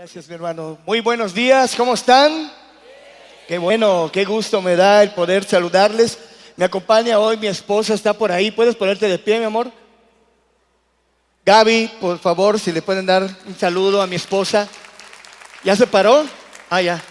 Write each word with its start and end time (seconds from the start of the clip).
Gracias, 0.00 0.28
mi 0.28 0.34
hermano. 0.34 0.78
Muy 0.86 1.02
buenos 1.02 1.34
días, 1.34 1.76
¿cómo 1.76 1.92
están? 1.92 2.50
Qué 3.46 3.58
bueno, 3.58 4.08
qué 4.10 4.24
gusto 4.24 4.62
me 4.62 4.74
da 4.74 5.02
el 5.02 5.10
poder 5.10 5.44
saludarles. 5.44 6.16
Me 6.56 6.64
acompaña 6.64 7.18
hoy 7.18 7.36
mi 7.36 7.48
esposa, 7.48 7.92
está 7.92 8.14
por 8.14 8.32
ahí. 8.32 8.50
¿Puedes 8.50 8.74
ponerte 8.74 9.06
de 9.06 9.18
pie, 9.18 9.38
mi 9.38 9.44
amor? 9.44 9.70
Gaby, 11.44 11.90
por 12.00 12.18
favor, 12.18 12.58
si 12.58 12.72
le 12.72 12.80
pueden 12.80 13.04
dar 13.04 13.28
un 13.44 13.54
saludo 13.58 14.00
a 14.00 14.06
mi 14.06 14.16
esposa. 14.16 14.66
¿Ya 15.64 15.76
se 15.76 15.86
paró? 15.86 16.24
Ah, 16.70 16.80
ya. 16.80 17.02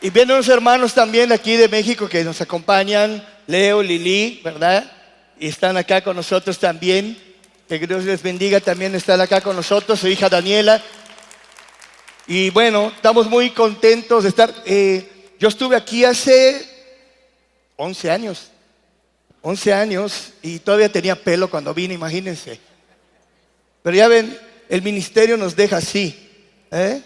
Y 0.00 0.08
vienen 0.08 0.36
unos 0.36 0.48
hermanos 0.48 0.94
también 0.94 1.30
aquí 1.32 1.56
de 1.56 1.68
México 1.68 2.08
que 2.08 2.24
nos 2.24 2.40
acompañan, 2.40 3.22
Leo, 3.46 3.82
Lili, 3.82 4.40
¿verdad? 4.42 4.90
Y 5.38 5.48
están 5.48 5.76
acá 5.76 6.00
con 6.00 6.16
nosotros 6.16 6.58
también. 6.58 7.22
Que 7.68 7.78
Dios 7.78 8.04
les 8.04 8.22
bendiga 8.22 8.58
también 8.58 8.94
estar 8.94 9.20
acá 9.20 9.42
con 9.42 9.54
nosotros, 9.54 10.00
su 10.00 10.08
hija 10.08 10.30
Daniela. 10.30 10.82
Y 12.30 12.50
bueno, 12.50 12.92
estamos 12.94 13.26
muy 13.26 13.48
contentos 13.48 14.24
de 14.24 14.28
estar. 14.28 14.54
Eh, 14.66 15.32
yo 15.38 15.48
estuve 15.48 15.74
aquí 15.76 16.04
hace 16.04 16.62
11 17.76 18.10
años, 18.10 18.50
11 19.40 19.72
años, 19.72 20.34
y 20.42 20.58
todavía 20.58 20.92
tenía 20.92 21.16
pelo 21.16 21.48
cuando 21.48 21.72
vine, 21.72 21.94
imagínense. 21.94 22.60
Pero 23.82 23.96
ya 23.96 24.08
ven, 24.08 24.38
el 24.68 24.82
ministerio 24.82 25.38
nos 25.38 25.56
deja 25.56 25.78
así. 25.78 26.28
¿eh? 26.70 27.00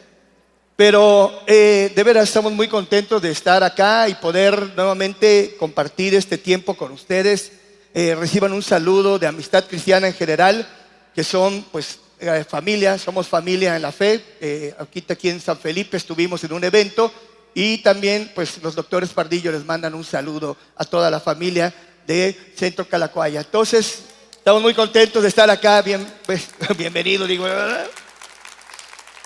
Pero 0.74 1.44
eh, 1.46 1.92
de 1.94 2.02
veras 2.02 2.24
estamos 2.24 2.52
muy 2.52 2.66
contentos 2.66 3.22
de 3.22 3.30
estar 3.30 3.62
acá 3.62 4.08
y 4.08 4.16
poder 4.16 4.72
nuevamente 4.74 5.54
compartir 5.56 6.16
este 6.16 6.36
tiempo 6.36 6.74
con 6.74 6.90
ustedes. 6.90 7.52
Reciban 7.94 8.54
un 8.54 8.62
saludo 8.62 9.20
de 9.20 9.28
amistad 9.28 9.66
cristiana 9.68 10.08
en 10.08 10.14
general, 10.14 10.66
que 11.14 11.22
son 11.22 11.64
pues 11.70 12.00
eh, 12.22 12.44
familia, 12.44 12.98
somos 12.98 13.26
familia 13.26 13.74
en 13.74 13.82
la 13.82 13.90
fe. 13.90 14.22
Eh, 14.40 14.72
aquí, 14.78 15.04
aquí 15.08 15.28
en 15.28 15.40
San 15.40 15.58
Felipe 15.58 15.96
estuvimos 15.96 16.44
en 16.44 16.52
un 16.52 16.62
evento 16.62 17.12
y 17.52 17.78
también 17.78 18.30
pues 18.32 18.62
los 18.62 18.76
doctores 18.76 19.10
Pardillo 19.10 19.50
les 19.50 19.64
mandan 19.64 19.92
un 19.92 20.04
saludo 20.04 20.56
a 20.76 20.84
toda 20.84 21.10
la 21.10 21.18
familia 21.18 21.74
de 22.06 22.52
Centro 22.54 22.86
Calacuaya. 22.86 23.40
Entonces, 23.40 24.04
estamos 24.30 24.62
muy 24.62 24.72
contentos 24.72 25.20
de 25.20 25.28
estar 25.28 25.50
acá. 25.50 25.82
Bien, 25.82 26.06
pues, 26.24 26.50
bienvenido, 26.78 27.26
digo. 27.26 27.44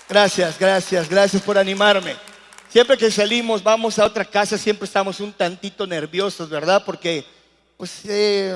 Gracias, 0.09 0.57
gracias, 0.57 1.07
gracias 1.07 1.43
por 1.43 1.55
animarme. 1.59 2.15
Siempre 2.69 2.97
que 2.97 3.11
salimos, 3.11 3.61
vamos 3.61 3.99
a 3.99 4.05
otra 4.05 4.25
casa, 4.25 4.57
siempre 4.57 4.85
estamos 4.85 5.19
un 5.19 5.33
tantito 5.33 5.85
nerviosos, 5.85 6.49
¿verdad? 6.49 6.81
Porque, 6.83 7.23
pues, 7.77 8.01
eh, 8.05 8.55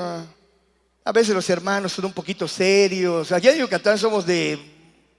a 1.04 1.12
veces 1.12 1.34
los 1.34 1.50
hermanos 1.50 1.94
son 1.94 2.06
un 2.06 2.14
poquito 2.14 2.48
serios. 2.48 3.32
Allá 3.32 3.52
en 3.52 3.60
Yucatán 3.60 3.98
somos 3.98 4.26
de 4.26 4.60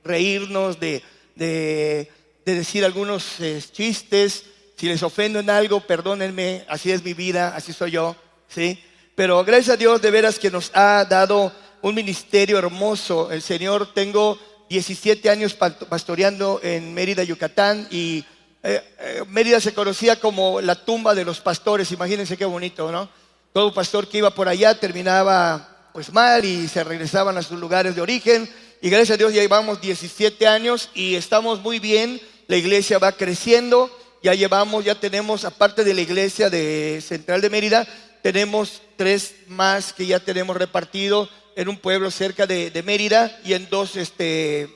reírnos, 0.04 0.78
de, 0.78 1.02
de, 1.34 2.08
decir 2.44 2.84
algunos 2.84 3.40
eh, 3.40 3.62
chistes. 3.72 4.44
Si 4.76 4.86
les 4.86 5.02
ofendo 5.02 5.40
en 5.40 5.50
algo, 5.50 5.80
perdónenme, 5.80 6.64
así 6.68 6.90
es 6.90 7.04
mi 7.04 7.14
vida, 7.14 7.54
así 7.54 7.72
soy 7.72 7.92
yo, 7.92 8.16
¿sí? 8.48 8.82
Pero 9.14 9.44
gracias 9.44 9.74
a 9.74 9.76
Dios 9.76 10.02
de 10.02 10.10
veras 10.10 10.38
que 10.38 10.50
nos 10.50 10.70
ha 10.74 11.04
dado 11.04 11.52
un 11.82 11.94
ministerio 11.94 12.58
hermoso. 12.58 13.30
El 13.30 13.42
Señor, 13.42 13.92
tengo 13.92 14.38
17 14.70 15.30
años 15.30 15.54
pastoreando 15.54 16.58
en 16.62 16.94
Mérida, 16.94 17.22
Yucatán, 17.22 17.86
y 17.90 18.24
eh, 18.62 18.82
eh, 18.98 19.22
Mérida 19.28 19.60
se 19.60 19.74
conocía 19.74 20.18
como 20.18 20.60
la 20.60 20.74
tumba 20.74 21.14
de 21.14 21.24
los 21.24 21.40
pastores, 21.40 21.92
imagínense 21.92 22.36
qué 22.36 22.44
bonito, 22.44 22.90
¿no? 22.90 23.08
Todo 23.52 23.74
pastor 23.74 24.08
que 24.08 24.18
iba 24.18 24.30
por 24.30 24.48
allá 24.48 24.78
terminaba 24.78 25.71
pues 25.92 26.12
mal 26.12 26.44
y 26.44 26.68
se 26.68 26.84
regresaban 26.84 27.36
a 27.36 27.42
sus 27.42 27.58
lugares 27.58 27.94
de 27.94 28.00
origen. 28.00 28.48
Y 28.80 28.90
gracias 28.90 29.14
a 29.14 29.16
Dios 29.16 29.32
ya 29.32 29.42
llevamos 29.42 29.80
17 29.80 30.46
años 30.46 30.90
y 30.94 31.14
estamos 31.14 31.60
muy 31.60 31.78
bien. 31.78 32.20
La 32.48 32.56
iglesia 32.56 32.98
va 32.98 33.12
creciendo. 33.12 33.90
Ya 34.22 34.34
llevamos, 34.34 34.84
ya 34.84 34.94
tenemos, 34.94 35.44
aparte 35.44 35.84
de 35.84 35.94
la 35.94 36.00
iglesia 36.00 36.48
de 36.48 37.02
Central 37.04 37.40
de 37.40 37.50
Mérida, 37.50 37.86
tenemos 38.22 38.80
tres 38.96 39.34
más 39.48 39.92
que 39.92 40.06
ya 40.06 40.20
tenemos 40.20 40.56
repartido 40.56 41.28
en 41.56 41.68
un 41.68 41.76
pueblo 41.76 42.08
cerca 42.10 42.46
de, 42.46 42.82
Mérida 42.84 43.36
y 43.44 43.54
en 43.54 43.68
dos 43.68 43.96
este, 43.96 44.68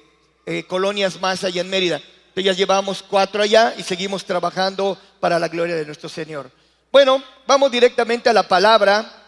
eh, 0.47 0.65
colonias 0.65 1.21
más 1.21 1.44
allá 1.44 1.60
en 1.60 1.71
Mérida. 1.71 1.97
Entonces 1.97 2.44
ya 2.44 2.53
llevamos 2.53 3.03
cuatro 3.03 3.43
allá 3.43 3.72
y 3.78 3.84
seguimos 3.84 4.25
trabajando 4.25 4.99
para 5.21 5.38
la 5.38 5.49
gloria 5.49 5.76
de 5.76 5.87
nuestro 5.87 6.09
Señor. 6.09 6.50
Bueno, 6.91 7.22
vamos 7.47 7.71
directamente 7.71 8.28
a 8.28 8.32
la 8.32 8.47
palabra 8.47 9.25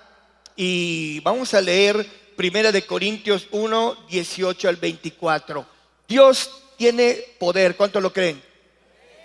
y 0.61 1.21
vamos 1.21 1.55
a 1.55 1.61
leer 1.61 2.05
Primera 2.35 2.73
de 2.73 2.85
Corintios 2.85 3.47
1, 3.53 4.07
18 4.09 4.69
al 4.69 4.75
24. 4.75 5.65
Dios 6.09 6.51
tiene 6.77 7.17
poder, 7.39 7.77
¿cuánto 7.77 8.01
lo 8.01 8.13
creen? 8.13 8.43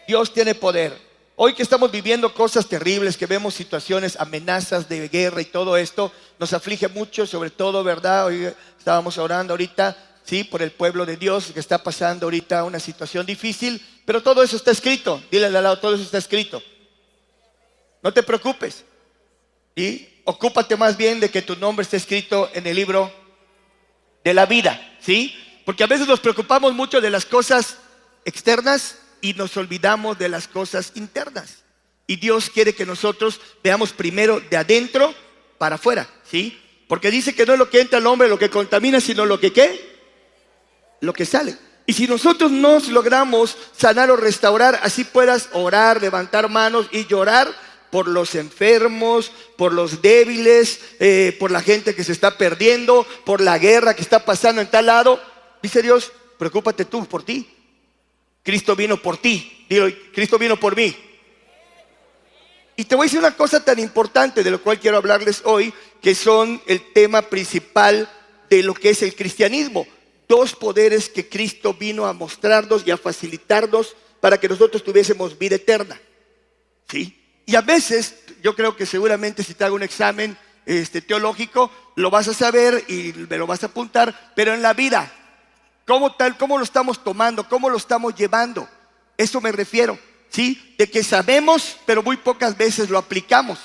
Dios 0.08 0.32
tiene 0.32 0.54
poder. 0.54 0.96
Hoy 1.36 1.56
que 1.56 1.64
estamos 1.64 1.92
viviendo 1.92 2.32
cosas 2.36 2.68
terribles, 2.68 3.18
que 3.18 3.26
vemos 3.26 3.56
situaciones, 3.56 4.16
amenazas 4.20 4.88
de 4.88 5.10
guerra 5.10 5.42
y 5.42 5.46
todo 5.46 5.76
esto, 5.76 6.12
nos 6.38 6.54
aflige 6.54 6.88
mucho, 6.88 7.26
sobre 7.26 7.50
todo, 7.50 7.84
¿verdad? 7.84 8.28
Hoy 8.28 8.54
estábamos 8.78 9.18
orando 9.18 9.54
ahorita, 9.54 9.98
sí, 10.24 10.44
por 10.44 10.62
el 10.62 10.72
pueblo 10.72 11.04
de 11.04 11.18
Dios 11.18 11.52
que 11.52 11.60
está 11.60 11.82
pasando 11.82 12.28
ahorita 12.28 12.64
una 12.64 12.80
situación 12.80 13.26
difícil, 13.26 13.84
pero 14.06 14.22
todo 14.22 14.44
eso 14.44 14.56
está 14.56 14.70
escrito. 14.70 15.20
Dile 15.32 15.48
al 15.48 15.54
lado, 15.54 15.80
todo 15.80 15.96
eso 15.96 16.04
está 16.04 16.20
escrito. 16.20 16.62
No 18.04 18.14
te 18.14 18.22
preocupes. 18.22 18.86
Y 19.76 20.13
ocúpate 20.24 20.76
más 20.78 20.98
bien 20.98 21.20
de 21.20 21.30
que 21.30 21.42
tu 21.42 21.56
nombre 21.56 21.84
esté 21.84 21.98
escrito 21.98 22.50
en 22.54 22.68
el 22.68 22.76
libro 22.76 23.12
de 24.24 24.34
la 24.34 24.46
vida, 24.46 24.98
¿sí? 25.02 25.36
Porque 25.66 25.84
a 25.84 25.88
veces 25.88 26.08
nos 26.08 26.20
preocupamos 26.20 26.74
mucho 26.74 27.02
de 27.02 27.10
las 27.10 27.26
cosas 27.26 27.78
externas 28.26 28.98
y 29.22 29.34
nos 29.34 29.56
olvidamos 29.58 30.18
de 30.18 30.30
las 30.30 30.48
cosas 30.48 30.92
internas. 30.96 31.64
Y 32.08 32.18
Dios 32.18 32.50
quiere 32.50 32.76
que 32.76 32.86
nosotros 32.86 33.40
veamos 33.64 33.94
primero 33.94 34.40
de 34.40 34.58
adentro 34.58 35.14
para 35.58 35.76
afuera, 35.76 36.08
¿sí? 36.30 36.60
Porque 36.88 37.12
dice 37.12 37.34
que 37.34 37.46
no 37.46 37.54
es 37.54 37.60
lo 37.60 37.70
que 37.70 37.82
entra 37.82 38.00
al 38.00 38.08
hombre 38.08 38.28
lo 38.28 38.38
que 38.38 38.50
contamina, 38.50 39.00
sino 39.00 39.26
lo 39.26 39.40
que 39.40 39.54
qué? 39.54 39.98
Lo 41.00 41.14
que 41.14 41.26
sale. 41.26 41.58
Y 41.86 41.94
si 41.94 42.08
nosotros 42.08 42.52
nos 42.52 42.88
logramos 42.88 43.58
sanar 43.76 44.10
o 44.10 44.16
restaurar, 44.16 44.80
así 44.84 45.04
puedas 45.04 45.50
orar, 45.54 46.02
levantar 46.02 46.50
manos 46.50 46.88
y 46.92 47.06
llorar 47.06 47.54
por 47.94 48.08
los 48.08 48.34
enfermos, 48.34 49.32
por 49.56 49.72
los 49.72 50.02
débiles, 50.02 50.80
eh, 51.00 51.38
por 51.40 51.52
la 51.52 51.62
gente 51.62 51.94
que 51.94 52.04
se 52.04 52.12
está 52.12 52.40
perdiendo, 52.40 53.06
por 53.24 53.40
la 53.40 53.60
guerra 53.60 53.96
que 53.96 54.02
está 54.02 54.26
pasando 54.26 54.62
en 54.62 54.72
tal 54.72 54.88
lado, 54.88 55.22
dice 55.62 55.84
Dios, 55.84 56.12
preocúpate 56.40 56.86
tú 56.86 57.06
por 57.06 57.22
ti. 57.22 57.48
Cristo 58.42 58.76
vino 58.76 59.00
por 59.00 59.18
ti. 59.18 59.68
Dilo, 59.70 59.92
Cristo 60.12 60.40
vino 60.40 60.60
por 60.60 60.76
mí. 60.76 60.98
Y 62.76 62.86
te 62.86 62.96
voy 62.96 63.04
a 63.04 63.06
decir 63.06 63.20
una 63.20 63.38
cosa 63.38 63.64
tan 63.64 63.78
importante 63.78 64.44
de 64.44 64.50
lo 64.50 64.60
cual 64.60 64.80
quiero 64.80 64.98
hablarles 64.98 65.44
hoy, 65.46 65.72
que 66.02 66.16
son 66.16 66.64
el 66.66 66.94
tema 66.94 67.22
principal 67.22 68.10
de 68.50 68.64
lo 68.64 68.74
que 68.74 68.90
es 68.90 69.04
el 69.04 69.14
cristianismo. 69.14 69.86
Dos 70.28 70.56
poderes 70.56 71.10
que 71.10 71.30
Cristo 71.30 71.76
vino 71.76 72.08
a 72.08 72.14
mostrarnos 72.14 72.88
y 72.88 72.90
a 72.90 72.98
facilitarnos 72.98 73.96
para 74.20 74.40
que 74.40 74.50
nosotros 74.50 74.84
tuviésemos 74.84 75.38
vida 75.38 75.58
eterna. 75.58 76.02
¿Sí? 76.90 77.20
Y 77.46 77.56
a 77.56 77.62
veces, 77.62 78.16
yo 78.42 78.56
creo 78.56 78.76
que 78.76 78.86
seguramente 78.86 79.44
si 79.44 79.54
te 79.54 79.64
hago 79.64 79.76
un 79.76 79.84
examen 79.84 80.38
este, 80.66 81.02
teológico, 81.02 81.72
lo 81.96 82.10
vas 82.10 82.28
a 82.28 82.34
saber 82.34 82.86
y 82.88 83.14
me 83.30 83.38
lo 83.38 83.48
vas 83.48 83.64
a 83.64 83.68
apuntar, 83.68 84.34
pero 84.36 84.54
en 84.54 84.62
la 84.62 84.74
vida, 84.74 85.12
¿Cómo, 85.86 86.14
tal, 86.14 86.38
¿Cómo 86.38 86.58
lo 86.58 86.64
estamos 86.64 87.04
tomando? 87.04 87.48
¿Cómo 87.48 87.70
lo 87.70 87.78
estamos 87.78 88.16
llevando? 88.16 88.68
Eso 89.18 89.42
me 89.42 89.52
refiero, 89.52 90.00
¿sí? 90.30 90.76
De 90.78 90.90
que 90.90 91.04
sabemos, 91.04 91.78
pero 91.86 92.02
muy 92.02 92.18
pocas 92.18 92.58
veces 92.58 92.90
lo 92.90 92.98
aplicamos. 92.98 93.60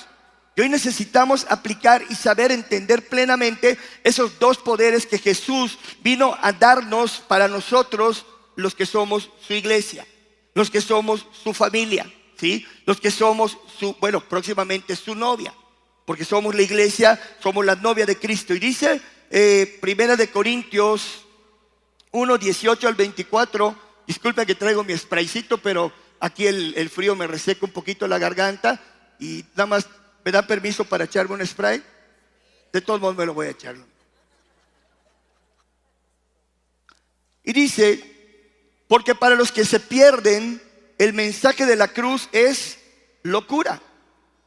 Y 0.55 0.61
hoy 0.61 0.69
necesitamos 0.69 1.47
aplicar 1.49 2.03
y 2.09 2.15
saber 2.15 2.51
entender 2.51 3.07
plenamente 3.07 3.77
esos 4.03 4.37
dos 4.37 4.57
poderes 4.57 5.05
que 5.05 5.17
Jesús 5.17 5.79
vino 6.01 6.37
a 6.41 6.51
darnos 6.51 7.23
para 7.25 7.47
nosotros, 7.47 8.25
los 8.57 8.75
que 8.75 8.85
somos 8.85 9.29
su 9.47 9.53
iglesia, 9.53 10.05
los 10.53 10.69
que 10.69 10.81
somos 10.81 11.25
su 11.41 11.53
familia, 11.53 12.11
¿sí? 12.39 12.65
Los 12.85 12.99
que 12.99 13.11
somos 13.11 13.57
su, 13.77 13.95
bueno, 13.99 14.21
próximamente 14.21 14.95
su 14.95 15.15
novia, 15.15 15.53
porque 16.05 16.25
somos 16.25 16.55
la 16.55 16.61
iglesia, 16.61 17.19
somos 17.41 17.65
la 17.65 17.75
novia 17.75 18.05
de 18.05 18.17
Cristo. 18.17 18.53
Y 18.53 18.59
dice 18.59 19.01
eh, 19.29 19.77
Primera 19.81 20.15
de 20.15 20.29
Corintios 20.29 21.25
1, 22.11 22.37
18 22.37 22.87
al 22.87 22.95
24. 22.95 23.89
Disculpa 24.07 24.45
que 24.45 24.55
traigo 24.55 24.83
mi 24.83 24.97
spraycito, 24.97 25.57
pero 25.59 25.91
aquí 26.19 26.47
el, 26.47 26.89
frío 26.89 27.15
me 27.15 27.27
reseca 27.27 27.65
un 27.65 27.71
poquito 27.71 28.07
la 28.07 28.17
garganta 28.17 28.81
y 29.19 29.45
nada 29.51 29.67
más 29.67 29.87
me 30.25 30.31
da 30.31 30.47
permiso 30.47 30.85
para 30.85 31.03
echarme 31.03 31.35
un 31.35 31.45
spray. 31.45 31.83
De 32.73 32.81
todos 32.81 33.01
modos 33.01 33.15
me 33.15 33.25
lo 33.25 33.33
voy 33.33 33.47
a 33.47 33.51
echar. 33.51 33.75
Y 37.43 37.53
dice, 37.53 38.03
porque 38.87 39.15
para 39.15 39.35
los 39.35 39.51
que 39.51 39.65
se 39.65 39.79
pierden, 39.79 40.61
el 40.99 41.13
mensaje 41.13 41.65
de 41.65 41.77
la 41.77 41.87
cruz 41.87 42.29
es 42.31 42.77
locura. 43.23 43.81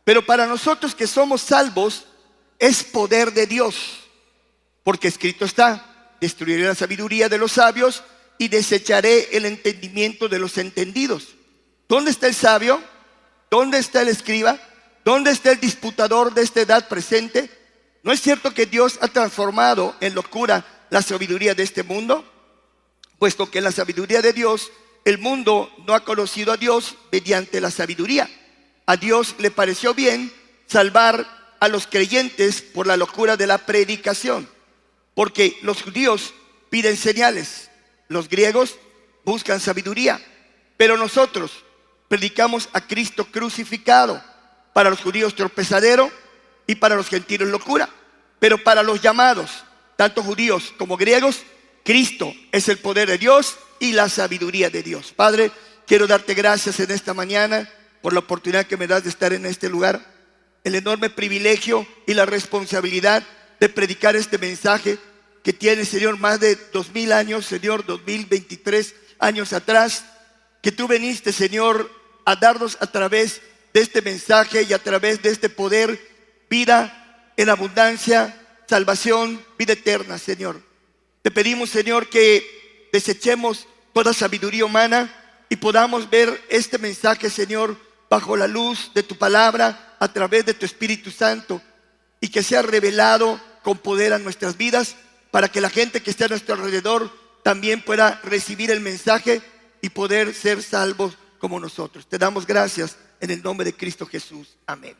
Pero 0.04 0.24
para 0.24 0.46
nosotros 0.46 0.94
que 0.94 1.06
somos 1.08 1.40
salvos, 1.40 2.06
es 2.58 2.84
poder 2.84 3.32
de 3.32 3.46
Dios. 3.46 4.00
Porque 4.84 5.08
escrito 5.08 5.44
está, 5.44 6.14
destruiré 6.20 6.62
la 6.64 6.74
sabiduría 6.74 7.28
de 7.28 7.38
los 7.38 7.52
sabios 7.52 8.04
y 8.38 8.48
desecharé 8.48 9.36
el 9.36 9.46
entendimiento 9.46 10.28
de 10.28 10.38
los 10.38 10.58
entendidos. 10.58 11.34
¿Dónde 11.88 12.10
está 12.10 12.26
el 12.26 12.34
sabio? 12.34 12.82
¿Dónde 13.50 13.78
está 13.78 14.02
el 14.02 14.08
escriba? 14.08 14.60
¿Dónde 15.04 15.30
está 15.30 15.52
el 15.52 15.60
disputador 15.60 16.34
de 16.34 16.42
esta 16.42 16.60
edad 16.60 16.86
presente? 16.86 17.50
¿No 18.02 18.12
es 18.12 18.20
cierto 18.20 18.52
que 18.52 18.66
Dios 18.66 18.98
ha 19.00 19.08
transformado 19.08 19.96
en 20.00 20.14
locura 20.14 20.64
la 20.90 21.00
sabiduría 21.00 21.54
de 21.54 21.62
este 21.62 21.82
mundo? 21.82 22.24
Puesto 23.18 23.50
que 23.50 23.60
la 23.60 23.72
sabiduría 23.72 24.20
de 24.20 24.32
Dios 24.32 24.70
el 25.04 25.18
mundo 25.18 25.70
no 25.86 25.94
ha 25.94 26.04
conocido 26.04 26.52
a 26.52 26.56
Dios 26.56 26.96
mediante 27.10 27.60
la 27.60 27.70
sabiduría. 27.70 28.28
A 28.86 28.96
Dios 28.96 29.34
le 29.38 29.50
pareció 29.50 29.94
bien 29.94 30.32
salvar 30.66 31.56
a 31.60 31.68
los 31.68 31.86
creyentes 31.86 32.62
por 32.62 32.86
la 32.86 32.96
locura 32.96 33.36
de 33.36 33.46
la 33.46 33.58
predicación, 33.58 34.48
porque 35.14 35.58
los 35.62 35.82
judíos 35.82 36.34
piden 36.70 36.96
señales, 36.96 37.70
los 38.08 38.28
griegos 38.28 38.76
buscan 39.24 39.60
sabiduría, 39.60 40.20
pero 40.76 40.96
nosotros 40.96 41.52
predicamos 42.08 42.68
a 42.72 42.80
Cristo 42.80 43.26
crucificado, 43.26 44.22
para 44.72 44.90
los 44.90 45.00
judíos 45.00 45.34
tropezadero 45.34 46.10
y 46.66 46.74
para 46.76 46.96
los 46.96 47.08
gentiles 47.08 47.48
locura, 47.48 47.88
pero 48.38 48.62
para 48.62 48.82
los 48.82 49.00
llamados, 49.00 49.64
tanto 49.96 50.22
judíos 50.22 50.72
como 50.78 50.96
griegos, 50.96 51.42
Cristo 51.84 52.32
es 52.52 52.68
el 52.68 52.78
poder 52.78 53.08
de 53.08 53.18
Dios 53.18 53.56
y 53.80 53.92
la 53.92 54.08
sabiduría 54.08 54.70
de 54.70 54.82
Dios. 54.82 55.12
Padre, 55.14 55.50
quiero 55.86 56.06
darte 56.06 56.34
gracias 56.34 56.78
en 56.80 56.90
esta 56.90 57.14
mañana 57.14 57.68
por 58.00 58.12
la 58.12 58.20
oportunidad 58.20 58.66
que 58.66 58.76
me 58.76 58.86
das 58.86 59.04
de 59.04 59.10
estar 59.10 59.32
en 59.32 59.46
este 59.46 59.68
lugar, 59.68 60.04
el 60.64 60.74
enorme 60.74 61.10
privilegio 61.10 61.86
y 62.06 62.14
la 62.14 62.26
responsabilidad 62.26 63.24
de 63.58 63.68
predicar 63.68 64.16
este 64.16 64.38
mensaje 64.38 64.98
que 65.42 65.52
tiene, 65.52 65.84
Señor, 65.84 66.18
más 66.18 66.38
de 66.40 66.56
dos 66.72 66.92
mil 66.92 67.12
años, 67.12 67.46
Señor, 67.46 67.84
dos 67.84 68.00
mil 68.06 68.26
veintitrés 68.26 68.94
años 69.18 69.52
atrás, 69.52 70.04
que 70.62 70.72
tú 70.72 70.86
veniste, 70.86 71.32
Señor, 71.32 71.90
a 72.24 72.36
darnos 72.36 72.78
a 72.80 72.86
través 72.86 73.40
de 73.74 73.80
este 73.80 74.02
mensaje 74.02 74.62
y 74.62 74.72
a 74.72 74.78
través 74.78 75.22
de 75.22 75.30
este 75.30 75.48
poder 75.48 76.00
vida 76.48 77.32
en 77.36 77.48
abundancia, 77.48 78.38
salvación, 78.68 79.44
vida 79.58 79.72
eterna, 79.72 80.18
Señor. 80.18 80.71
Te 81.22 81.30
pedimos, 81.30 81.70
Señor, 81.70 82.08
que 82.08 82.88
desechemos 82.92 83.66
toda 83.92 84.12
sabiduría 84.12 84.64
humana 84.64 85.12
y 85.48 85.56
podamos 85.56 86.10
ver 86.10 86.42
este 86.48 86.78
mensaje, 86.78 87.30
Señor, 87.30 87.76
bajo 88.10 88.36
la 88.36 88.48
luz 88.48 88.90
de 88.94 89.02
tu 89.02 89.16
palabra, 89.16 89.96
a 90.00 90.12
través 90.12 90.44
de 90.44 90.54
tu 90.54 90.66
Espíritu 90.66 91.10
Santo, 91.10 91.62
y 92.20 92.28
que 92.28 92.42
sea 92.42 92.62
revelado 92.62 93.40
con 93.62 93.78
poder 93.78 94.12
a 94.12 94.18
nuestras 94.18 94.56
vidas 94.56 94.96
para 95.30 95.48
que 95.48 95.60
la 95.60 95.70
gente 95.70 96.02
que 96.02 96.10
esté 96.10 96.24
a 96.24 96.28
nuestro 96.28 96.54
alrededor 96.54 97.10
también 97.42 97.82
pueda 97.82 98.20
recibir 98.24 98.70
el 98.70 98.80
mensaje 98.80 99.40
y 99.80 99.90
poder 99.90 100.34
ser 100.34 100.62
salvos 100.62 101.16
como 101.38 101.60
nosotros. 101.60 102.06
Te 102.06 102.18
damos 102.18 102.46
gracias 102.46 102.96
en 103.20 103.30
el 103.30 103.42
nombre 103.42 103.64
de 103.64 103.74
Cristo 103.74 104.06
Jesús. 104.06 104.56
Amén. 104.66 104.96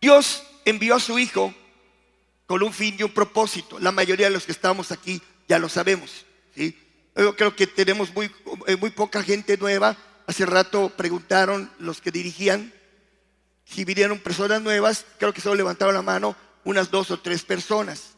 Dios 0.00 0.42
envió 0.64 0.96
a 0.96 1.00
su 1.00 1.18
Hijo 1.18 1.54
con 2.52 2.62
un 2.62 2.74
fin 2.74 2.94
y 2.98 3.02
un 3.02 3.12
propósito. 3.12 3.78
La 3.78 3.92
mayoría 3.92 4.26
de 4.26 4.34
los 4.34 4.44
que 4.44 4.52
estamos 4.52 4.92
aquí 4.92 5.22
ya 5.48 5.58
lo 5.58 5.70
sabemos. 5.70 6.26
¿sí? 6.54 6.78
Creo 7.14 7.56
que 7.56 7.66
tenemos 7.66 8.12
muy, 8.12 8.30
eh, 8.66 8.76
muy 8.76 8.90
poca 8.90 9.22
gente 9.22 9.56
nueva. 9.56 9.96
Hace 10.26 10.44
rato 10.44 10.90
preguntaron 10.94 11.72
los 11.78 12.02
que 12.02 12.10
dirigían 12.10 12.70
si 13.64 13.86
vinieron 13.86 14.18
personas 14.18 14.60
nuevas. 14.60 15.06
Creo 15.18 15.32
que 15.32 15.40
solo 15.40 15.54
levantaron 15.54 15.94
la 15.94 16.02
mano 16.02 16.36
unas 16.64 16.90
dos 16.90 17.10
o 17.10 17.18
tres 17.20 17.42
personas. 17.42 18.10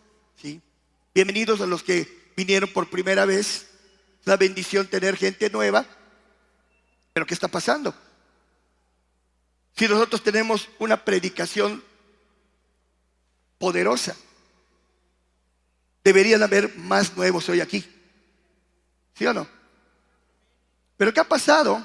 Bienvenidos 1.14 1.60
a 1.60 1.66
los 1.66 1.84
que 1.84 2.32
vinieron 2.36 2.69
por 2.70 2.90
primera 2.90 3.26
vez. 3.26 3.69
Es 4.20 4.26
una 4.26 4.36
bendición 4.36 4.88
tener 4.88 5.16
gente 5.16 5.48
nueva. 5.48 5.86
Pero 7.12 7.25
¿qué 7.25 7.34
está 7.34 7.46
pasando? 7.46 7.94
Si 9.76 9.86
nosotros 9.86 10.25
tenemos 10.25 10.70
una 10.81 11.04
predicación 11.04 11.84
poderosa, 13.64 14.14
deberían 16.05 16.43
haber 16.43 16.76
más 16.76 17.16
nuevos 17.16 17.49
hoy 17.49 17.62
aquí. 17.62 17.82
¿Sí 19.14 19.25
o 19.25 19.32
no? 19.32 19.49
Pero 20.99 21.14
¿qué 21.14 21.20
ha 21.20 21.25
pasado? 21.25 21.82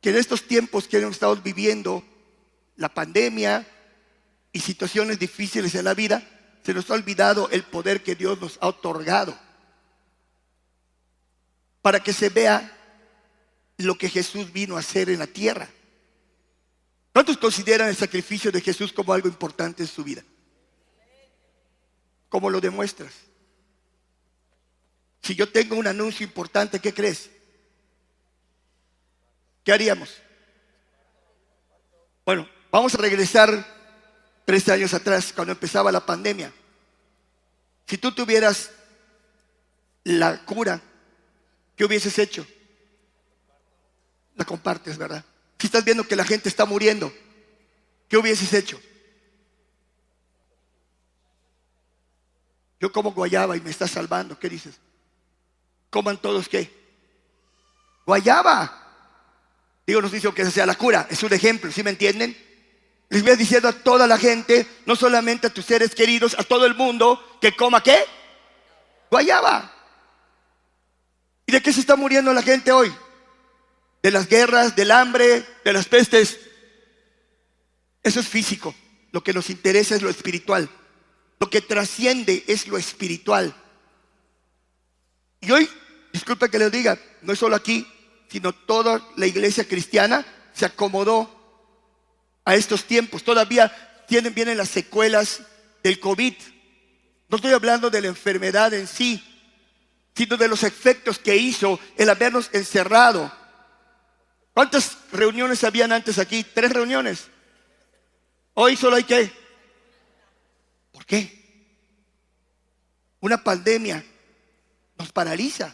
Que 0.00 0.08
en 0.08 0.16
estos 0.16 0.48
tiempos 0.48 0.88
que 0.88 0.96
hemos 0.96 1.12
estado 1.12 1.36
viviendo, 1.36 2.02
la 2.76 2.88
pandemia 2.88 3.68
y 4.50 4.60
situaciones 4.60 5.18
difíciles 5.18 5.74
en 5.74 5.84
la 5.84 5.92
vida, 5.92 6.26
se 6.64 6.72
nos 6.72 6.90
ha 6.90 6.94
olvidado 6.94 7.50
el 7.50 7.62
poder 7.62 8.02
que 8.02 8.14
Dios 8.14 8.40
nos 8.40 8.56
ha 8.62 8.68
otorgado 8.68 9.38
para 11.82 12.00
que 12.00 12.14
se 12.14 12.30
vea 12.30 12.74
lo 13.76 13.98
que 13.98 14.08
Jesús 14.08 14.50
vino 14.54 14.78
a 14.78 14.80
hacer 14.80 15.10
en 15.10 15.18
la 15.18 15.26
tierra. 15.26 15.68
¿Cuántos 17.12 17.36
consideran 17.36 17.90
el 17.90 17.96
sacrificio 17.96 18.50
de 18.50 18.62
Jesús 18.62 18.90
como 18.90 19.12
algo 19.12 19.28
importante 19.28 19.82
en 19.82 19.88
su 19.88 20.02
vida? 20.02 20.22
¿Cómo 22.28 22.50
lo 22.50 22.60
demuestras? 22.60 23.12
Si 25.22 25.34
yo 25.34 25.50
tengo 25.50 25.76
un 25.76 25.86
anuncio 25.86 26.24
importante, 26.24 26.80
¿qué 26.80 26.94
crees? 26.94 27.30
¿Qué 29.64 29.72
haríamos? 29.72 30.10
Bueno, 32.24 32.48
vamos 32.70 32.94
a 32.94 32.98
regresar 32.98 33.76
tres 34.44 34.68
años 34.68 34.94
atrás, 34.94 35.32
cuando 35.32 35.52
empezaba 35.52 35.90
la 35.90 36.06
pandemia. 36.06 36.52
Si 37.86 37.98
tú 37.98 38.12
tuvieras 38.12 38.70
la 40.04 40.44
cura, 40.44 40.80
¿qué 41.76 41.84
hubieses 41.84 42.18
hecho? 42.18 42.46
La 44.36 44.44
compartes, 44.44 44.98
¿verdad? 44.98 45.24
Si 45.58 45.66
estás 45.66 45.84
viendo 45.84 46.06
que 46.06 46.14
la 46.16 46.24
gente 46.24 46.48
está 46.48 46.64
muriendo, 46.64 47.12
¿qué 48.08 48.16
hubieses 48.16 48.52
hecho? 48.52 48.80
Yo 52.80 52.92
como 52.92 53.12
guayaba 53.12 53.56
y 53.56 53.60
me 53.60 53.70
está 53.70 53.88
salvando, 53.88 54.38
¿qué 54.38 54.48
dices? 54.48 54.78
Coman 55.90 56.18
todos 56.18 56.48
qué? 56.48 56.70
Guayaba. 58.04 58.82
Digo, 59.86 60.02
nos 60.02 60.12
dice 60.12 60.32
que 60.32 60.42
esa 60.42 60.50
sea 60.50 60.66
la 60.66 60.74
cura, 60.74 61.06
es 61.10 61.22
un 61.22 61.32
ejemplo, 61.32 61.70
¿sí 61.70 61.82
me 61.82 61.90
entienden? 61.90 62.36
Les 63.08 63.22
voy 63.22 63.36
diciendo 63.36 63.68
a 63.68 63.72
toda 63.72 64.06
la 64.06 64.18
gente, 64.18 64.66
no 64.84 64.96
solamente 64.96 65.46
a 65.46 65.54
tus 65.54 65.64
seres 65.64 65.94
queridos, 65.94 66.34
a 66.38 66.42
todo 66.42 66.66
el 66.66 66.74
mundo, 66.74 67.38
que 67.40 67.54
coma 67.54 67.82
qué? 67.82 68.04
Guayaba. 69.10 69.72
¿Y 71.46 71.52
de 71.52 71.62
qué 71.62 71.72
se 71.72 71.80
está 71.80 71.94
muriendo 71.94 72.32
la 72.32 72.42
gente 72.42 72.72
hoy? 72.72 72.92
De 74.02 74.10
las 74.10 74.28
guerras, 74.28 74.74
del 74.74 74.90
hambre, 74.90 75.46
de 75.64 75.72
las 75.72 75.86
pestes. 75.86 76.40
Eso 78.02 78.20
es 78.20 78.28
físico. 78.28 78.74
Lo 79.12 79.22
que 79.22 79.32
nos 79.32 79.50
interesa 79.50 79.94
es 79.94 80.02
lo 80.02 80.10
espiritual. 80.10 80.68
Lo 81.38 81.50
que 81.50 81.60
trasciende 81.60 82.44
es 82.46 82.66
lo 82.66 82.78
espiritual. 82.78 83.54
Y 85.40 85.50
hoy, 85.50 85.68
disculpe 86.12 86.48
que 86.48 86.58
les 86.58 86.72
diga, 86.72 86.98
no 87.22 87.32
es 87.32 87.38
solo 87.38 87.56
aquí, 87.56 87.86
sino 88.28 88.52
toda 88.52 89.06
la 89.16 89.26
iglesia 89.26 89.66
cristiana 89.66 90.24
se 90.52 90.64
acomodó 90.64 91.30
a 92.44 92.54
estos 92.54 92.84
tiempos. 92.84 93.22
Todavía 93.22 94.04
tienen, 94.08 94.34
vienen 94.34 94.56
las 94.56 94.70
secuelas 94.70 95.42
del 95.82 96.00
COVID. 96.00 96.34
No 97.28 97.36
estoy 97.36 97.52
hablando 97.52 97.90
de 97.90 98.00
la 98.00 98.08
enfermedad 98.08 98.72
en 98.72 98.86
sí, 98.86 99.22
sino 100.14 100.36
de 100.36 100.48
los 100.48 100.62
efectos 100.62 101.18
que 101.18 101.36
hizo 101.36 101.78
el 101.96 102.08
habernos 102.08 102.48
encerrado. 102.52 103.30
¿Cuántas 104.54 104.96
reuniones 105.12 105.62
habían 105.64 105.92
antes 105.92 106.18
aquí? 106.18 106.42
Tres 106.42 106.72
reuniones. 106.72 107.26
Hoy 108.54 108.76
solo 108.76 108.96
hay 108.96 109.04
que. 109.04 109.30
¿Por 111.06 111.20
qué? 111.20 111.46
Una 113.20 113.42
pandemia 113.42 114.04
nos 114.98 115.12
paraliza. 115.12 115.72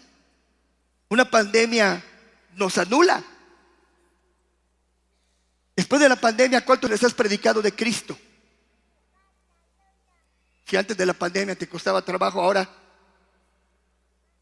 Una 1.09 1.31
pandemia 1.31 2.03
nos 2.55 2.77
anula. 2.77 3.25
Después 5.75 6.03
de 6.03 6.09
la 6.11 6.17
pandemia, 6.17 6.65
¿cuánto 6.65 6.87
les 6.87 7.03
has 7.03 7.15
predicado 7.15 7.63
de 7.63 7.75
Cristo? 7.75 8.19
Si 10.67 10.77
antes 10.77 10.97
de 10.97 11.07
la 11.07 11.15
pandemia 11.15 11.57
te 11.57 11.67
costaba 11.67 12.05
trabajo, 12.05 12.41
ahora 12.41 12.69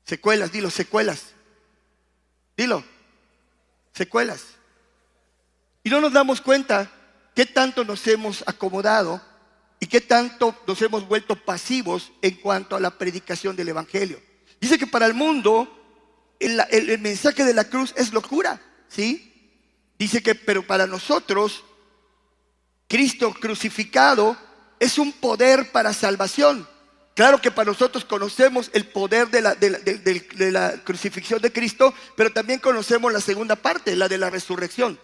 secuelas, 0.04 0.50
dilo, 0.50 0.70
secuelas. 0.70 1.26
Dilo, 2.56 2.84
secuelas. 3.92 4.42
Y 5.84 5.90
no 5.90 6.00
nos 6.00 6.12
damos 6.12 6.40
cuenta 6.40 6.90
qué 7.34 7.46
tanto 7.46 7.84
nos 7.84 8.04
hemos 8.08 8.42
acomodado 8.48 9.29
y 9.80 9.86
qué 9.86 10.02
tanto 10.02 10.54
nos 10.66 10.80
hemos 10.82 11.08
vuelto 11.08 11.34
pasivos 11.34 12.12
en 12.20 12.34
cuanto 12.36 12.76
a 12.76 12.80
la 12.80 12.90
predicación 12.90 13.56
del 13.56 13.70
Evangelio. 13.70 14.20
Dice 14.60 14.78
que 14.78 14.86
para 14.86 15.06
el 15.06 15.14
mundo 15.14 15.80
el, 16.38 16.98
mensaje 17.00 17.44
de 17.44 17.54
la 17.54 17.64
cruz 17.64 17.94
es 17.96 18.12
locura, 18.12 18.60
¿sí? 18.88 19.26
Dice 19.98 20.22
que, 20.22 20.34
pero 20.34 20.66
para 20.66 20.86
nosotros, 20.86 21.64
Cristo 22.88 23.34
crucificado 23.38 24.36
es 24.78 24.98
un 24.98 25.12
poder 25.12 25.72
para 25.72 25.92
salvación. 25.92 26.68
Claro 27.14 27.40
que 27.40 27.50
para 27.50 27.70
nosotros 27.70 28.04
conocemos 28.04 28.70
el 28.72 28.86
poder 28.86 29.28
de 29.28 30.50
la, 30.50 30.72
crucifixión 30.84 31.40
de 31.40 31.52
Cristo, 31.52 31.92
pero 32.16 32.32
también 32.32 32.60
conocemos 32.60 33.12
la 33.12 33.20
segunda 33.20 33.56
parte, 33.56 33.96
la 33.96 34.08
de 34.08 34.18
la 34.18 34.30
resurrección. 34.30 34.98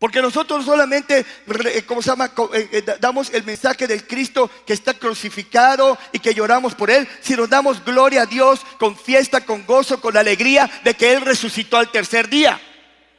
Porque 0.00 0.22
nosotros 0.22 0.64
solamente, 0.64 1.26
eh, 1.66 1.82
¿cómo 1.84 2.00
se 2.00 2.08
llama? 2.08 2.32
Eh, 2.54 2.68
eh, 2.72 2.96
damos 2.98 3.28
el 3.34 3.44
mensaje 3.44 3.86
del 3.86 4.06
Cristo 4.06 4.50
que 4.66 4.72
está 4.72 4.94
crucificado 4.94 5.98
y 6.10 6.18
que 6.20 6.32
lloramos 6.32 6.74
por 6.74 6.90
Él, 6.90 7.06
si 7.20 7.36
nos 7.36 7.50
damos 7.50 7.84
gloria 7.84 8.22
a 8.22 8.26
Dios 8.26 8.62
con 8.78 8.96
fiesta, 8.96 9.44
con 9.44 9.66
gozo, 9.66 10.00
con 10.00 10.16
alegría 10.16 10.70
de 10.84 10.94
que 10.94 11.12
Él 11.12 11.20
resucitó 11.20 11.76
al 11.76 11.90
tercer 11.90 12.30
día. 12.30 12.58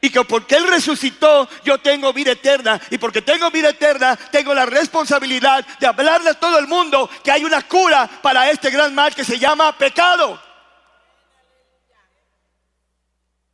Y 0.01 0.09
que 0.09 0.23
porque 0.23 0.55
Él 0.55 0.67
resucitó, 0.67 1.47
yo 1.63 1.77
tengo 1.77 2.11
vida 2.13 2.31
eterna. 2.31 2.81
Y 2.89 2.97
porque 2.97 3.21
tengo 3.21 3.51
vida 3.51 3.69
eterna, 3.69 4.15
tengo 4.31 4.51
la 4.55 4.65
responsabilidad 4.65 5.63
de 5.79 5.85
hablarle 5.85 6.31
a 6.31 6.39
todo 6.39 6.57
el 6.57 6.65
mundo 6.65 7.07
que 7.23 7.29
hay 7.31 7.43
una 7.43 7.61
cura 7.61 8.09
para 8.23 8.49
este 8.49 8.71
gran 8.71 8.95
mal 8.95 9.13
que 9.13 9.23
se 9.23 9.37
llama 9.37 9.77
pecado. 9.77 10.41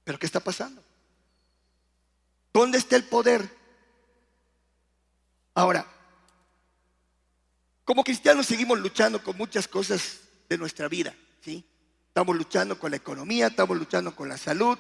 Pero 0.06 0.18
¿qué 0.18 0.26
está 0.26 0.40
pasando? 0.40 0.87
¿Dónde 2.58 2.80
está 2.80 2.96
el 2.96 3.04
poder? 3.04 3.48
Ahora, 5.54 5.86
como 7.86 8.04
cristianos 8.04 8.48
seguimos 8.48 8.80
luchando 8.80 9.22
con 9.22 9.38
muchas 9.38 9.68
cosas 9.68 10.22
de 10.50 10.58
nuestra 10.58 10.88
vida, 10.88 11.14
¿sí? 11.40 11.64
Estamos 12.08 12.36
luchando 12.36 12.80
con 12.80 12.90
la 12.90 12.98
economía, 12.98 13.46
estamos 13.46 13.78
luchando 13.78 14.16
con 14.16 14.28
la 14.28 14.40
salud, 14.40 14.76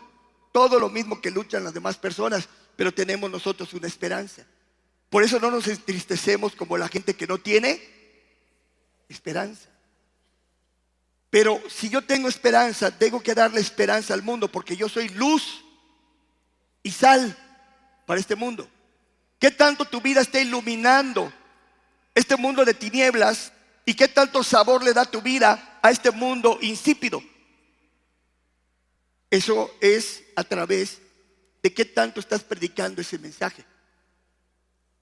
todo 0.51 0.79
lo 0.79 0.89
mismo 0.89 1.21
que 1.21 1.29
luchan 1.29 1.63
las 1.63 1.75
demás 1.75 1.99
personas, 1.99 2.49
pero 2.75 2.91
tenemos 2.91 3.29
nosotros 3.29 3.71
una 3.75 3.85
esperanza. 3.85 4.43
Por 5.11 5.21
eso 5.21 5.39
no 5.39 5.51
nos 5.51 5.67
entristecemos 5.67 6.55
como 6.55 6.79
la 6.79 6.87
gente 6.87 7.15
que 7.15 7.27
no 7.27 7.37
tiene 7.37 7.79
esperanza. 9.07 9.69
Pero 11.29 11.61
si 11.69 11.89
yo 11.89 12.03
tengo 12.03 12.27
esperanza, 12.27 12.89
tengo 12.97 13.21
que 13.21 13.35
darle 13.35 13.61
esperanza 13.61 14.15
al 14.15 14.23
mundo 14.23 14.51
porque 14.51 14.75
yo 14.75 14.89
soy 14.89 15.09
luz 15.09 15.63
y 16.81 16.89
sal 16.89 17.37
para 18.07 18.21
este 18.21 18.35
mundo? 18.35 18.67
¿Qué 19.37 19.51
tanto 19.51 19.85
tu 19.85 20.01
vida 20.01 20.21
está 20.21 20.39
iluminando 20.39 21.31
este 22.15 22.35
mundo 22.37 22.65
de 22.65 22.73
tinieblas? 22.73 23.51
¿Y 23.85 23.93
qué 23.93 24.07
tanto 24.07 24.43
sabor 24.43 24.83
le 24.83 24.93
da 24.93 25.05
tu 25.05 25.21
vida 25.21 25.79
a 25.83 25.91
este 25.91 26.09
mundo 26.09 26.57
insípido? 26.61 27.21
Eso 29.29 29.75
es 29.81 30.23
a 30.35 30.43
través 30.43 30.99
de 31.61 31.73
qué 31.73 31.85
tanto 31.85 32.21
estás 32.21 32.43
predicando 32.43 33.01
ese 33.01 33.19
mensaje. 33.19 33.63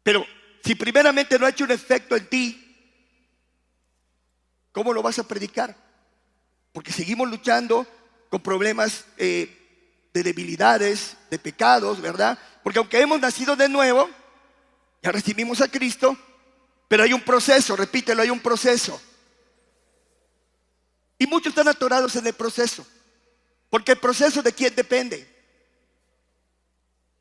Pero 0.03 0.25
si 0.63 0.73
primeramente 0.73 1.37
no 1.37 1.45
ha 1.45 1.49
hecho 1.49 1.63
un 1.63 1.71
efecto 1.71 2.15
en 2.15 2.27
ti, 2.27 2.75
¿cómo 4.71 4.91
lo 4.93 5.03
vas 5.03 5.19
a 5.19 5.27
predicar? 5.27 5.77
Porque 6.73 6.91
seguimos 6.91 7.29
luchando 7.29 7.87
con 8.29 8.41
problemas 8.41 9.05
eh, 9.17 9.64
de 10.15 10.23
debilidades, 10.23 11.17
de 11.29 11.37
pecados, 11.37 11.99
¿verdad? 11.99 12.39
Porque 12.63 12.79
aunque 12.79 13.01
hemos 13.01 13.19
nacido 13.19 13.57
de 13.57 13.67
nuevo, 13.67 14.09
ya 15.03 15.11
recibimos 15.11 15.59
a 15.59 15.67
Cristo, 15.67 16.17
pero 16.87 17.03
hay 17.03 17.11
un 17.11 17.19
proceso, 17.19 17.75
repítelo, 17.75 18.21
hay 18.21 18.29
un 18.29 18.39
proceso. 18.39 19.01
Y 21.19 21.27
muchos 21.27 21.49
están 21.49 21.67
atorados 21.67 22.15
en 22.15 22.25
el 22.25 22.33
proceso. 22.33 22.87
Porque 23.69 23.91
el 23.91 23.97
proceso 23.97 24.41
de 24.41 24.53
quién 24.53 24.73
depende? 24.73 25.27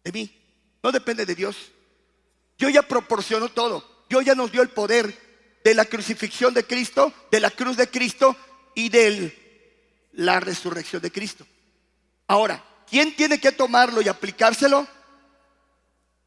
De 0.04 0.12
mí. 0.12 0.30
No 0.80 0.92
depende 0.92 1.26
de 1.26 1.34
Dios. 1.34 1.56
Yo 2.58 2.68
ya 2.68 2.82
proporciono 2.82 3.48
todo. 3.48 4.04
Yo 4.08 4.22
ya 4.22 4.36
nos 4.36 4.52
dio 4.52 4.62
el 4.62 4.68
poder 4.68 5.12
de 5.64 5.74
la 5.74 5.84
crucifixión 5.84 6.54
de 6.54 6.64
Cristo, 6.64 7.12
de 7.32 7.40
la 7.40 7.50
cruz 7.50 7.76
de 7.76 7.90
Cristo 7.90 8.36
y 8.72 8.88
de 8.88 10.06
la 10.12 10.38
resurrección 10.38 11.02
de 11.02 11.10
Cristo. 11.10 11.44
Ahora, 12.28 12.64
¿Quién 12.94 13.16
tiene 13.16 13.40
que 13.40 13.50
tomarlo 13.50 14.00
y 14.02 14.06
aplicárselo? 14.06 14.86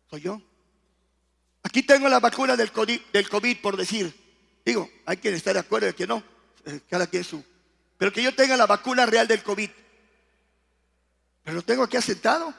Soy 0.10 0.20
yo. 0.20 0.42
Aquí 1.64 1.82
tengo 1.82 2.10
la 2.10 2.20
vacuna 2.20 2.58
del 2.58 2.74
COVID, 2.74 3.62
por 3.62 3.78
decir. 3.78 4.14
Digo, 4.66 4.90
hay 5.06 5.16
quien 5.16 5.34
está 5.34 5.54
de 5.54 5.60
acuerdo 5.60 5.88
y 5.88 5.94
quien 5.94 6.10
no. 6.10 6.22
Eh, 6.66 6.82
cada 6.90 7.08
quien 7.08 7.24
su. 7.24 7.42
Pero 7.98 8.12
que 8.12 8.22
yo 8.22 8.36
tenga 8.36 8.58
la 8.58 8.66
vacuna 8.66 9.06
real 9.06 9.30
del 9.30 9.44
COVID. 9.44 9.70
Pero 11.46 11.56
lo 11.56 11.62
tengo 11.62 11.84
aquí 11.84 11.96
asentado. 11.96 12.54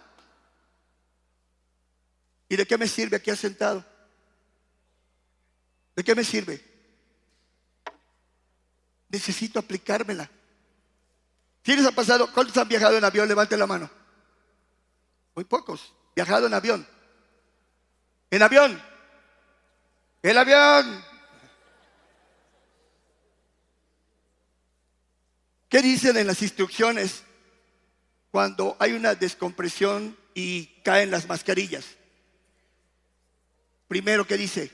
¿Y 2.49 2.57
de 2.57 2.67
qué 2.67 2.79
me 2.79 2.89
sirve 2.89 3.19
aquí 3.19 3.31
asentado? 3.31 3.85
¿De 5.95 6.03
qué 6.03 6.15
me 6.15 6.25
sirve? 6.25 6.65
Necesito 9.11 9.59
aplicármela. 9.59 10.31
¿Quién 11.63 11.77
les 11.77 11.87
ha 11.87 11.93
pasado? 11.93 12.33
¿Cuántos 12.33 12.57
han 12.57 12.69
viajado 12.69 12.97
en 12.97 13.05
avión? 13.05 13.29
Levanten 13.29 13.59
la 13.59 13.67
mano. 13.67 13.98
Muy 15.39 15.45
pocos. 15.45 15.95
Viajado 16.17 16.49
en 16.49 16.55
avión. 16.55 16.85
En 18.29 18.43
avión. 18.43 18.83
El 20.21 20.37
avión. 20.37 21.05
¿Qué 25.69 25.81
dicen 25.81 26.17
en 26.17 26.27
las 26.27 26.43
instrucciones 26.43 27.23
cuando 28.33 28.77
hay 28.81 28.95
una 28.95 29.15
descompresión 29.15 30.19
y 30.35 30.67
caen 30.83 31.13
las 31.13 31.29
mascarillas? 31.29 31.85
Primero, 33.87 34.27
¿qué 34.27 34.37
dice? 34.37 34.73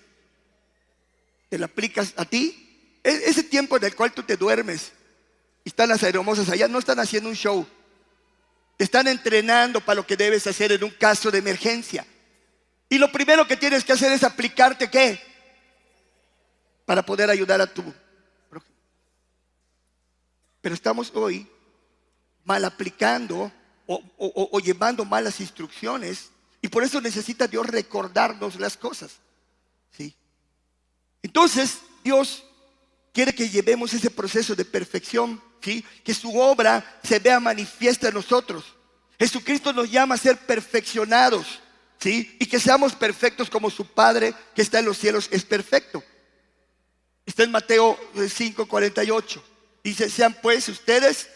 ¿Te 1.50 1.58
la 1.58 1.66
aplicas 1.66 2.14
a 2.16 2.24
ti? 2.24 2.96
E-, 3.04 3.24
ese 3.26 3.42
tiempo 3.42 3.76
en 3.76 3.84
el 3.84 3.94
cual 3.94 4.14
tú 4.14 4.22
te 4.22 4.38
duermes 4.38 4.92
están 5.62 5.90
las 5.90 6.02
aeromosas 6.02 6.48
allá, 6.48 6.68
no 6.68 6.78
están 6.78 7.00
haciendo 7.00 7.28
un 7.28 7.36
show. 7.36 7.66
Te 8.76 8.84
están 8.84 9.06
entrenando 9.08 9.80
para 9.80 9.96
lo 9.96 10.06
que 10.06 10.16
debes 10.16 10.46
hacer 10.46 10.72
en 10.72 10.84
un 10.84 10.90
caso 10.90 11.30
de 11.30 11.38
emergencia. 11.38 12.06
Y 12.88 12.98
lo 12.98 13.10
primero 13.10 13.46
que 13.46 13.56
tienes 13.56 13.84
que 13.84 13.92
hacer 13.92 14.12
es 14.12 14.22
aplicarte 14.22 14.90
qué? 14.90 15.20
Para 16.84 17.04
poder 17.04 17.30
ayudar 17.30 17.60
a 17.60 17.66
tu. 17.66 17.82
Pero 20.60 20.74
estamos 20.74 21.12
hoy 21.14 21.46
mal 22.44 22.64
aplicando 22.64 23.52
o, 23.86 24.02
o 24.18 24.60
llevando 24.60 25.04
malas 25.04 25.40
instrucciones 25.40 26.30
y 26.64 26.68
por 26.68 26.82
eso 26.82 26.98
necesita 26.98 27.46
Dios 27.46 27.66
recordarnos 27.66 28.58
las 28.58 28.74
cosas. 28.78 29.18
¿sí? 29.90 30.16
Entonces, 31.22 31.80
Dios 32.02 32.42
quiere 33.12 33.34
que 33.34 33.50
llevemos 33.50 33.92
ese 33.92 34.10
proceso 34.10 34.54
de 34.54 34.64
perfección 34.64 35.42
que 36.04 36.14
su 36.14 36.38
obra 36.38 36.98
se 37.02 37.18
vea 37.18 37.40
manifiesta 37.40 38.08
en 38.08 38.14
nosotros. 38.14 38.74
Jesucristo 39.18 39.72
nos 39.72 39.90
llama 39.90 40.14
a 40.16 40.18
ser 40.18 40.36
perfeccionados, 40.38 41.60
¿sí? 41.98 42.36
Y 42.38 42.46
que 42.46 42.60
seamos 42.60 42.94
perfectos 42.94 43.48
como 43.48 43.70
su 43.70 43.86
Padre 43.86 44.34
que 44.54 44.62
está 44.62 44.80
en 44.80 44.84
los 44.84 44.98
cielos 44.98 45.28
es 45.30 45.44
perfecto. 45.44 46.02
Está 47.26 47.44
en 47.44 47.50
Mateo 47.50 47.98
5, 48.28 48.66
48. 48.66 49.44
Dice, 49.82 50.10
sean 50.10 50.36
pues 50.42 50.68
ustedes 50.68 51.28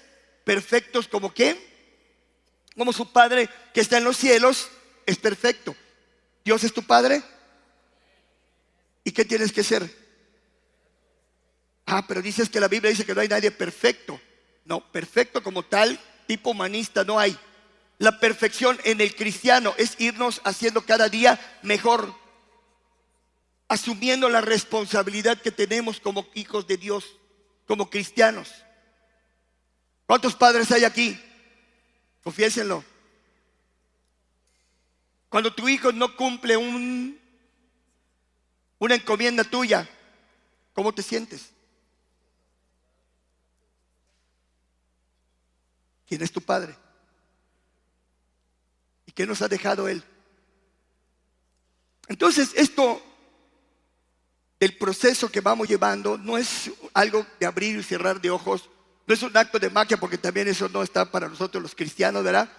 perfectos 0.44 1.08
como 1.08 1.32
qué? 1.32 1.56
Como 2.76 2.92
su 2.92 3.10
Padre 3.12 3.48
que 3.72 3.80
está 3.80 3.98
en 3.98 4.04
los 4.04 4.16
cielos 4.16 4.68
es 5.06 5.16
perfecto. 5.16 5.74
Dios 6.44 6.64
es 6.64 6.72
tu 6.72 6.82
Padre. 6.82 7.22
¿Y 9.04 9.12
qué 9.12 9.24
tienes 9.24 9.52
que 9.52 9.64
ser? 9.64 10.07
Ah, 11.90 12.04
pero 12.06 12.20
dices 12.20 12.50
que 12.50 12.60
la 12.60 12.68
Biblia 12.68 12.90
dice 12.90 13.06
que 13.06 13.14
no 13.14 13.22
hay 13.22 13.28
nadie 13.28 13.50
perfecto. 13.50 14.20
No, 14.66 14.80
perfecto 14.92 15.42
como 15.42 15.62
tal, 15.62 15.98
tipo 16.26 16.50
humanista 16.50 17.02
no 17.02 17.18
hay. 17.18 17.36
La 17.96 18.20
perfección 18.20 18.78
en 18.84 19.00
el 19.00 19.16
cristiano 19.16 19.72
es 19.78 19.98
irnos 19.98 20.42
haciendo 20.44 20.84
cada 20.84 21.08
día 21.08 21.40
mejor, 21.62 22.14
asumiendo 23.68 24.28
la 24.28 24.42
responsabilidad 24.42 25.40
que 25.40 25.50
tenemos 25.50 25.98
como 25.98 26.28
hijos 26.34 26.66
de 26.66 26.76
Dios, 26.76 27.06
como 27.66 27.88
cristianos. 27.88 28.52
¿Cuántos 30.04 30.34
padres 30.34 30.70
hay 30.70 30.84
aquí? 30.84 31.18
Confiésenlo. 32.22 32.84
Cuando 35.30 35.54
tu 35.54 35.66
hijo 35.70 35.90
no 35.90 36.14
cumple 36.14 36.58
un, 36.58 37.18
una 38.78 38.94
encomienda 38.94 39.42
tuya, 39.42 39.88
¿cómo 40.74 40.92
te 40.92 41.02
sientes? 41.02 41.54
¿Quién 46.08 46.22
es 46.22 46.32
tu 46.32 46.40
Padre? 46.40 46.74
¿Y 49.06 49.12
qué 49.12 49.26
nos 49.26 49.42
ha 49.42 49.48
dejado 49.48 49.88
Él? 49.88 50.02
Entonces, 52.08 52.52
esto 52.54 53.02
del 54.58 54.76
proceso 54.76 55.30
que 55.30 55.42
vamos 55.42 55.68
llevando 55.68 56.16
no 56.16 56.38
es 56.38 56.70
algo 56.94 57.26
de 57.38 57.46
abrir 57.46 57.76
y 57.76 57.82
cerrar 57.82 58.20
de 58.20 58.30
ojos, 58.30 58.68
no 59.06 59.14
es 59.14 59.22
un 59.22 59.36
acto 59.36 59.58
de 59.58 59.70
magia 59.70 59.98
porque 59.98 60.18
también 60.18 60.48
eso 60.48 60.68
no 60.68 60.82
está 60.82 61.10
para 61.10 61.28
nosotros 61.28 61.62
los 61.62 61.74
cristianos, 61.74 62.24
¿verdad? 62.24 62.50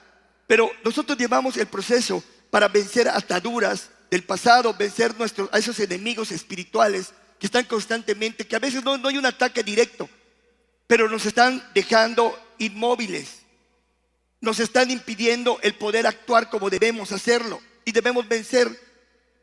Pero 0.48 0.72
nosotros 0.84 1.18
llevamos 1.18 1.58
el 1.58 1.68
proceso 1.68 2.24
para 2.50 2.68
vencer 2.68 3.08
ataduras 3.08 3.89
del 4.10 4.24
pasado, 4.24 4.74
vencer 4.74 5.18
nuestros, 5.18 5.50
a 5.51 5.58
esos 5.58 5.79
enemigos 5.79 6.32
espirituales 6.32 7.13
que 7.39 7.48
están 7.48 7.65
constantemente, 7.65 8.48
que 8.48 8.56
a 8.56 8.60
veces 8.60 8.84
no, 8.84 8.98
no 8.98 9.10
hay 9.10 9.18
un 9.18 9.25
ataque 9.25 9.63
directo, 9.63 10.10
pero 10.88 11.10
nos 11.10 11.25
están 11.25 11.63
dejando 11.74 12.38
inmóviles, 12.60 13.39
nos 14.42 14.60
están 14.60 14.92
impidiendo 14.92 15.60
el 15.62 15.75
poder 15.75 16.08
actuar 16.08 16.50
como 16.50 16.70
debemos 16.70 17.12
hacerlo 17.12 17.62
y 17.84 17.92
debemos 17.92 18.28
vencer 18.28 18.70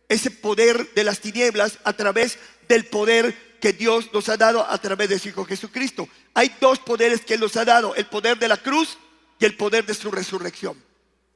ese 0.08 0.30
poder 0.30 0.94
de 0.94 1.04
las 1.04 1.20
tinieblas 1.20 1.78
a 1.84 1.92
través 1.92 2.38
del 2.68 2.86
poder 2.86 3.58
que 3.60 3.72
Dios 3.72 4.10
nos 4.12 4.28
ha 4.28 4.36
dado 4.36 4.64
a 4.64 4.78
través 4.78 5.08
de 5.08 5.18
su 5.18 5.28
Hijo 5.28 5.44
Jesucristo. 5.44 6.08
Hay 6.34 6.54
dos 6.60 6.78
poderes 6.78 7.22
que 7.22 7.38
nos 7.38 7.56
ha 7.56 7.64
dado, 7.64 7.94
el 7.94 8.06
poder 8.06 8.38
de 8.38 8.48
la 8.48 8.56
cruz 8.56 8.98
y 9.38 9.44
el 9.44 9.56
poder 9.56 9.84
de 9.84 9.94
su 9.94 10.10
resurrección. 10.10 10.82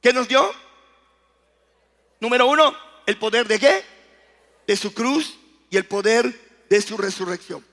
¿Qué 0.01 0.13
nos 0.13 0.27
dio? 0.27 0.51
Número 2.19 2.47
uno, 2.47 2.75
el 3.05 3.17
poder 3.17 3.47
de 3.47 3.59
qué? 3.59 3.83
De 4.67 4.75
su 4.75 4.93
cruz 4.93 5.37
y 5.69 5.77
el 5.77 5.85
poder 5.85 6.65
de 6.69 6.81
su 6.81 6.97
resurrección. 6.97 7.65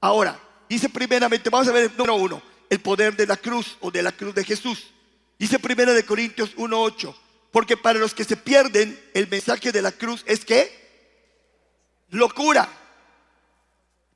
Ahora, 0.00 0.38
dice 0.68 0.88
primeramente, 0.88 1.48
vamos 1.50 1.68
a 1.68 1.72
ver 1.72 1.84
el 1.84 1.96
número 1.96 2.16
uno, 2.16 2.42
el 2.74 2.80
poder 2.80 3.14
de 3.16 3.26
la 3.26 3.36
cruz 3.36 3.76
o 3.80 3.90
de 3.92 4.02
la 4.02 4.10
cruz 4.10 4.34
de 4.34 4.42
Jesús. 4.42 4.92
Dice 5.38 5.60
primero 5.60 5.94
de 5.94 6.04
Corintios 6.04 6.56
1.8, 6.56 7.14
porque 7.52 7.76
para 7.76 8.00
los 8.00 8.14
que 8.14 8.24
se 8.24 8.36
pierden, 8.36 9.00
el 9.14 9.28
mensaje 9.28 9.70
de 9.70 9.80
la 9.80 9.92
cruz 9.92 10.24
es 10.26 10.44
que 10.44 10.84
locura. 12.10 12.68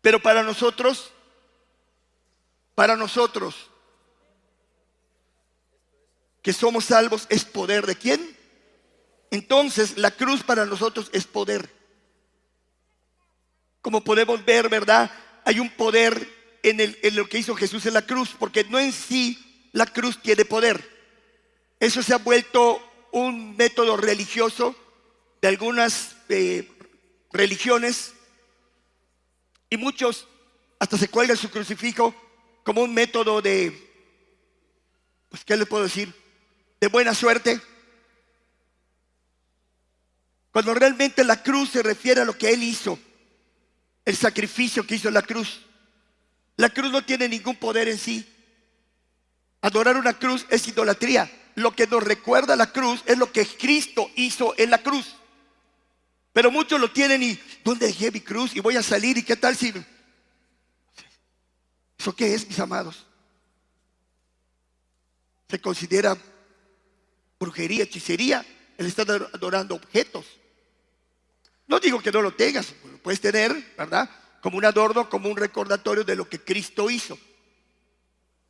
Pero 0.01 0.21
para 0.21 0.43
nosotros, 0.43 1.13
para 2.75 2.97
nosotros, 2.97 3.71
que 6.43 6.53
somos 6.53 6.87
salvos, 6.87 7.27
es 7.29 7.45
poder 7.45 7.87
de 7.87 7.95
quién? 7.95 8.37
Entonces, 9.31 9.99
la 9.99 10.11
cruz 10.11 10.43
para 10.43 10.65
nosotros 10.65 11.11
es 11.13 11.27
poder. 11.27 11.69
Como 13.83 14.03
podemos 14.03 14.45
ver, 14.45 14.69
¿verdad? 14.69 15.13
Hay 15.45 15.61
un 15.61 15.71
poder 15.71 16.38
en, 16.69 16.81
el, 16.81 16.99
en 17.03 17.17
lo 17.17 17.29
que 17.29 17.39
hizo 17.39 17.55
Jesús 17.55 17.87
en 17.87 17.95
la 17.95 18.07
cruz, 18.07 18.31
porque 18.39 18.65
no 18.65 18.79
en 18.79 18.93
sí 18.93 19.39
la 19.73 19.87
cruz 19.87 20.21
tiene 20.23 20.45
poder. 20.45 20.99
Eso 21.81 22.03
se 22.03 22.15
ha 22.15 22.19
vuelto 22.19 22.83
un 23.13 23.57
método 23.57 23.97
religioso 23.97 24.75
de 25.41 25.49
algunas 25.49 26.17
eh, 26.29 26.69
religiones 27.33 28.13
y 29.71 29.77
muchos 29.77 30.27
hasta 30.79 30.97
se 30.97 31.09
cuelgan 31.09 31.37
su 31.37 31.51
crucifijo 31.51 32.15
como 32.65 32.83
un 32.83 32.93
método 32.93 33.41
de, 33.41 33.73
pues, 35.29 35.45
¿qué 35.45 35.57
le 35.57 35.67
puedo 35.67 35.85
decir? 35.85 36.15
De 36.81 36.89
buena 36.89 37.15
suerte. 37.15 37.61
Cuando 40.53 40.75
realmente 40.75 41.25
la 41.25 41.43
cruz 41.43 41.71
se 41.71 41.83
refiere 41.83 42.21
a 42.21 42.25
lo 42.25 42.37
que 42.37 42.51
Él 42.51 42.63
hizo, 42.63 42.99
el 44.05 44.17
sacrificio 44.17 44.87
que 44.87 44.97
hizo 44.97 45.09
en 45.09 45.15
la 45.15 45.23
cruz. 45.23 45.61
La 46.59 46.69
cruz 46.71 46.91
no 46.91 47.05
tiene 47.05 47.29
ningún 47.29 47.55
poder 47.55 47.89
en 47.89 47.97
sí. 47.97 48.29
Adorar 49.63 49.97
una 49.97 50.19
cruz 50.19 50.45
es 50.51 50.67
idolatría. 50.67 51.31
Lo 51.55 51.71
que 51.71 51.87
nos 51.87 52.03
recuerda 52.03 52.57
la 52.57 52.73
cruz 52.73 53.03
es 53.07 53.17
lo 53.17 53.31
que 53.31 53.47
Cristo 53.47 54.11
hizo 54.17 54.55
en 54.59 54.71
la 54.71 54.79
cruz. 54.83 55.15
Pero 56.33 56.51
muchos 56.51 56.81
lo 56.81 56.91
tienen 56.91 57.23
y, 57.23 57.39
¿dónde 57.63 57.87
dejé 57.87 58.11
mi 58.11 58.21
cruz? 58.21 58.57
Y 58.57 58.61
voy 58.61 58.77
a 58.77 58.83
salir 58.83 59.17
y 59.17 59.23
qué 59.23 59.37
tal 59.37 59.57
si... 59.57 59.73
¿Eso 61.97 62.15
qué 62.17 62.35
es, 62.35 62.49
mis 62.49 62.59
amados? 62.59 63.07
Se 65.49 65.61
considera 65.61 66.19
brujería, 67.39 67.85
hechicería, 67.85 68.45
el 68.77 68.87
estar 68.87 69.09
adorando 69.33 69.77
objetos. 69.77 70.27
No 71.69 71.79
digo 71.79 72.03
que 72.03 72.11
no 72.11 72.21
lo 72.21 72.35
tengas, 72.35 72.75
lo 72.85 72.99
puedes 72.99 73.21
tener, 73.21 73.53
¿verdad? 73.77 74.11
Como 74.41 74.59
un 74.59 74.65
adorno, 74.65 75.09
como 75.09 75.29
un 75.29 75.37
recordatorio 75.37 76.05
de 76.05 76.17
lo 76.17 76.29
que 76.29 76.41
Cristo 76.41 76.91
hizo. 76.91 77.19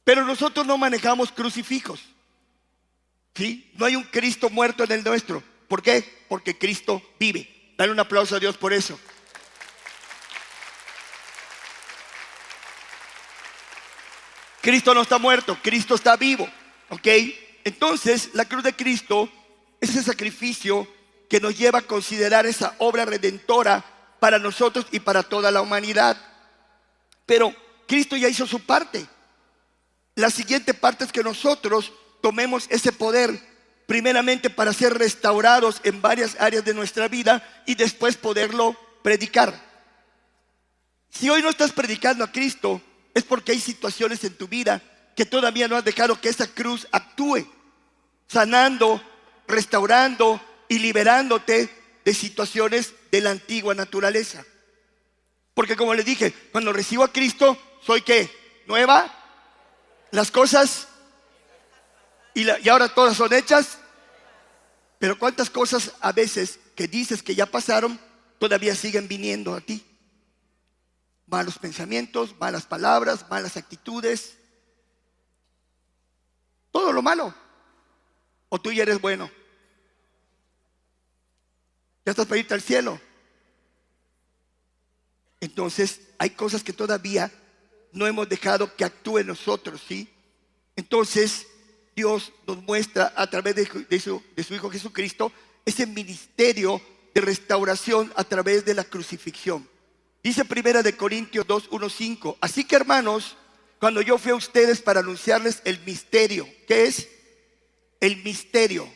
Pero 0.04 0.24
nosotros 0.24 0.66
no 0.66 0.78
manejamos 0.78 1.32
crucifijos. 1.32 2.00
¿Sí? 3.34 3.70
No 3.74 3.86
hay 3.86 3.96
un 3.96 4.04
Cristo 4.04 4.50
muerto 4.50 4.84
en 4.84 4.92
el 4.92 5.04
nuestro. 5.04 5.42
¿Por 5.68 5.82
qué? 5.82 6.24
Porque 6.28 6.58
Cristo 6.58 7.02
vive. 7.20 7.74
Dale 7.76 7.92
un 7.92 8.00
aplauso 8.00 8.36
a 8.36 8.40
Dios 8.40 8.56
por 8.56 8.72
eso. 8.72 8.98
Cristo 14.60 14.92
no 14.92 15.02
está 15.02 15.18
muerto, 15.18 15.56
Cristo 15.62 15.94
está 15.94 16.16
vivo. 16.16 16.48
¿Ok? 16.88 17.06
Entonces, 17.64 18.30
la 18.34 18.46
cruz 18.46 18.64
de 18.64 18.74
Cristo 18.74 19.30
es 19.80 19.90
ese 19.90 20.02
sacrificio 20.02 20.88
que 21.28 21.40
nos 21.40 21.56
lleva 21.56 21.80
a 21.80 21.82
considerar 21.82 22.46
esa 22.46 22.74
obra 22.78 23.04
redentora 23.04 23.84
para 24.20 24.38
nosotros 24.38 24.86
y 24.90 25.00
para 25.00 25.22
toda 25.22 25.50
la 25.50 25.60
humanidad. 25.60 26.16
Pero 27.26 27.54
Cristo 27.86 28.16
ya 28.16 28.28
hizo 28.28 28.46
su 28.46 28.60
parte. 28.60 29.06
La 30.14 30.30
siguiente 30.30 30.74
parte 30.74 31.04
es 31.04 31.12
que 31.12 31.22
nosotros 31.22 31.92
tomemos 32.20 32.66
ese 32.70 32.92
poder 32.92 33.40
primeramente 33.86 34.50
para 34.50 34.72
ser 34.72 34.98
restaurados 34.98 35.80
en 35.84 36.02
varias 36.02 36.36
áreas 36.40 36.64
de 36.64 36.74
nuestra 36.74 37.08
vida 37.08 37.62
y 37.66 37.74
después 37.74 38.16
poderlo 38.16 38.76
predicar. 39.02 39.54
Si 41.10 41.30
hoy 41.30 41.40
no 41.40 41.48
estás 41.48 41.72
predicando 41.72 42.22
a 42.22 42.30
Cristo, 42.30 42.82
es 43.14 43.24
porque 43.24 43.52
hay 43.52 43.60
situaciones 43.60 44.22
en 44.24 44.36
tu 44.36 44.46
vida 44.46 44.82
que 45.16 45.24
todavía 45.24 45.68
no 45.68 45.76
has 45.76 45.84
dejado 45.84 46.20
que 46.20 46.28
esa 46.28 46.46
cruz 46.46 46.86
actúe, 46.92 47.46
sanando, 48.28 49.02
restaurando 49.46 50.40
y 50.68 50.78
liberándote 50.78 51.70
de 52.04 52.14
situaciones 52.14 52.94
de 53.10 53.20
la 53.20 53.30
antigua 53.30 53.74
naturaleza. 53.74 54.44
Porque 55.54 55.76
como 55.76 55.94
le 55.94 56.04
dije, 56.04 56.32
cuando 56.52 56.72
recibo 56.72 57.04
a 57.04 57.12
Cristo, 57.12 57.58
soy 57.84 58.02
qué? 58.02 58.30
Nueva. 58.66 59.14
Las 60.10 60.30
cosas 60.30 60.88
y, 62.38 62.68
ahora 62.68 62.88
todas 62.88 63.16
son 63.16 63.32
hechas. 63.32 63.78
Pero 65.00 65.18
cuántas 65.18 65.50
cosas 65.50 65.92
a 66.00 66.12
veces 66.12 66.60
que 66.76 66.86
dices 66.86 67.20
que 67.20 67.34
ya 67.34 67.46
pasaron, 67.46 67.98
todavía 68.38 68.76
siguen 68.76 69.08
viniendo 69.08 69.54
a 69.54 69.60
ti. 69.60 69.84
Malos 71.26 71.58
pensamientos, 71.58 72.36
malas 72.38 72.64
palabras, 72.64 73.26
malas 73.28 73.56
actitudes. 73.56 74.36
Todo 76.70 76.92
lo 76.92 77.02
malo. 77.02 77.34
O 78.48 78.60
tú 78.60 78.70
ya 78.70 78.84
eres 78.84 79.00
bueno. 79.00 79.28
Ya 82.08 82.12
estás 82.12 82.26
para 82.26 82.40
irte 82.40 82.54
al 82.54 82.62
cielo. 82.62 82.98
Entonces 85.42 86.00
hay 86.16 86.30
cosas 86.30 86.62
que 86.62 86.72
todavía 86.72 87.30
no 87.92 88.06
hemos 88.06 88.26
dejado 88.26 88.74
que 88.74 88.86
actúe 88.86 89.22
nosotros, 89.24 89.82
¿sí? 89.86 90.08
Entonces 90.74 91.46
Dios 91.94 92.32
nos 92.46 92.62
muestra 92.62 93.12
a 93.14 93.28
través 93.28 93.56
de, 93.56 94.00
su, 94.00 94.22
Hijo 94.54 94.70
Jesucristo 94.70 95.30
ese 95.66 95.86
ministerio 95.86 96.80
de 97.14 97.20
restauración 97.20 98.10
a 98.16 98.24
través 98.24 98.64
de 98.64 98.72
la 98.72 98.84
crucifixión. 98.84 99.68
Dice 100.22 100.46
primera 100.46 100.82
de 100.82 100.96
Corintios 100.96 101.46
2, 101.46 101.68
1, 101.70 101.88
5. 101.90 102.38
Así 102.40 102.64
que 102.64 102.76
hermanos, 102.76 103.36
cuando 103.78 104.00
yo 104.00 104.16
fui 104.16 104.32
a 104.32 104.36
ustedes 104.36 104.80
para 104.80 105.00
anunciarles 105.00 105.60
el 105.66 105.78
misterio, 105.80 106.48
¿qué 106.66 106.86
es? 106.86 107.06
El 108.00 108.24
misterio 108.24 108.88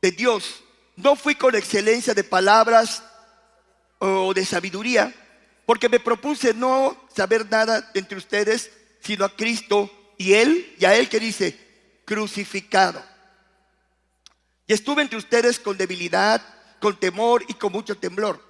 de 0.00 0.12
Dios. 0.12 0.62
No 0.96 1.14
fui 1.14 1.34
con 1.34 1.54
excelencia 1.54 2.14
de 2.14 2.24
palabras 2.24 3.02
o 3.98 4.32
de 4.32 4.44
sabiduría, 4.44 5.14
porque 5.66 5.88
me 5.88 6.00
propuse 6.00 6.54
no 6.54 6.96
saber 7.14 7.50
nada 7.50 7.90
entre 7.94 8.16
ustedes, 8.16 8.70
sino 9.00 9.24
a 9.24 9.34
Cristo 9.34 9.90
y 10.16 10.32
Él, 10.32 10.74
y 10.78 10.84
a 10.84 10.94
Él 10.94 11.08
que 11.08 11.20
dice, 11.20 11.58
crucificado. 12.04 13.02
Y 14.66 14.72
estuve 14.72 15.02
entre 15.02 15.18
ustedes 15.18 15.60
con 15.60 15.76
debilidad, 15.76 16.42
con 16.80 16.98
temor 16.98 17.44
y 17.48 17.54
con 17.54 17.72
mucho 17.72 17.96
temblor. 17.96 18.42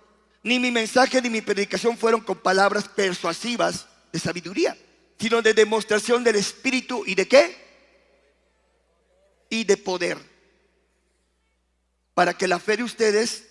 Ni 0.43 0.61
mi 0.61 0.71
mensaje 0.71 1.21
ni 1.21 1.29
mi 1.29 1.41
predicación 1.41 1.99
fueron 1.99 2.21
con 2.21 2.39
palabras 2.39 2.89
persuasivas 2.89 3.87
de 4.13 4.21
sabiduría, 4.21 4.77
sino 5.19 5.43
de 5.43 5.53
demostración 5.53 6.23
del 6.23 6.37
Espíritu 6.37 7.03
y 7.07 7.15
de 7.15 7.27
qué? 7.27 7.67
Y 9.51 9.65
de 9.65 9.77
poder. 9.77 10.36
Para 12.17 12.33
que 12.33 12.49
la 12.49 12.59
fe 12.59 12.79
de 12.79 12.83
ustedes 12.83 13.45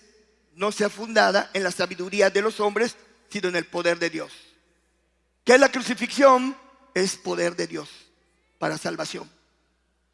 no 0.56 0.72
sea 0.72 0.90
fundada 0.90 1.50
en 1.52 1.62
la 1.62 1.70
sabiduría 1.70 2.30
de 2.30 2.42
los 2.42 2.58
hombres, 2.58 2.96
sino 3.28 3.48
en 3.48 3.54
el 3.54 3.66
poder 3.66 4.00
de 4.00 4.10
Dios. 4.10 4.32
¿Qué 5.44 5.54
es 5.54 5.60
la 5.60 5.70
crucifixión? 5.70 6.56
Es 6.92 7.14
poder 7.16 7.54
de 7.54 7.68
Dios 7.68 7.88
para 8.58 8.76
salvación. 8.76 9.30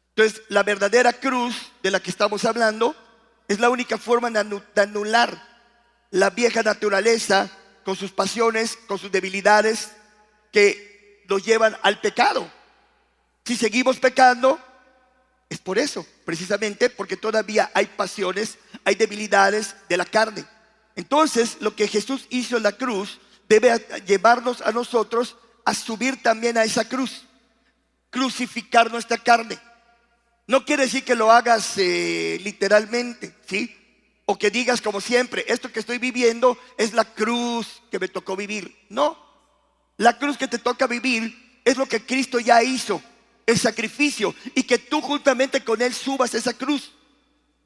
Entonces, 0.09 0.43
la 0.49 0.61
verdadera 0.61 1.13
cruz 1.13 1.55
de 1.81 1.89
la 1.89 1.99
que 1.99 2.11
estamos 2.11 2.45
hablando 2.45 2.95
es 3.47 3.59
la 3.59 3.71
única 3.71 3.97
forma 3.97 4.29
de 4.29 4.81
anular 4.81 5.53
la 6.11 6.29
vieja 6.29 6.61
naturaleza 6.61 7.49
con 7.83 7.95
sus 7.95 8.11
pasiones, 8.11 8.77
con 8.87 8.99
sus 8.99 9.11
debilidades 9.11 9.93
que 10.51 11.25
nos 11.27 11.43
llevan 11.43 11.75
al 11.81 11.99
pecado. 12.01 12.47
Si 13.45 13.55
seguimos 13.55 13.97
pecando, 13.97 14.59
es 15.53 15.59
por 15.59 15.77
eso, 15.77 16.03
precisamente 16.25 16.89
porque 16.89 17.15
todavía 17.15 17.69
hay 17.75 17.85
pasiones, 17.85 18.57
hay 18.83 18.95
debilidades 18.95 19.75
de 19.87 19.97
la 19.97 20.05
carne. 20.05 20.45
Entonces, 20.95 21.57
lo 21.59 21.75
que 21.75 21.87
Jesús 21.87 22.25
hizo 22.31 22.57
en 22.57 22.63
la 22.63 22.71
cruz 22.71 23.19
debe 23.47 23.71
llevarnos 24.07 24.61
a 24.61 24.71
nosotros 24.71 25.35
a 25.63 25.75
subir 25.75 26.23
también 26.23 26.57
a 26.57 26.63
esa 26.63 26.89
cruz, 26.89 27.25
crucificar 28.09 28.91
nuestra 28.91 29.19
carne. 29.19 29.59
No 30.47 30.65
quiere 30.65 30.83
decir 30.83 31.03
que 31.03 31.13
lo 31.13 31.31
hagas 31.31 31.77
eh, 31.77 32.39
literalmente, 32.43 33.35
¿sí? 33.45 33.77
O 34.25 34.39
que 34.39 34.49
digas 34.49 34.81
como 34.81 35.01
siempre, 35.01 35.45
esto 35.47 35.71
que 35.71 35.81
estoy 35.81 35.99
viviendo 35.99 36.57
es 36.79 36.93
la 36.93 37.05
cruz 37.05 37.83
que 37.91 37.99
me 37.99 38.07
tocó 38.07 38.35
vivir. 38.35 38.75
No, 38.89 39.15
la 39.97 40.17
cruz 40.17 40.35
que 40.35 40.47
te 40.47 40.57
toca 40.57 40.87
vivir 40.87 41.61
es 41.63 41.77
lo 41.77 41.85
que 41.85 42.03
Cristo 42.03 42.39
ya 42.39 42.63
hizo, 42.63 43.03
el 43.45 43.59
sacrificio, 43.59 44.33
y 44.55 44.63
que 44.63 44.77
tú 44.77 45.01
juntamente 45.01 45.63
con 45.63 45.81
Él 45.81 45.93
subas 45.93 46.33
esa 46.33 46.53
cruz, 46.53 46.93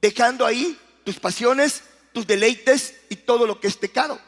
dejando 0.01 0.45
ahí 0.45 0.77
tus 1.03 1.19
pasiones, 1.19 1.83
tus 2.13 2.25
deleites 2.25 2.95
y 3.09 3.15
todo 3.15 3.45
lo 3.45 3.59
que 3.59 3.67
es 3.67 3.77
pecado. 3.77 4.19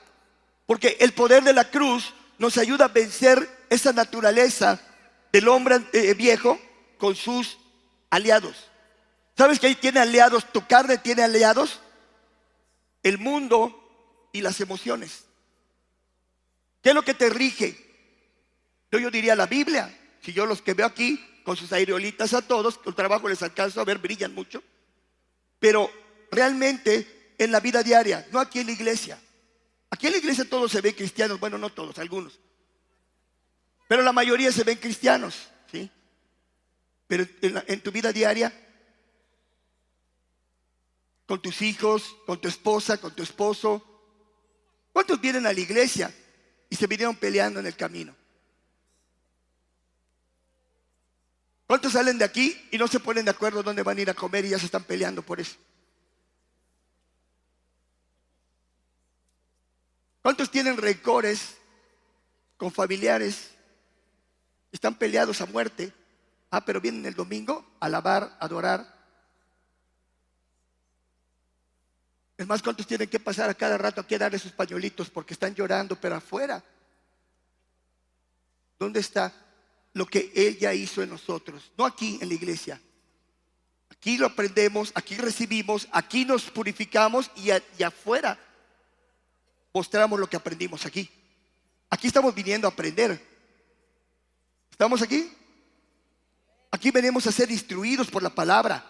Porque 0.65 0.97
el 0.99 1.13
poder 1.13 1.43
de 1.43 1.53
la 1.53 1.69
cruz 1.69 2.13
nos 2.37 2.57
ayuda 2.57 2.85
a 2.85 2.89
vencer 2.89 3.49
esa 3.69 3.91
naturaleza 3.91 4.79
del 5.31 5.47
hombre 5.47 5.81
eh, 5.93 6.13
viejo 6.13 6.59
con 6.97 7.15
sus 7.15 7.57
aliados. 8.09 8.55
¿Sabes 9.37 9.59
que 9.59 9.67
ahí 9.67 9.75
tiene 9.75 9.99
aliados? 9.99 10.51
Tu 10.51 10.65
carne 10.67 10.97
tiene 10.97 11.23
aliados. 11.23 11.79
El 13.03 13.17
mundo 13.17 14.29
y 14.31 14.41
las 14.41 14.59
emociones. 14.61 15.23
¿Qué 16.81 16.89
es 16.89 16.95
lo 16.95 17.03
que 17.03 17.13
te 17.13 17.29
rige? 17.29 17.75
Yo, 18.91 18.99
yo 18.99 19.09
diría 19.09 19.35
la 19.35 19.45
Biblia. 19.45 19.97
Si 20.21 20.33
yo 20.33 20.45
los 20.45 20.61
que 20.61 20.73
veo 20.73 20.85
aquí, 20.85 21.25
con 21.43 21.57
sus 21.57 21.71
aerolitas 21.73 22.33
a 22.33 22.41
todos, 22.41 22.77
con 22.77 22.95
trabajo 22.95 23.27
les 23.27 23.41
alcanzo 23.41 23.81
a 23.81 23.85
ver, 23.85 23.97
brillan 23.97 24.33
mucho. 24.33 24.63
Pero 25.59 25.91
realmente 26.31 27.33
en 27.37 27.51
la 27.51 27.59
vida 27.59 27.83
diaria, 27.83 28.27
no 28.31 28.39
aquí 28.39 28.59
en 28.59 28.67
la 28.67 28.73
iglesia. 28.73 29.19
Aquí 29.89 30.07
en 30.07 30.13
la 30.13 30.19
iglesia 30.19 30.45
todos 30.47 30.71
se 30.71 30.81
ven 30.81 30.93
cristianos, 30.93 31.39
bueno, 31.39 31.57
no 31.57 31.71
todos, 31.71 31.97
algunos. 31.97 32.39
Pero 33.87 34.03
la 34.03 34.13
mayoría 34.13 34.51
se 34.51 34.63
ven 34.63 34.77
cristianos, 34.77 35.49
¿sí? 35.71 35.89
Pero 37.07 37.25
en, 37.41 37.81
tu 37.81 37.91
vida 37.91 38.13
diaria, 38.13 38.53
con 41.25 41.41
tus 41.41 41.61
hijos, 41.63 42.15
con 42.27 42.39
tu 42.39 42.47
esposa, 42.47 42.97
con 42.97 43.15
tu 43.15 43.23
esposo, 43.23 43.83
¿cuántos 44.93 45.19
vienen 45.19 45.47
a 45.47 45.53
la 45.53 45.59
iglesia 45.59 46.13
y 46.69 46.75
se 46.75 46.85
vinieron 46.85 47.15
peleando 47.15 47.59
en 47.59 47.65
el 47.65 47.75
camino? 47.75 48.15
¿Cuántos 51.69 51.93
salen 51.93 52.17
de 52.17 52.25
aquí 52.25 52.59
y 52.71 52.79
no 52.79 52.87
se 52.87 52.99
ponen 52.99 53.25
de 53.25 53.29
acuerdo 53.29 53.61
dónde 53.61 53.83
van 53.83 53.95
a 53.95 54.01
ir 54.01 54.09
a 54.09 54.15
comer 54.15 54.43
y 54.43 54.49
ya 54.49 54.57
se 54.57 54.65
están 54.65 54.83
peleando 54.83 55.21
por 55.21 55.39
eso? 55.39 55.55
¿Cuántos 60.23 60.49
tienen 60.49 60.77
rencores 60.77 61.57
con 62.57 62.71
familiares? 62.71 63.51
Están 64.71 64.95
peleados 64.95 65.41
a 65.41 65.45
muerte 65.45 65.93
Ah, 66.49 66.65
pero 66.65 66.81
vienen 66.81 67.05
el 67.05 67.13
domingo 67.13 67.63
a 67.79 67.85
alabar, 67.85 68.35
adorar. 68.39 68.83
Es 72.35 72.47
más, 72.47 72.63
¿cuántos 72.63 72.87
tienen 72.87 73.07
que 73.07 73.19
pasar 73.19 73.47
a 73.47 73.53
cada 73.53 73.77
rato 73.77 74.01
aquí 74.01 74.15
a 74.15 74.17
darle 74.17 74.39
sus 74.39 74.53
pañuelitos 74.53 75.11
porque 75.11 75.35
están 75.35 75.53
llorando, 75.53 75.95
pero 75.95 76.15
afuera? 76.15 76.63
¿Dónde 78.79 79.01
está 79.01 79.48
lo 79.93 80.05
que 80.05 80.31
Él 80.35 80.57
ya 80.57 80.73
hizo 80.73 81.01
en 81.01 81.09
nosotros? 81.09 81.71
No 81.77 81.85
aquí 81.85 82.17
en 82.21 82.29
la 82.29 82.35
iglesia. 82.35 82.81
Aquí 83.89 84.17
lo 84.17 84.27
aprendemos, 84.27 84.91
aquí 84.95 85.15
recibimos, 85.15 85.87
aquí 85.91 86.25
nos 86.25 86.43
purificamos 86.43 87.29
y, 87.35 87.49
y 87.77 87.83
afuera 87.83 88.39
mostramos 89.73 90.19
lo 90.19 90.29
que 90.29 90.37
aprendimos 90.37 90.85
aquí. 90.85 91.09
Aquí 91.89 92.07
estamos 92.07 92.33
viniendo 92.33 92.67
a 92.67 92.71
aprender. 92.71 93.19
¿Estamos 94.71 95.01
aquí? 95.01 95.31
Aquí 96.71 96.91
venimos 96.91 97.25
a 97.27 97.31
ser 97.31 97.49
instruidos 97.51 98.09
por 98.09 98.21
la 98.21 98.29
palabra. 98.29 98.85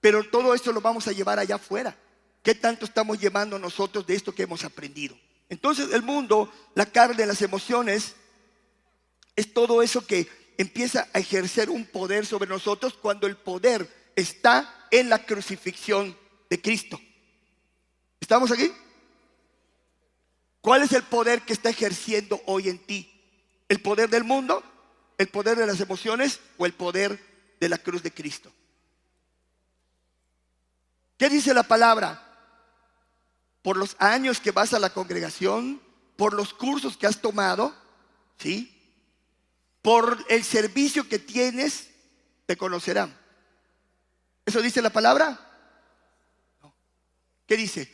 Pero 0.00 0.24
todo 0.24 0.54
esto 0.54 0.72
lo 0.72 0.80
vamos 0.80 1.06
a 1.08 1.12
llevar 1.12 1.38
allá 1.38 1.56
afuera. 1.56 1.96
¿Qué 2.42 2.54
tanto 2.54 2.86
estamos 2.86 3.20
llevando 3.20 3.58
nosotros 3.58 4.06
de 4.06 4.14
esto 4.14 4.34
que 4.34 4.44
hemos 4.44 4.64
aprendido? 4.64 5.18
Entonces 5.48 5.92
el 5.92 6.02
mundo, 6.02 6.50
la 6.74 6.86
carne, 6.86 7.26
las 7.26 7.42
emociones, 7.42 8.14
es 9.36 9.52
todo 9.52 9.82
eso 9.82 10.06
que 10.06 10.28
empieza 10.58 11.08
a 11.12 11.18
ejercer 11.18 11.70
un 11.70 11.86
poder 11.86 12.26
sobre 12.26 12.48
nosotros 12.48 12.94
cuando 12.94 13.26
el 13.26 13.36
poder 13.36 13.88
está 14.16 14.86
en 14.90 15.08
la 15.08 15.24
crucifixión 15.24 16.16
de 16.48 16.60
Cristo. 16.60 17.00
¿Estamos 18.20 18.50
aquí? 18.50 18.70
¿Cuál 20.60 20.82
es 20.82 20.92
el 20.92 21.02
poder 21.02 21.42
que 21.42 21.52
está 21.52 21.70
ejerciendo 21.70 22.40
hoy 22.46 22.68
en 22.68 22.78
ti? 22.78 23.10
¿El 23.68 23.80
poder 23.80 24.10
del 24.10 24.24
mundo? 24.24 24.62
¿El 25.16 25.28
poder 25.28 25.56
de 25.56 25.66
las 25.66 25.80
emociones 25.80 26.40
o 26.58 26.66
el 26.66 26.74
poder 26.74 27.18
de 27.58 27.68
la 27.68 27.78
cruz 27.78 28.02
de 28.02 28.12
Cristo? 28.12 28.52
¿Qué 31.16 31.28
dice 31.28 31.54
la 31.54 31.62
palabra? 31.62 32.26
Por 33.62 33.76
los 33.76 33.96
años 33.98 34.40
que 34.40 34.52
vas 34.52 34.74
a 34.74 34.78
la 34.78 34.90
congregación, 34.90 35.80
por 36.16 36.34
los 36.34 36.52
cursos 36.52 36.96
que 36.96 37.06
has 37.06 37.20
tomado, 37.20 37.74
¿sí? 38.38 38.79
Por 39.82 40.24
el 40.28 40.44
servicio 40.44 41.08
que 41.08 41.18
tienes, 41.18 41.88
te 42.46 42.56
conocerán. 42.56 43.16
¿Eso 44.44 44.60
dice 44.60 44.82
la 44.82 44.90
palabra? 44.90 45.38
¿Qué 47.46 47.56
dice? 47.56 47.92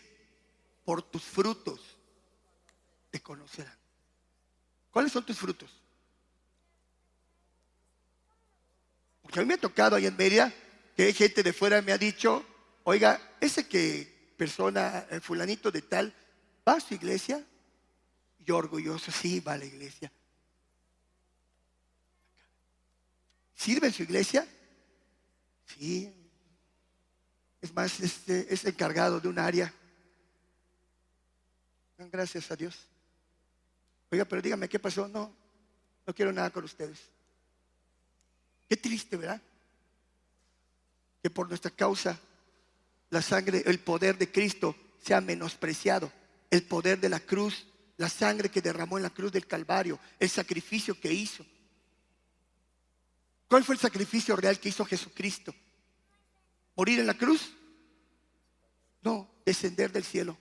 Por 0.84 1.02
tus 1.02 1.22
frutos 1.22 1.80
te 3.10 3.20
conocerán. 3.20 3.76
¿Cuáles 4.90 5.12
son 5.12 5.24
tus 5.24 5.38
frutos? 5.38 5.70
Porque 9.22 9.40
a 9.40 9.42
mí 9.42 9.48
me 9.48 9.54
ha 9.54 9.58
tocado 9.58 9.96
ahí 9.96 10.06
en 10.06 10.16
Media 10.16 10.54
que 10.96 11.12
gente 11.12 11.42
de 11.42 11.52
fuera 11.52 11.82
me 11.82 11.92
ha 11.92 11.98
dicho, 11.98 12.44
oiga, 12.84 13.36
ese 13.40 13.68
que 13.68 14.34
persona, 14.36 15.06
el 15.10 15.20
fulanito 15.20 15.70
de 15.70 15.82
tal, 15.82 16.14
va 16.66 16.74
a 16.74 16.80
su 16.80 16.94
iglesia. 16.94 17.44
Yo 18.38 18.56
orgulloso, 18.56 19.10
sí, 19.10 19.40
va 19.40 19.54
a 19.54 19.58
la 19.58 19.64
iglesia. 19.64 20.10
¿Sirve 23.56 23.88
en 23.88 23.92
su 23.92 24.02
iglesia? 24.02 24.46
Sí. 25.64 26.12
Es 27.60 27.74
más, 27.74 27.98
este, 28.00 28.52
es 28.52 28.64
encargado 28.64 29.18
de 29.18 29.28
un 29.28 29.38
área. 29.38 29.72
Gracias 31.98 32.50
a 32.50 32.56
Dios. 32.56 32.76
Oiga, 34.10 34.24
pero 34.26 34.42
dígame, 34.42 34.68
¿qué 34.68 34.78
pasó? 34.78 35.08
No, 35.08 35.34
no 36.06 36.14
quiero 36.14 36.32
nada 36.32 36.50
con 36.50 36.64
ustedes. 36.64 37.00
Qué 38.68 38.76
triste, 38.76 39.16
¿verdad? 39.16 39.40
Que 41.22 41.30
por 41.30 41.48
nuestra 41.48 41.70
causa 41.70 42.20
la 43.10 43.22
sangre, 43.22 43.62
el 43.66 43.80
poder 43.80 44.18
de 44.18 44.30
Cristo 44.30 44.76
sea 45.02 45.20
menospreciado. 45.20 46.12
El 46.50 46.64
poder 46.64 47.00
de 47.00 47.08
la 47.08 47.20
cruz, 47.20 47.66
la 47.96 48.08
sangre 48.08 48.50
que 48.50 48.60
derramó 48.60 48.98
en 48.98 49.02
la 49.02 49.10
cruz 49.10 49.32
del 49.32 49.46
Calvario, 49.46 49.98
el 50.20 50.28
sacrificio 50.28 51.00
que 51.00 51.12
hizo. 51.12 51.44
¿Cuál 53.48 53.64
fue 53.64 53.74
el 53.74 53.80
sacrificio 53.80 54.34
real 54.36 54.58
que 54.58 54.68
hizo 54.68 54.84
Jesucristo? 54.84 55.54
¿Morir 56.74 57.00
en 57.00 57.06
la 57.06 57.14
cruz? 57.14 57.52
No, 59.02 59.30
descender 59.44 59.92
del 59.92 60.04
cielo. 60.04 60.36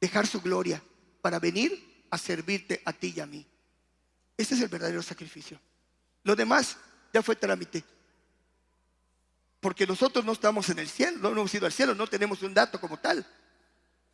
Dejar 0.00 0.26
su 0.26 0.40
gloria 0.40 0.82
para 1.20 1.38
venir 1.38 2.06
a 2.10 2.18
servirte 2.18 2.82
a 2.84 2.92
ti 2.92 3.12
y 3.16 3.20
a 3.20 3.26
mí. 3.26 3.46
Ese 4.36 4.54
es 4.54 4.60
el 4.60 4.68
verdadero 4.68 5.02
sacrificio. 5.02 5.60
Lo 6.22 6.34
demás 6.34 6.76
ya 7.12 7.22
fue 7.22 7.36
trámite. 7.36 7.84
Porque 9.60 9.86
nosotros 9.86 10.24
no 10.24 10.32
estamos 10.32 10.68
en 10.70 10.78
el 10.78 10.88
cielo, 10.88 11.18
no 11.18 11.30
hemos 11.30 11.54
ido 11.54 11.66
al 11.66 11.72
cielo, 11.72 11.94
no 11.94 12.06
tenemos 12.06 12.42
un 12.42 12.52
dato 12.52 12.80
como 12.80 12.98
tal. 12.98 13.26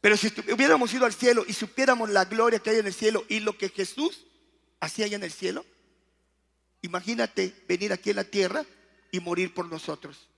Pero 0.00 0.16
si 0.16 0.28
hubiéramos 0.52 0.92
ido 0.94 1.04
al 1.06 1.12
cielo 1.12 1.44
y 1.46 1.52
supiéramos 1.52 2.08
la 2.10 2.24
gloria 2.24 2.58
que 2.58 2.70
hay 2.70 2.78
en 2.78 2.86
el 2.86 2.94
cielo 2.94 3.24
y 3.28 3.40
lo 3.40 3.56
que 3.56 3.68
Jesús 3.68 4.26
hacía 4.80 5.06
allá 5.06 5.16
en 5.16 5.24
el 5.24 5.32
cielo, 5.32 5.64
imagínate 6.82 7.54
venir 7.68 7.92
aquí 7.92 8.10
en 8.10 8.16
la 8.16 8.24
tierra 8.24 8.64
y 9.10 9.20
morir 9.20 9.52
por 9.54 9.66
nosotros. 9.66 10.28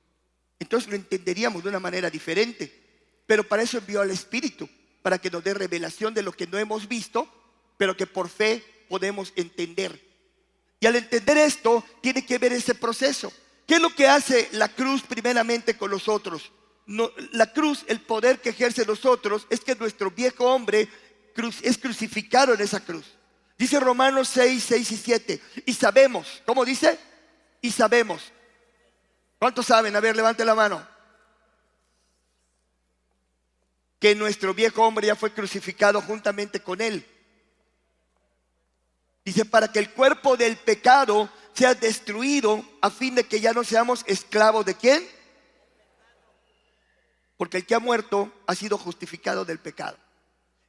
Entonces 0.59 0.89
lo 0.89 0.97
entenderíamos 0.97 1.63
de 1.63 1.69
una 1.69 1.81
manera 1.81 2.11
diferente. 2.11 2.83
Pero 3.27 3.45
para 3.45 3.63
eso 3.63 3.79
envió 3.79 4.01
al 4.01 4.11
Espíritu, 4.11 4.69
para 5.03 5.19
que 5.19 5.31
nos 5.31 5.43
dé 5.43 5.55
revelación 5.55 6.15
de 6.15 6.23
lo 6.23 6.33
que 6.33 6.47
no 6.47 6.59
hemos 6.59 6.89
visto, 6.89 7.29
pero 7.77 7.97
que 7.97 8.07
por 8.07 8.29
fe 8.29 8.63
podemos 8.89 9.33
entender. 9.37 10.01
Y 10.81 10.87
al 10.87 10.97
entender 10.97 11.39
esto, 11.39 11.85
tiene 12.01 12.25
que 12.25 12.39
ver 12.39 12.53
ese 12.53 12.75
proceso. 12.75 13.33
¿Qué 13.67 13.75
es 13.75 13.81
lo 13.81 13.95
que 13.95 14.07
hace 14.07 14.49
la 14.53 14.69
cruz 14.69 15.03
primeramente 15.03 15.77
con 15.77 15.91
nosotros? 15.91 16.53
la 16.87 17.53
cruz, 17.53 17.85
el 17.87 18.01
poder 18.01 18.41
que 18.41 18.51
ejerce 18.51 18.85
nosotros, 18.85 19.47
es 19.49 19.61
que 19.61 19.75
nuestro 19.77 20.11
viejo 20.11 20.45
hombre 20.53 20.89
es 21.63 21.79
crucificado 21.79 22.55
en 22.55 22.61
esa 22.61 22.81
cruz. 22.81 23.07
Dice 23.63 23.79
Romanos 23.79 24.27
6, 24.27 24.65
6 24.71 24.91
y 24.91 24.97
7. 24.97 25.43
Y 25.67 25.75
sabemos, 25.75 26.43
¿cómo 26.45 26.65
dice? 26.65 26.99
Y 27.61 27.71
sabemos. 27.71 28.33
¿Cuántos 29.39 29.67
saben? 29.67 29.95
A 29.95 30.01
ver, 30.01 30.17
levante 30.17 30.45
la 30.45 30.57
mano. 30.57 30.85
Que 34.01 34.17
nuestro 34.17 34.53
viejo 34.53 34.83
hombre 34.83 35.07
ya 35.07 35.15
fue 35.15 35.33
crucificado 35.33 36.03
juntamente 36.03 36.59
con 36.59 36.81
él 36.81 37.07
Dice, 39.25 39.45
para 39.45 39.71
que 39.71 39.79
el 39.79 39.91
cuerpo 39.91 40.37
del 40.37 40.57
pecado 40.57 41.31
sea 41.53 41.77
destruido 41.77 42.65
a 42.81 42.91
fin 42.91 43.15
de 43.15 43.29
que 43.29 43.41
ya 43.41 43.53
no 43.53 43.63
seamos 43.63 44.03
esclavos 44.09 44.67
de 44.67 44.75
quién? 44.75 45.09
Porque 47.37 47.59
el 47.59 47.67
que 47.67 47.77
ha 47.77 47.79
muerto 47.79 48.33
ha 48.49 48.57
sido 48.57 48.77
justificado 48.77 49.45
del 49.45 49.61
pecado. 49.61 49.97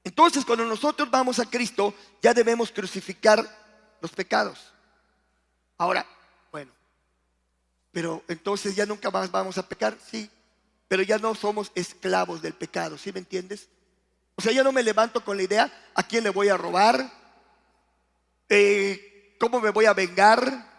Entonces, 0.03 0.43
cuando 0.43 0.65
nosotros 0.65 1.09
vamos 1.09 1.39
a 1.39 1.45
Cristo, 1.45 1.93
ya 2.21 2.33
debemos 2.33 2.71
crucificar 2.71 3.47
los 4.01 4.11
pecados. 4.11 4.73
Ahora, 5.77 6.05
bueno, 6.51 6.71
pero 7.91 8.23
entonces 8.27 8.75
ya 8.75 8.85
nunca 8.85 9.09
más 9.09 9.31
vamos 9.31 9.57
a 9.57 9.67
pecar, 9.67 9.97
sí, 10.09 10.29
pero 10.87 11.03
ya 11.03 11.17
no 11.17 11.33
somos 11.35 11.71
esclavos 11.73 12.41
del 12.41 12.53
pecado, 12.53 12.97
¿sí 12.97 13.11
me 13.13 13.19
entiendes? 13.19 13.69
O 14.35 14.41
sea, 14.41 14.51
ya 14.51 14.63
no 14.63 14.71
me 14.71 14.83
levanto 14.83 15.23
con 15.23 15.37
la 15.37 15.43
idea 15.43 15.89
a 15.95 16.03
quién 16.03 16.23
le 16.23 16.31
voy 16.31 16.49
a 16.49 16.57
robar, 16.57 17.11
eh, 18.49 19.35
cómo 19.39 19.61
me 19.61 19.69
voy 19.69 19.85
a 19.85 19.93
vengar, 19.93 20.71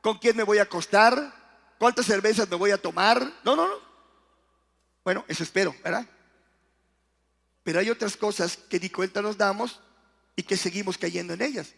con 0.00 0.18
quién 0.18 0.36
me 0.36 0.42
voy 0.42 0.58
a 0.58 0.62
acostar, 0.62 1.32
cuántas 1.78 2.06
cervezas 2.06 2.48
me 2.48 2.56
voy 2.56 2.70
a 2.70 2.80
tomar. 2.80 3.20
No, 3.44 3.56
no, 3.56 3.66
no. 3.66 3.74
Bueno, 5.02 5.24
eso 5.28 5.42
espero, 5.42 5.74
¿verdad? 5.82 6.06
Pero 7.62 7.80
hay 7.80 7.90
otras 7.90 8.16
cosas 8.16 8.56
que 8.56 8.80
ni 8.80 8.90
cuenta 8.90 9.22
nos 9.22 9.36
damos 9.36 9.80
y 10.36 10.42
que 10.42 10.56
seguimos 10.56 10.96
cayendo 10.96 11.34
en 11.34 11.42
ellas. 11.42 11.74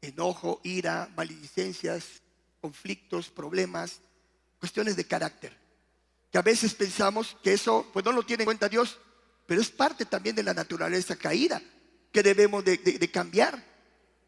Enojo, 0.00 0.60
ira, 0.62 1.10
maledicencias, 1.16 2.22
conflictos, 2.60 3.30
problemas, 3.30 4.00
cuestiones 4.58 4.96
de 4.96 5.06
carácter. 5.06 5.56
Que 6.30 6.38
a 6.38 6.42
veces 6.42 6.74
pensamos 6.74 7.36
que 7.42 7.52
eso, 7.52 7.88
pues 7.92 8.04
no 8.04 8.12
lo 8.12 8.22
tiene 8.22 8.42
en 8.42 8.46
cuenta 8.46 8.68
Dios, 8.68 8.98
pero 9.46 9.60
es 9.60 9.70
parte 9.70 10.06
también 10.06 10.36
de 10.36 10.42
la 10.42 10.54
naturaleza 10.54 11.16
caída 11.16 11.60
que 12.12 12.22
debemos 12.22 12.64
de, 12.64 13.10
cambiar, 13.12 13.62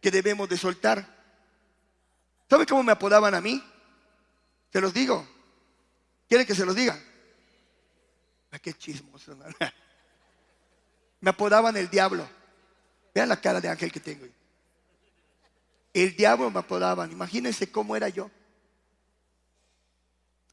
que 0.01 0.11
debemos 0.11 0.49
de 0.49 0.57
soltar. 0.57 1.17
¿Sabe 2.51 2.67
cómo 2.67 2.83
me 2.83 2.93
apodaban 2.93 3.35
a 3.35 3.41
mí? 3.41 3.63
Se 4.73 4.81
los 4.81 4.93
digo. 4.93 5.27
¿Quieren 6.29 6.47
que 6.47 6.55
se 6.55 6.67
los 6.67 6.75
diga? 6.75 7.01
Ay, 8.51 8.59
qué 8.61 8.75
chismoso. 8.75 9.39
Me 11.27 11.31
apodaban 11.31 11.77
el 11.77 11.91
diablo. 11.91 12.25
Vean 13.13 13.29
la 13.29 13.41
cara 13.41 13.61
de 13.61 13.69
ángel 13.69 13.91
que 13.91 13.99
tengo. 13.99 14.29
El 15.93 16.15
diablo 16.15 16.49
me 16.53 16.61
apodaban. 16.61 17.11
Imagínense 17.11 17.69
cómo 17.69 17.97
era 17.97 18.09
yo. 18.09 18.31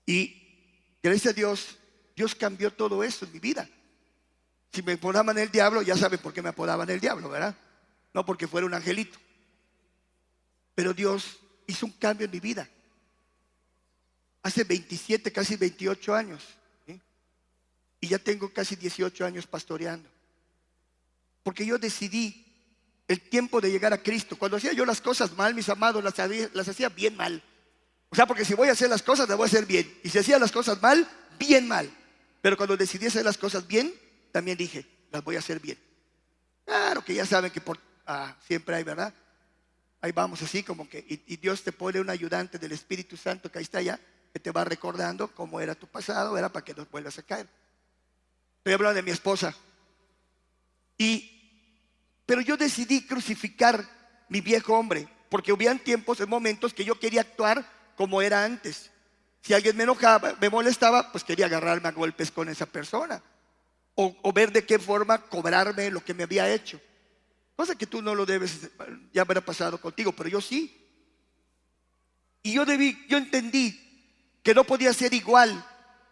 Y 0.08 0.98
gracias 1.04 1.32
a 1.32 1.36
Dios, 1.36 1.78
Dios 2.16 2.34
cambió 2.34 2.74
todo 2.74 3.04
eso 3.04 3.24
en 3.24 3.34
mi 3.34 3.38
vida. 3.38 3.70
Si 4.72 4.82
me 4.82 4.94
apodaban 4.94 5.38
el 5.38 5.52
diablo, 5.52 5.84
ya 5.84 5.96
saben 5.96 6.20
por 6.20 6.34
qué 6.34 6.42
me 6.42 6.50
apodaban 6.50 6.90
el 6.90 7.00
diablo, 7.00 7.30
¿verdad? 7.30 7.56
No 8.12 8.26
porque 8.26 8.48
fuera 8.48 8.66
un 8.66 8.74
angelito. 8.74 9.20
Pero 10.74 10.92
Dios 10.92 11.38
hizo 11.68 11.86
un 11.86 11.92
cambio 11.92 12.26
en 12.26 12.32
mi 12.32 12.40
vida. 12.40 12.68
Hace 14.42 14.64
27, 14.64 15.32
casi 15.32 15.56
28 15.56 16.16
años. 16.16 16.44
Y 18.00 18.08
ya 18.08 18.18
tengo 18.18 18.52
casi 18.52 18.76
18 18.76 19.24
años 19.24 19.46
pastoreando. 19.46 20.13
Porque 21.44 21.66
yo 21.66 21.78
decidí 21.78 22.46
el 23.08 23.22
tiempo 23.22 23.62
de 23.62 23.72
llegar 23.72 23.94
a 23.94 24.02
Cristo. 24.02 24.38
Cuando 24.38 24.58
hacía 24.58 24.74
yo 24.74 24.86
las 24.86 25.02
cosas 25.02 25.36
mal, 25.38 25.54
mis 25.54 25.70
amados, 25.70 26.04
las, 26.04 26.16
las 26.54 26.68
hacía 26.68 26.90
bien 26.90 27.16
mal. 27.16 27.44
O 28.10 28.16
sea, 28.16 28.26
porque 28.26 28.46
si 28.46 28.54
voy 28.54 28.70
a 28.70 28.74
hacer 28.74 28.90
las 28.90 29.02
cosas, 29.02 29.28
las 29.28 29.38
voy 29.38 29.46
a 29.46 29.48
hacer 29.48 29.66
bien. 29.66 30.00
Y 30.04 30.10
si 30.10 30.20
hacía 30.20 30.40
las 30.40 30.52
cosas 30.52 30.82
mal, 30.82 31.08
bien 31.38 31.68
mal. 31.68 31.90
Pero 32.42 32.58
cuando 32.58 32.78
decidí 32.78 33.08
hacer 33.08 33.26
las 33.26 33.38
cosas 33.38 33.68
bien, 33.68 33.94
también 34.32 34.58
dije, 34.58 34.86
las 35.12 35.24
voy 35.24 35.36
a 35.36 35.40
hacer 35.40 35.60
bien. 35.60 35.78
Claro 36.66 37.04
que 37.04 37.14
ya 37.14 37.26
saben 37.26 37.52
que 37.52 37.62
por, 37.62 37.80
ah, 38.06 38.36
siempre 38.48 38.76
hay, 38.76 38.84
¿verdad? 38.84 39.14
Ahí 40.02 40.12
vamos 40.12 40.42
así 40.42 40.64
como 40.64 40.90
que, 40.90 41.06
y, 41.08 41.38
Dios 41.38 41.64
te 41.64 41.72
pone 41.72 42.02
un 42.02 42.10
ayudante 42.10 42.60
del 42.60 42.74
Espíritu 42.74 43.16
Santo 43.16 43.52
que 43.52 43.60
ahí 43.60 43.64
está 43.64 43.82
ya, 43.82 44.00
que 44.34 44.40
te 44.40 44.52
va 44.52 44.66
recordando 44.66 45.30
cómo 45.34 45.62
era 45.62 45.76
tu 45.76 45.88
pasado, 45.88 46.38
era 46.38 46.50
para 46.50 46.66
que 46.66 46.74
no 46.74 46.86
vuelvas 46.92 47.18
a 47.20 47.24
caer. 47.24 47.48
Estoy 48.58 48.74
hablando 48.74 48.96
de 48.96 49.04
mi 49.04 49.12
esposa. 49.12 49.56
Y, 50.98 51.30
pero 52.26 52.42
yo 52.42 52.58
decidí 52.58 53.06
crucificar 53.06 53.88
mi 54.30 54.42
viejo 54.42 54.74
hombre, 54.74 55.08
porque 55.30 55.52
hubieran 55.52 55.80
tiempos, 55.80 56.20
en 56.20 56.30
momentos 56.30 56.74
que 56.74 56.86
yo 56.86 57.00
quería 57.00 57.22
actuar 57.22 57.66
como 57.96 58.22
era 58.22 58.44
antes. 58.44 58.92
Si 59.42 59.54
alguien 59.54 59.76
me 59.76 59.84
enojaba, 59.84 60.36
me 60.40 60.50
molestaba, 60.50 61.12
pues 61.12 61.24
quería 61.24 61.48
agarrarme 61.48 61.90
a 61.90 61.92
golpes 61.92 62.32
con 62.32 62.50
esa 62.50 62.66
persona. 62.66 63.22
O, 63.96 64.16
o 64.22 64.34
ver 64.34 64.52
de 64.52 64.66
qué 64.66 64.80
forma 64.80 65.22
cobrarme 65.22 65.92
lo 65.92 66.04
que 66.04 66.14
me 66.14 66.24
había 66.24 66.52
hecho. 66.52 66.80
Cosa 67.56 67.76
que 67.76 67.86
tú 67.86 68.02
no 68.02 68.16
lo 68.16 68.26
debes, 68.26 68.70
ya 69.12 69.22
habrá 69.22 69.42
pasado 69.42 69.80
contigo, 69.80 70.12
pero 70.12 70.30
yo 70.30 70.42
sí. 70.42 70.80
Y 72.42 72.54
yo 72.54 72.66
debí, 72.66 73.06
yo 73.08 73.18
entendí 73.18 73.80
que 74.42 74.54
no 74.54 74.64
podía 74.64 74.94
ser 74.94 75.14
igual. 75.14 75.66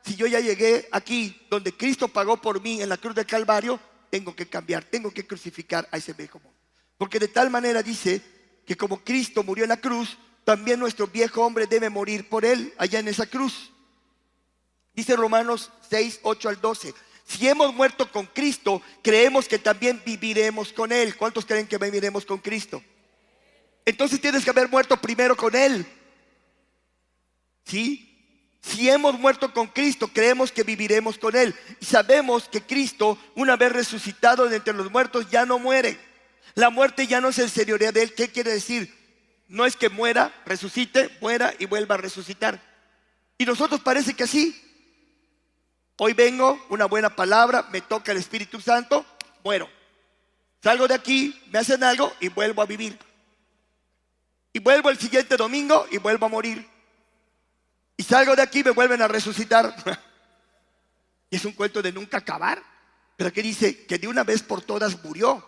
Si 0.04 0.15
yo 0.15 0.28
ya 0.28 0.39
llegué 0.39 0.88
aquí, 0.91 1.46
donde 1.50 1.76
Cristo 1.76 2.08
pagó 2.08 2.38
por 2.38 2.62
mí 2.62 2.82
en 2.82 2.89
la 2.89 2.98
cruz 2.98 3.15
del 3.15 3.26
Calvario, 3.26 3.80
tengo 4.12 4.36
que 4.36 4.45
cambiar, 4.45 4.84
tengo 4.84 5.10
que 5.10 5.26
crucificar 5.26 5.88
a 5.91 5.97
ese 5.97 6.13
viejo 6.13 6.38
hombre. 6.38 6.54
Porque 6.97 7.17
de 7.17 7.30
tal 7.30 7.50
manera 7.50 7.82
dice 7.82 8.21
que 8.67 8.78
como 8.78 9.04
Cristo 9.04 9.41
murió 9.41 9.63
en 9.63 9.69
la 9.69 9.82
cruz, 9.82 10.19
también 10.43 10.80
nuestro 10.80 11.08
viejo 11.08 11.43
hombre 11.43 11.65
debe 11.65 11.89
morir 11.89 12.30
por 12.30 12.45
él 12.45 12.74
allá 12.78 13.00
en 13.00 13.08
esa 13.08 13.26
cruz. 13.26 13.71
Dice 14.93 15.15
Romanos 15.15 15.71
6, 15.89 16.19
8 16.21 16.50
al 16.50 16.62
12. 16.62 16.93
Si 17.26 17.47
hemos 17.47 17.74
muerto 17.74 18.12
con 18.12 18.26
Cristo, 18.26 18.82
creemos 19.02 19.47
que 19.47 19.58
también 19.58 20.02
viviremos 20.06 20.74
con 20.74 20.91
Él. 20.91 21.15
¿Cuántos 21.15 21.45
creen 21.45 21.65
que 21.65 21.78
viviremos 21.78 22.26
con 22.26 22.39
Cristo? 22.39 22.84
Entonces 23.86 24.19
tienes 24.19 24.43
que 24.43 24.50
haber 24.50 24.67
muerto 24.67 24.97
primero 24.97 25.38
con 25.38 25.56
Él. 25.56 25.86
¿Sí? 27.63 28.11
Si 28.62 28.89
hemos 28.89 29.17
muerto 29.17 29.52
con 29.54 29.67
Cristo, 29.67 30.08
creemos 30.08 30.52
que 30.52 30.63
viviremos 30.63 31.17
con 31.17 31.36
Él. 31.36 31.56
Y 31.80 31.86
sabemos 31.86 32.47
que 32.47 32.62
Cristo, 32.62 33.17
una 33.36 33.56
vez 33.56 33.71
resucitado 33.71 34.47
de 34.47 34.58
entre 34.58 34.74
los 34.74 34.91
muertos, 34.91 35.30
ya 35.30 35.45
no 35.45 35.58
muere. 35.58 36.00
La 36.54 36.69
muerte 36.69 37.08
ya 37.08 37.19
no 37.19 37.30
el 37.30 37.50
señoría 37.50 37.91
de 37.91 38.04
Él. 38.04 38.13
¿Qué 38.13 38.30
quiere 38.30 38.52
decir? 38.52 38.93
No 39.47 39.65
es 39.65 39.76
que 39.76 39.89
muera, 39.89 40.34
resucite, 40.45 41.10
muera 41.21 41.54
y 41.58 41.65
vuelva 41.65 41.95
a 41.95 41.97
resucitar. 41.97 42.62
Y 43.38 43.45
nosotros 43.45 43.82
parece 43.82 44.13
que 44.13 44.24
así. 44.24 44.56
Hoy 45.97 46.13
vengo, 46.13 46.63
una 46.69 46.86
buena 46.86 47.15
palabra, 47.15 47.67
me 47.71 47.82
toca 47.82 48.12
el 48.12 48.17
Espíritu 48.19 48.62
Santo, 48.62 49.06
muero. 49.43 49.69
Salgo 50.63 50.88
de 50.88 50.93
aquí, 50.93 51.39
me 51.52 51.60
hacen 51.60 51.84
algo 51.84 52.13
y 52.19 52.30
vuelvo 52.30 52.62
a 52.62 52.65
vivir. 52.65 52.97
Y 54.54 54.60
vuelvo 54.60 54.89
el 54.89 55.00
siguiente 55.00 55.36
domingo 55.36 55.88
y 55.91 55.97
vuelvo 55.97 56.28
a 56.28 56.30
morir. 56.30 56.71
Y 58.02 58.04
salgo 58.04 58.36
de 58.36 58.42
aquí 58.42 58.64
me 58.64 58.72
vuelven 58.72 59.00
a 59.04 59.08
resucitar. 59.08 59.76
y 61.30 61.36
es 61.36 61.46
un 61.46 61.52
cuento 61.52 61.84
de 61.84 61.92
nunca 61.92 62.18
acabar. 62.18 62.60
Pero 63.16 63.28
aquí 63.28 63.44
dice 63.44 63.86
que 63.86 64.00
de 64.00 64.08
una 64.08 64.24
vez 64.24 64.42
por 64.42 64.64
todas 64.64 65.04
murió. 65.04 65.48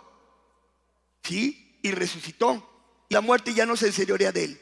¿Sí? 1.23 1.79
Y 1.81 1.89
resucitó. 1.89 2.69
La 3.09 3.21
muerte 3.21 3.55
ya 3.55 3.65
no 3.65 3.75
se 3.75 3.87
enseñorea 3.87 4.31
de 4.31 4.43
él. 4.43 4.61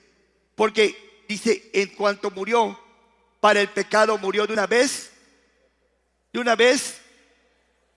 Porque 0.55 1.25
dice, 1.27 1.69
en 1.73 1.89
cuanto 1.89 2.31
murió, 2.31 2.79
para 3.41 3.59
el 3.59 3.67
pecado 3.67 4.17
murió 4.17 4.47
de 4.47 4.53
una 4.53 4.67
vez 4.67 5.11
de 6.31 6.39
una 6.39 6.55
vez 6.55 7.01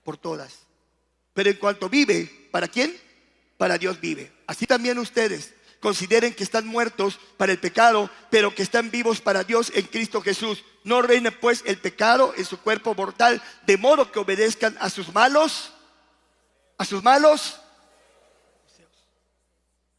por 0.03 0.17
todas. 0.17 0.59
Pero 1.33 1.49
en 1.51 1.55
cuanto 1.55 1.87
vive, 1.87 2.49
¿para 2.51 2.67
quién? 2.67 2.93
Para 3.55 3.77
Dios 3.77 4.01
vive. 4.01 4.29
Así 4.45 4.67
también 4.67 4.99
ustedes 4.99 5.53
consideren 5.85 6.33
que 6.33 6.43
están 6.43 6.65
muertos 6.65 7.19
para 7.37 7.51
el 7.51 7.59
pecado, 7.59 8.09
pero 8.31 8.55
que 8.55 8.63
están 8.63 8.89
vivos 8.89 9.21
para 9.21 9.43
Dios 9.43 9.71
en 9.75 9.85
Cristo 9.85 10.19
Jesús. 10.19 10.65
No 10.83 11.03
reine 11.03 11.31
pues 11.31 11.61
el 11.63 11.77
pecado 11.77 12.33
en 12.35 12.43
su 12.43 12.59
cuerpo 12.59 12.95
mortal, 12.95 13.39
de 13.67 13.77
modo 13.77 14.11
que 14.11 14.17
obedezcan 14.17 14.75
a 14.79 14.89
sus 14.89 15.13
malos, 15.13 15.71
a 16.79 16.85
sus 16.85 17.03
malos. 17.03 17.61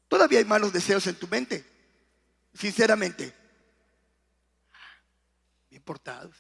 Todavía 0.09 0.41
hay 0.41 0.45
malos 0.45 0.73
deseos 0.73 1.07
en 1.07 1.15
tu 1.15 1.29
mente, 1.29 1.65
sinceramente. 2.53 3.33
Bien 5.71 5.85
portados. 5.85 6.35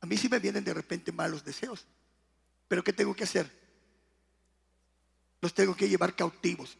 A 0.00 0.06
mí 0.06 0.16
sí 0.16 0.30
me 0.30 0.38
vienen 0.38 0.64
de 0.64 0.72
repente 0.72 1.12
malos 1.12 1.44
deseos. 1.44 1.84
Pero 2.68 2.82
¿qué 2.82 2.94
tengo 2.94 3.14
que 3.14 3.24
hacer? 3.24 3.54
Los 5.42 5.52
tengo 5.52 5.76
que 5.76 5.90
llevar 5.90 6.16
cautivos 6.16 6.78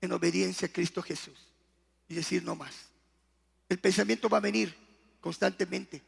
en 0.00 0.12
obediencia 0.12 0.68
a 0.68 0.72
Cristo 0.72 1.02
Jesús 1.02 1.38
y 2.08 2.14
decir 2.14 2.42
no 2.42 2.54
más. 2.54 2.74
El 3.68 3.78
pensamiento 3.78 4.28
va 4.28 4.38
a 4.38 4.42
venir 4.42 4.74
constantemente. 5.20 6.02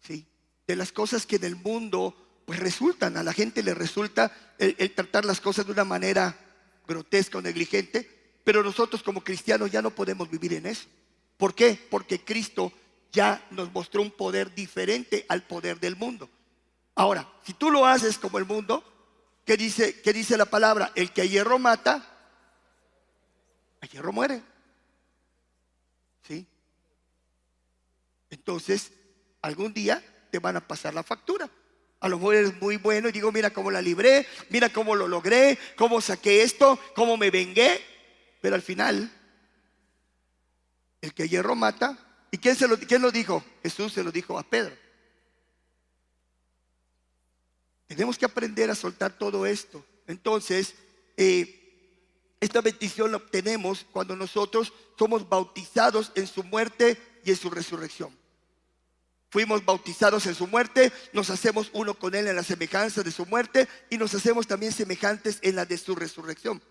¿sí? 0.00 0.26
De 0.66 0.76
las 0.76 0.92
cosas 0.92 1.26
que 1.26 1.36
en 1.36 1.44
el 1.44 1.56
mundo 1.56 2.42
pues 2.44 2.60
resultan, 2.60 3.16
a 3.16 3.22
la 3.22 3.32
gente 3.32 3.62
le 3.62 3.74
resulta 3.74 4.54
el, 4.58 4.76
el 4.78 4.94
tratar 4.94 5.24
las 5.24 5.40
cosas 5.40 5.66
de 5.66 5.72
una 5.72 5.84
manera 5.84 6.38
grotesca 6.86 7.38
o 7.38 7.42
negligente, 7.42 8.08
pero 8.44 8.62
nosotros 8.62 9.02
como 9.02 9.24
cristianos 9.24 9.70
ya 9.70 9.82
no 9.82 9.90
podemos 9.90 10.30
vivir 10.30 10.54
en 10.54 10.66
eso. 10.66 10.86
¿Por 11.36 11.54
qué? 11.54 11.78
Porque 11.90 12.24
Cristo 12.24 12.72
ya 13.12 13.44
nos 13.50 13.72
mostró 13.72 14.02
un 14.02 14.10
poder 14.10 14.54
diferente 14.54 15.26
al 15.28 15.42
poder 15.42 15.80
del 15.80 15.96
mundo. 15.96 16.28
Ahora, 16.94 17.28
si 17.44 17.52
tú 17.52 17.70
lo 17.70 17.84
haces 17.84 18.18
como 18.18 18.38
el 18.38 18.46
mundo, 18.46 18.82
¿qué 19.44 19.56
dice, 19.56 20.00
qué 20.00 20.12
dice 20.12 20.36
la 20.36 20.46
palabra? 20.46 20.92
El 20.94 21.12
que 21.12 21.22
a 21.22 21.24
hierro 21.24 21.58
mata, 21.58 22.15
a 23.86 23.90
hierro 23.90 24.12
muere. 24.12 24.42
¿Sí? 26.26 26.46
Entonces, 28.30 28.92
algún 29.42 29.72
día 29.72 30.02
te 30.30 30.38
van 30.38 30.56
a 30.56 30.66
pasar 30.66 30.94
la 30.94 31.02
factura. 31.02 31.48
A 32.00 32.08
lo 32.08 32.18
mejor 32.18 32.34
eres 32.34 32.60
muy 32.60 32.76
bueno 32.76 33.08
y 33.08 33.12
digo, 33.12 33.32
mira 33.32 33.50
cómo 33.50 33.70
la 33.70 33.80
libré, 33.80 34.26
mira 34.50 34.68
cómo 34.68 34.94
lo 34.94 35.08
logré, 35.08 35.58
cómo 35.76 36.00
saqué 36.00 36.42
esto, 36.42 36.78
cómo 36.94 37.16
me 37.16 37.30
vengué. 37.30 37.80
Pero 38.40 38.54
al 38.54 38.62
final, 38.62 39.10
el 41.00 41.14
que 41.14 41.28
hierro 41.28 41.54
mata. 41.54 41.98
¿Y 42.30 42.38
quién, 42.38 42.56
se 42.56 42.68
lo, 42.68 42.78
quién 42.78 43.00
lo 43.00 43.10
dijo? 43.10 43.42
Jesús 43.62 43.92
se 43.92 44.02
lo 44.02 44.12
dijo 44.12 44.38
a 44.38 44.42
Pedro. 44.42 44.76
Tenemos 47.86 48.18
que 48.18 48.24
aprender 48.24 48.68
a 48.70 48.74
soltar 48.74 49.16
todo 49.16 49.46
esto. 49.46 49.84
Entonces, 50.06 50.74
eh, 51.16 51.65
esta 52.40 52.60
bendición 52.60 53.10
la 53.10 53.16
obtenemos 53.16 53.86
cuando 53.90 54.14
nosotros 54.14 54.72
somos 54.98 55.28
bautizados 55.28 56.12
en 56.14 56.26
su 56.26 56.42
muerte 56.44 57.00
y 57.24 57.30
en 57.30 57.36
su 57.36 57.50
resurrección. 57.50 58.16
Fuimos 59.30 59.64
bautizados 59.64 60.26
en 60.26 60.34
su 60.34 60.46
muerte, 60.46 60.92
nos 61.12 61.30
hacemos 61.30 61.70
uno 61.72 61.94
con 61.94 62.14
Él 62.14 62.28
en 62.28 62.36
la 62.36 62.42
semejanza 62.42 63.02
de 63.02 63.10
su 63.10 63.26
muerte 63.26 63.68
y 63.90 63.98
nos 63.98 64.14
hacemos 64.14 64.46
también 64.46 64.72
semejantes 64.72 65.38
en 65.42 65.56
la 65.56 65.64
de 65.64 65.78
su 65.78 65.94
resurrección. 65.94 66.62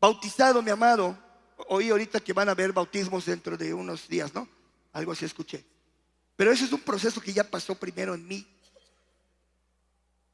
Bautizado, 0.00 0.62
mi 0.62 0.70
amado, 0.70 1.18
oí 1.68 1.90
ahorita 1.90 2.20
que 2.20 2.32
van 2.32 2.48
a 2.48 2.52
haber 2.52 2.72
bautismos 2.72 3.26
dentro 3.26 3.56
de 3.56 3.74
unos 3.74 4.08
días, 4.08 4.34
¿no? 4.34 4.48
Algo 4.92 5.12
así 5.12 5.24
escuché. 5.24 5.64
Pero 6.36 6.52
ese 6.52 6.64
es 6.64 6.72
un 6.72 6.80
proceso 6.80 7.20
que 7.20 7.32
ya 7.32 7.44
pasó 7.44 7.74
primero 7.74 8.14
en 8.14 8.26
mí. 8.26 8.46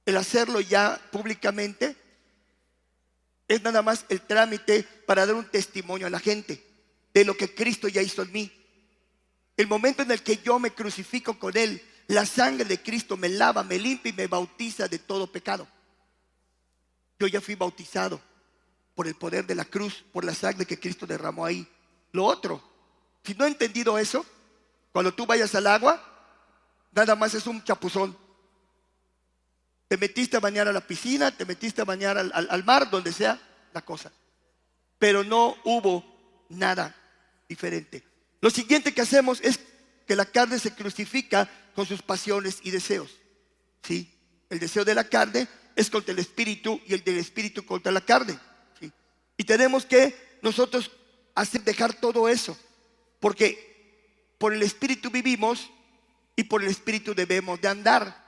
El 0.06 0.16
hacerlo 0.16 0.60
ya 0.60 1.00
públicamente 1.12 1.96
es 3.50 3.62
nada 3.64 3.82
más 3.82 4.06
el 4.08 4.20
trámite 4.20 4.84
para 5.06 5.26
dar 5.26 5.34
un 5.34 5.44
testimonio 5.44 6.06
a 6.06 6.10
la 6.10 6.20
gente 6.20 6.64
de 7.12 7.24
lo 7.24 7.36
que 7.36 7.52
Cristo 7.52 7.88
ya 7.88 8.00
hizo 8.00 8.22
en 8.22 8.30
mí. 8.30 8.52
El 9.56 9.66
momento 9.66 10.02
en 10.02 10.10
el 10.12 10.22
que 10.22 10.36
yo 10.36 10.60
me 10.60 10.70
crucifico 10.70 11.36
con 11.36 11.56
Él, 11.56 11.82
la 12.06 12.24
sangre 12.24 12.64
de 12.64 12.80
Cristo 12.80 13.16
me 13.16 13.28
lava, 13.28 13.64
me 13.64 13.76
limpia 13.76 14.10
y 14.10 14.12
me 14.12 14.28
bautiza 14.28 14.86
de 14.86 15.00
todo 15.00 15.26
pecado. 15.32 15.66
Yo 17.18 17.26
ya 17.26 17.40
fui 17.40 17.56
bautizado 17.56 18.20
por 18.94 19.08
el 19.08 19.16
poder 19.16 19.44
de 19.44 19.56
la 19.56 19.64
cruz, 19.64 20.04
por 20.12 20.24
la 20.24 20.32
sangre 20.32 20.64
que 20.64 20.78
Cristo 20.78 21.04
derramó 21.04 21.44
ahí. 21.44 21.66
Lo 22.12 22.26
otro, 22.26 22.62
si 23.24 23.34
no 23.34 23.46
he 23.46 23.48
entendido 23.48 23.98
eso, 23.98 24.24
cuando 24.92 25.12
tú 25.12 25.26
vayas 25.26 25.56
al 25.56 25.66
agua, 25.66 26.00
nada 26.92 27.16
más 27.16 27.34
es 27.34 27.48
un 27.48 27.64
chapuzón. 27.64 28.16
Te 29.90 29.96
metiste 29.96 30.36
a 30.36 30.40
bañar 30.40 30.68
a 30.68 30.72
la 30.72 30.86
piscina, 30.86 31.32
te 31.32 31.44
metiste 31.44 31.82
a 31.82 31.84
bañar 31.84 32.16
al, 32.16 32.64
mar, 32.64 32.88
donde 32.92 33.12
sea 33.12 33.40
la 33.74 33.82
cosa. 33.82 34.12
Pero 35.00 35.24
no 35.24 35.56
hubo 35.64 36.46
nada 36.48 36.94
diferente. 37.48 38.04
Lo 38.40 38.50
siguiente 38.50 38.94
que 38.94 39.00
hacemos 39.00 39.40
es 39.40 39.58
que 40.06 40.14
la 40.14 40.26
carne 40.26 40.60
se 40.60 40.72
crucifica 40.76 41.50
con 41.74 41.86
sus 41.86 42.02
pasiones 42.02 42.60
y 42.62 42.70
deseos. 42.70 43.10
¿Sí? 43.82 44.16
El 44.48 44.60
deseo 44.60 44.84
de 44.84 44.94
la 44.94 45.08
carne 45.08 45.48
es 45.74 45.90
contra 45.90 46.12
el 46.12 46.20
espíritu 46.20 46.80
y 46.86 46.94
el 46.94 47.02
del 47.02 47.18
espíritu 47.18 47.66
contra 47.66 47.90
la 47.90 48.00
carne. 48.00 48.38
Y 49.36 49.42
tenemos 49.42 49.84
que 49.84 50.38
nosotros 50.40 50.92
hacer 51.34 51.64
dejar 51.64 51.94
todo 51.94 52.28
eso, 52.28 52.56
porque 53.18 54.36
por 54.38 54.54
el 54.54 54.62
espíritu 54.62 55.10
vivimos 55.10 55.68
y 56.36 56.44
por 56.44 56.62
el 56.62 56.68
espíritu 56.68 57.12
debemos 57.12 57.60
de 57.60 57.66
andar. 57.66 58.19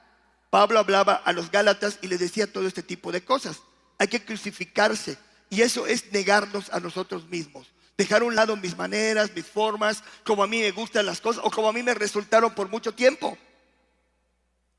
Pablo 0.53 0.79
hablaba 0.79 1.15
a 1.15 1.33
los 1.33 1.51
Gálatas 1.51 1.99
y 2.03 2.09
les 2.09 2.21
decía 2.21 2.47
todo 2.47 2.67
este 2.67 2.83
tipo 2.83 3.11
de 3.11 3.25
cosas. 3.25 3.63
Hay 3.97 4.07
que 4.09 4.23
crucificarse. 4.23 5.17
Y 5.49 5.63
eso 5.63 5.87
es 5.87 6.13
negarnos 6.13 6.69
a 6.75 6.79
nosotros 6.79 7.27
mismos. 7.27 7.69
Dejar 7.97 8.21
a 8.21 8.27
un 8.27 8.35
lado 8.35 8.55
mis 8.55 8.77
maneras, 8.77 9.31
mis 9.35 9.47
formas, 9.47 10.05
como 10.25 10.43
a 10.43 10.47
mí 10.47 10.61
me 10.61 10.71
gustan 10.71 11.07
las 11.07 11.23
cosas 11.23 11.43
o 11.43 11.51
como 11.51 11.71
a 11.71 11.73
mí 11.73 11.83
me 11.83 11.95
resultaron 11.95 12.55
por 12.55 12.69
mucho 12.69 12.93
tiempo. 12.93 13.39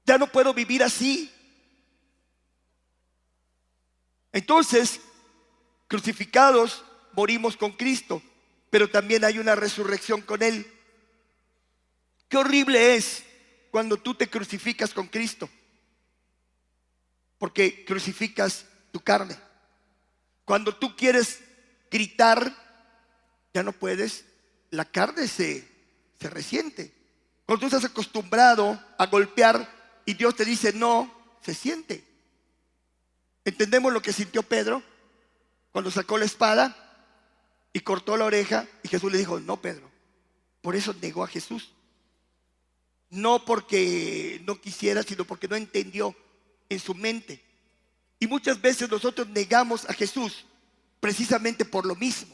Ya 0.05 0.19
no 0.19 0.27
puedo 0.27 0.53
vivir 0.53 0.83
así. 0.83 1.33
Entonces, 4.31 4.99
crucificados, 5.87 6.83
morimos 7.13 7.57
con 7.57 7.71
Cristo, 7.71 8.21
pero 8.69 8.87
también 8.91 9.25
hay 9.25 9.39
una 9.39 9.55
resurrección 9.55 10.21
con 10.21 10.43
Él. 10.43 10.71
Qué 12.29 12.37
horrible 12.37 12.93
es 12.95 13.23
cuando 13.71 13.97
tú 13.97 14.13
te 14.13 14.29
crucificas 14.29 14.93
con 14.93 15.07
Cristo 15.07 15.49
porque 17.43 17.83
crucificas 17.83 18.67
tu 18.93 19.01
carne. 19.01 19.37
Cuando 20.45 20.73
tú 20.77 20.95
quieres 20.95 21.41
gritar, 21.91 22.55
ya 23.53 23.63
no 23.63 23.73
puedes, 23.73 24.23
la 24.69 24.85
carne 24.85 25.27
se, 25.27 25.69
se 26.21 26.29
resiente. 26.29 26.93
Cuando 27.45 27.59
tú 27.59 27.65
estás 27.65 27.91
acostumbrado 27.91 28.81
a 28.97 29.07
golpear 29.07 29.69
y 30.05 30.13
Dios 30.13 30.37
te 30.37 30.45
dice 30.45 30.71
no, 30.71 31.13
se 31.41 31.53
siente. 31.53 32.07
¿Entendemos 33.43 33.91
lo 33.91 34.01
que 34.01 34.13
sintió 34.13 34.41
Pedro 34.43 34.81
cuando 35.73 35.91
sacó 35.91 36.17
la 36.17 36.23
espada 36.23 36.73
y 37.73 37.81
cortó 37.81 38.15
la 38.15 38.23
oreja 38.23 38.65
y 38.83 38.87
Jesús 38.87 39.11
le 39.11 39.17
dijo, 39.17 39.41
no, 39.41 39.61
Pedro? 39.61 39.91
Por 40.61 40.77
eso 40.77 40.95
negó 41.01 41.25
a 41.25 41.27
Jesús. 41.27 41.73
No 43.09 43.43
porque 43.43 44.41
no 44.47 44.61
quisiera, 44.61 45.03
sino 45.03 45.25
porque 45.25 45.49
no 45.49 45.57
entendió 45.57 46.15
en 46.73 46.79
su 46.79 46.95
mente. 46.95 47.43
Y 48.19 48.27
muchas 48.27 48.61
veces 48.61 48.89
nosotros 48.89 49.27
negamos 49.29 49.89
a 49.89 49.93
Jesús 49.93 50.45
precisamente 50.99 51.65
por 51.65 51.85
lo 51.85 51.95
mismo, 51.95 52.33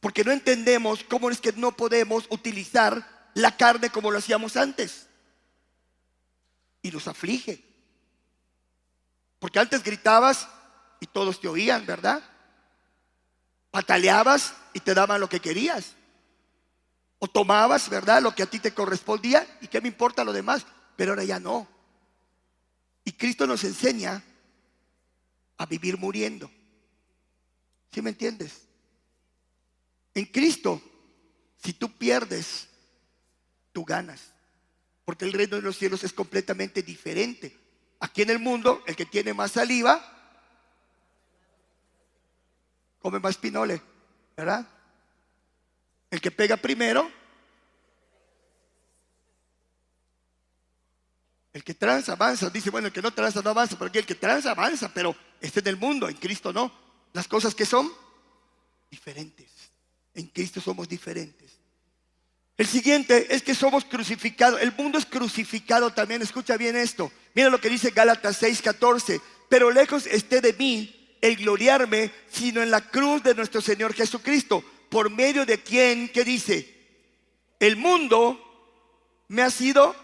porque 0.00 0.24
no 0.24 0.32
entendemos 0.32 1.02
cómo 1.04 1.30
es 1.30 1.40
que 1.40 1.52
no 1.52 1.72
podemos 1.72 2.26
utilizar 2.28 3.30
la 3.34 3.56
carne 3.56 3.90
como 3.90 4.10
lo 4.10 4.18
hacíamos 4.18 4.56
antes. 4.56 5.06
Y 6.82 6.90
nos 6.90 7.08
aflige. 7.08 7.64
Porque 9.38 9.58
antes 9.58 9.82
gritabas 9.82 10.48
y 11.00 11.06
todos 11.06 11.40
te 11.40 11.48
oían, 11.48 11.86
¿verdad? 11.86 12.22
Pataleabas 13.70 14.54
y 14.72 14.80
te 14.80 14.94
daban 14.94 15.20
lo 15.20 15.28
que 15.28 15.40
querías. 15.40 15.94
O 17.18 17.26
tomabas, 17.26 17.88
¿verdad? 17.88 18.22
Lo 18.22 18.34
que 18.34 18.42
a 18.42 18.46
ti 18.46 18.58
te 18.58 18.74
correspondía 18.74 19.46
y 19.60 19.68
qué 19.68 19.80
me 19.80 19.88
importa 19.88 20.24
lo 20.24 20.32
demás. 20.32 20.66
Pero 20.96 21.12
ahora 21.12 21.24
ya 21.24 21.40
no. 21.40 21.73
Y 23.04 23.12
Cristo 23.12 23.46
nos 23.46 23.64
enseña 23.64 24.22
a 25.56 25.66
vivir 25.66 25.98
muriendo. 25.98 26.50
¿Sí 27.92 28.02
me 28.02 28.10
entiendes? 28.10 28.62
En 30.14 30.24
Cristo, 30.26 30.80
si 31.62 31.72
tú 31.74 31.92
pierdes, 31.96 32.68
tú 33.72 33.84
ganas. 33.84 34.32
Porque 35.04 35.24
el 35.24 35.32
reino 35.32 35.56
de 35.56 35.62
los 35.62 35.76
cielos 35.76 36.02
es 36.04 36.12
completamente 36.12 36.82
diferente. 36.82 37.56
Aquí 38.00 38.22
en 38.22 38.30
el 38.30 38.38
mundo, 38.38 38.82
el 38.86 38.96
que 38.96 39.06
tiene 39.06 39.34
más 39.34 39.52
saliva, 39.52 40.10
come 43.00 43.18
más 43.18 43.36
pinole, 43.36 43.82
¿verdad? 44.36 44.66
El 46.10 46.20
que 46.20 46.30
pega 46.30 46.56
primero, 46.56 47.10
El 51.54 51.62
que 51.62 51.72
transa 51.72 52.12
avanza. 52.12 52.50
Dice, 52.50 52.68
bueno, 52.68 52.88
el 52.88 52.92
que 52.92 53.00
no 53.00 53.12
transa 53.12 53.40
no 53.40 53.50
avanza, 53.50 53.78
pero 53.78 53.90
el 53.94 54.04
que 54.04 54.14
transa 54.16 54.50
avanza, 54.50 54.92
pero 54.92 55.16
este 55.40 55.60
en 55.60 55.68
el 55.68 55.76
mundo, 55.76 56.08
en 56.08 56.16
Cristo 56.16 56.52
no. 56.52 56.70
Las 57.12 57.28
cosas 57.28 57.54
que 57.54 57.64
son 57.64 57.90
diferentes. 58.90 59.48
En 60.14 60.26
Cristo 60.26 60.60
somos 60.60 60.88
diferentes. 60.88 61.52
El 62.56 62.66
siguiente 62.66 63.32
es 63.32 63.42
que 63.42 63.54
somos 63.54 63.84
crucificados. 63.84 64.60
El 64.60 64.72
mundo 64.72 64.98
es 64.98 65.06
crucificado 65.06 65.92
también. 65.92 66.22
Escucha 66.22 66.56
bien 66.56 66.76
esto. 66.76 67.10
Mira 67.34 67.48
lo 67.48 67.60
que 67.60 67.70
dice 67.70 67.90
Gálatas 67.90 68.42
6:14. 68.42 69.20
Pero 69.48 69.70
lejos 69.70 70.06
esté 70.06 70.40
de 70.40 70.52
mí 70.54 71.16
el 71.20 71.36
gloriarme, 71.36 72.10
sino 72.30 72.62
en 72.62 72.70
la 72.70 72.80
cruz 72.90 73.22
de 73.22 73.34
nuestro 73.34 73.60
Señor 73.60 73.94
Jesucristo, 73.94 74.64
por 74.88 75.08
medio 75.08 75.46
de 75.46 75.62
quien, 75.62 76.08
que 76.08 76.24
dice, 76.24 76.74
el 77.60 77.76
mundo 77.76 78.40
me 79.28 79.42
ha 79.42 79.50
sido 79.50 80.03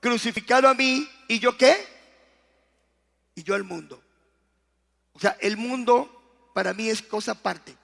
crucificado 0.00 0.68
a 0.68 0.74
mí 0.74 1.08
y 1.28 1.38
yo 1.38 1.56
qué? 1.56 1.76
Y 3.34 3.42
yo 3.42 3.54
al 3.54 3.64
mundo. 3.64 4.02
O 5.12 5.20
sea, 5.20 5.36
el 5.40 5.56
mundo 5.56 6.50
para 6.54 6.72
mí 6.74 6.88
es 6.88 7.02
cosa 7.02 7.32
aparte. 7.32 7.76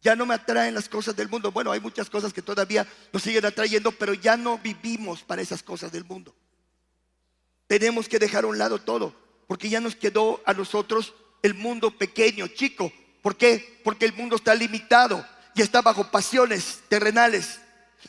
Ya 0.00 0.14
no 0.14 0.26
me 0.26 0.34
atraen 0.34 0.74
las 0.74 0.88
cosas 0.88 1.16
del 1.16 1.28
mundo. 1.28 1.50
Bueno, 1.50 1.72
hay 1.72 1.80
muchas 1.80 2.08
cosas 2.08 2.32
que 2.32 2.42
todavía 2.42 2.86
nos 3.12 3.22
siguen 3.22 3.44
atrayendo, 3.44 3.92
pero 3.92 4.14
ya 4.14 4.36
no 4.36 4.58
vivimos 4.58 5.22
para 5.22 5.42
esas 5.42 5.62
cosas 5.62 5.90
del 5.90 6.04
mundo. 6.04 6.34
Tenemos 7.66 8.08
que 8.08 8.18
dejar 8.18 8.44
a 8.44 8.46
un 8.46 8.58
lado 8.58 8.80
todo, 8.80 9.14
porque 9.46 9.68
ya 9.68 9.80
nos 9.80 9.96
quedó 9.96 10.40
a 10.46 10.54
nosotros 10.54 11.14
el 11.42 11.54
mundo 11.54 11.90
pequeño, 11.90 12.46
chico. 12.48 12.92
¿Por 13.22 13.36
qué? 13.36 13.80
Porque 13.84 14.06
el 14.06 14.14
mundo 14.14 14.36
está 14.36 14.54
limitado 14.54 15.26
y 15.54 15.62
está 15.62 15.82
bajo 15.82 16.10
pasiones 16.10 16.80
terrenales. 16.88 17.60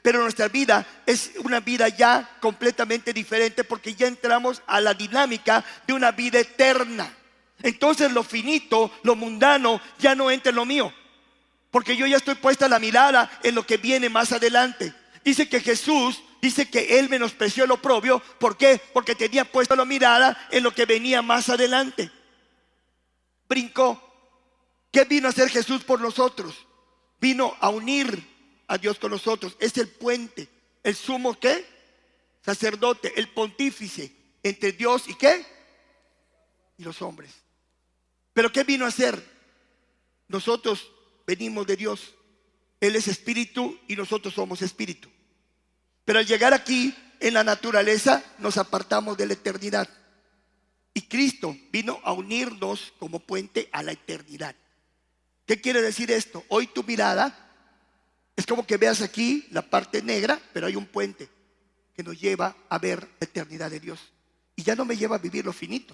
Pero 0.02 0.22
nuestra 0.22 0.48
vida 0.48 0.86
es 1.06 1.32
una 1.40 1.60
vida 1.60 1.90
ya 1.90 2.38
completamente 2.40 3.12
diferente 3.12 3.64
porque 3.64 3.96
ya 3.96 4.08
entramos 4.08 4.62
a 4.68 4.80
la 4.80 4.94
dinámica 4.94 5.66
de 5.88 5.94
una 5.94 6.12
vida 6.12 6.40
eterna. 6.40 7.12
Entonces 7.62 8.12
lo 8.12 8.24
finito, 8.24 8.92
lo 9.04 9.16
mundano, 9.16 9.82
ya 9.98 10.16
no 10.16 10.32
entra 10.32 10.52
en 10.52 10.56
lo 10.56 10.66
mío. 10.66 10.94
porque 11.72 11.96
yo 11.96 12.08
ya 12.08 12.18
estoy 12.18 12.34
puesta 12.34 12.68
la 12.68 12.80
mirada 12.80 13.30
en 13.44 13.54
lo 13.54 13.64
que 13.64 13.78
viene 13.78 14.10
más 14.10 14.32
adelante. 14.32 14.92
Dice 15.24 15.48
que 15.48 15.60
Jesús, 15.60 16.24
dice 16.42 16.68
que 16.68 16.98
él 16.98 17.10
menospreció 17.10 17.68
lo 17.68 17.80
propio. 17.80 18.20
¿Por 18.40 18.58
qué? 18.58 18.82
Porque 18.92 19.14
tenía 19.14 19.46
puesta 19.46 19.76
la 19.76 19.86
mirada 19.86 20.48
en 20.50 20.64
lo 20.64 20.74
que 20.74 20.86
venía 20.86 21.22
más 21.22 21.50
adelante. 21.50 22.12
Brincó. 23.48 24.04
¿Qué 24.92 25.04
vino 25.04 25.28
a 25.28 25.30
hacer 25.30 25.50
Jesús 25.50 25.84
por 25.84 26.02
nosotros? 26.02 26.56
Vino 27.22 27.56
a 27.60 27.70
unir 27.70 28.28
a 28.70 28.78
Dios 28.78 28.98
con 29.00 29.12
nosotros. 29.12 29.58
Es 29.60 29.78
el 29.78 29.90
puente, 29.90 30.48
el 30.84 30.96
sumo 30.96 31.38
qué? 31.38 31.66
Sacerdote, 32.46 33.12
el 33.18 33.28
pontífice 33.30 34.14
entre 34.42 34.72
Dios 34.72 35.10
y 35.10 35.16
qué? 35.16 35.46
Y 36.78 36.84
los 36.84 37.02
hombres. 37.02 37.32
Pero 38.32 38.52
¿qué 38.52 38.64
vino 38.64 38.86
a 38.86 38.90
hacer? 38.90 39.22
Nosotros 40.30 40.92
venimos 41.28 41.68
de 41.68 41.76
Dios. 41.76 42.14
Él 42.80 42.96
es 42.96 43.08
espíritu 43.08 43.78
y 43.88 43.96
nosotros 43.96 44.34
somos 44.34 44.62
espíritu. 44.62 45.10
Pero 46.06 46.20
al 46.20 46.26
llegar 46.26 46.54
aquí 46.54 46.96
en 47.20 47.34
la 47.34 47.44
naturaleza 47.44 48.24
nos 48.38 48.58
apartamos 48.58 49.18
de 49.18 49.26
la 49.26 49.34
eternidad. 49.34 49.90
Y 50.94 51.02
Cristo 51.02 51.58
vino 51.72 52.00
a 52.04 52.14
unirnos 52.14 52.94
como 53.00 53.20
puente 53.20 53.68
a 53.72 53.84
la 53.84 53.92
eternidad. 53.92 54.56
¿Qué 55.46 55.60
quiere 55.60 55.82
decir 55.82 56.12
esto? 56.12 56.46
Hoy 56.50 56.68
tu 56.68 56.84
mirada 56.84 57.49
es 58.40 58.46
como 58.46 58.66
que 58.66 58.78
veas 58.78 59.02
aquí 59.02 59.46
la 59.52 59.62
parte 59.62 60.02
negra, 60.02 60.40
pero 60.54 60.68
hay 60.68 60.78
un 60.78 60.86
puente 60.86 61.28
que 61.94 62.04
nos 62.04 62.18
lleva 62.18 62.56
a 62.70 62.78
ver 62.78 63.02
la 63.20 63.26
eternidad 63.26 63.70
de 63.70 63.82
Dios. 63.82 64.00
Y 64.56 64.64
ya 64.64 64.76
no 64.76 64.86
me 64.86 64.96
lleva 64.96 65.18
a 65.18 65.20
vivir 65.20 65.44
lo 65.44 65.52
finito. 65.52 65.94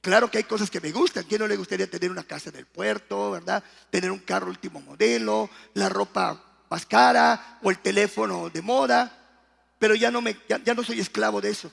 Claro 0.00 0.30
que 0.30 0.38
hay 0.38 0.44
cosas 0.44 0.70
que 0.70 0.80
me 0.80 0.90
gustan. 0.90 1.24
¿Quién 1.24 1.42
no 1.42 1.46
le 1.46 1.54
gustaría 1.54 1.86
tener 1.86 2.10
una 2.10 2.24
casa 2.24 2.48
en 2.48 2.56
el 2.56 2.64
puerto, 2.64 3.32
verdad? 3.32 3.62
Tener 3.90 4.10
un 4.10 4.20
carro 4.20 4.48
último 4.48 4.80
modelo, 4.80 5.50
la 5.74 5.90
ropa 5.90 6.64
más 6.70 6.86
cara 6.86 7.58
o 7.62 7.70
el 7.70 7.78
teléfono 7.80 8.48
de 8.48 8.62
moda. 8.62 9.44
Pero 9.78 9.94
ya 9.94 10.10
no, 10.10 10.22
me, 10.22 10.34
ya, 10.48 10.74
no 10.74 10.82
soy 10.82 11.00
esclavo 11.00 11.42
de 11.42 11.50
eso. 11.50 11.70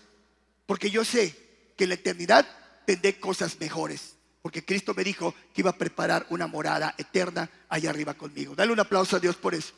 Porque 0.66 0.92
yo 0.92 1.06
sé 1.06 1.34
que 1.78 1.86
en 1.86 1.92
la 1.92 1.96
eternidad 1.96 2.46
tendré 2.86 3.22
cosas 3.22 3.58
mejores. 3.58 4.16
Porque 4.44 4.66
Cristo 4.66 4.94
me 4.94 5.06
dijo 5.06 5.34
que 5.54 5.62
iba 5.62 5.70
a 5.70 5.78
preparar 5.78 6.28
una 6.30 6.48
morada 6.48 6.94
eterna 6.98 7.50
allá 7.70 7.90
arriba 7.90 8.14
conmigo. 8.14 8.54
Dale 8.54 8.74
un 8.74 8.80
aplauso 8.82 9.16
a 9.16 9.20
Dios 9.22 9.38
por 9.38 9.56
eso. 9.56 9.74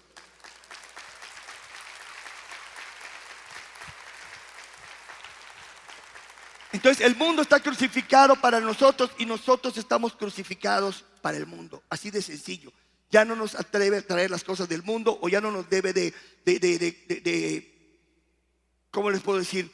Entonces 6.72 7.06
el 7.06 7.16
mundo 7.16 7.44
está 7.44 7.60
crucificado 7.60 8.36
para 8.42 8.60
nosotros 8.60 9.12
y 9.20 9.28
nosotros 9.28 9.78
estamos 9.78 10.16
crucificados 10.16 11.06
para 11.22 11.38
el 11.38 11.46
mundo. 11.46 11.84
Así 11.88 12.10
de 12.10 12.24
sencillo. 12.24 12.74
Ya 13.12 13.24
no 13.24 13.36
nos 13.36 13.54
atreve 13.54 14.00
a 14.00 14.02
traer 14.02 14.32
las 14.32 14.44
cosas 14.44 14.68
del 14.68 14.82
mundo 14.82 15.20
o 15.22 15.30
ya 15.30 15.42
no 15.42 15.52
nos 15.52 15.70
debe 15.70 15.94
de, 15.94 16.12
de, 16.44 16.60
de, 16.60 16.78
de 17.22 18.02
¿cómo 18.90 19.12
les 19.12 19.22
puedo 19.22 19.38
decir? 19.38 19.72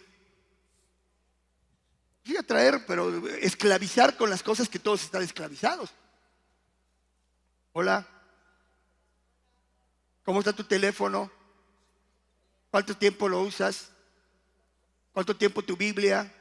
Sí, 2.23 2.37
atraer, 2.37 2.85
pero 2.85 3.27
esclavizar 3.27 4.15
con 4.15 4.29
las 4.29 4.43
cosas 4.43 4.69
que 4.69 4.79
todos 4.79 5.03
están 5.03 5.23
esclavizados. 5.23 5.91
Hola. 7.73 8.07
¿Cómo 10.23 10.39
está 10.39 10.53
tu 10.53 10.63
teléfono? 10.63 11.31
¿Cuánto 12.69 12.95
tiempo 12.95 13.27
lo 13.27 13.41
usas? 13.41 13.89
¿Cuánto 15.13 15.35
tiempo 15.35 15.63
tu 15.63 15.75
Biblia? 15.75 16.31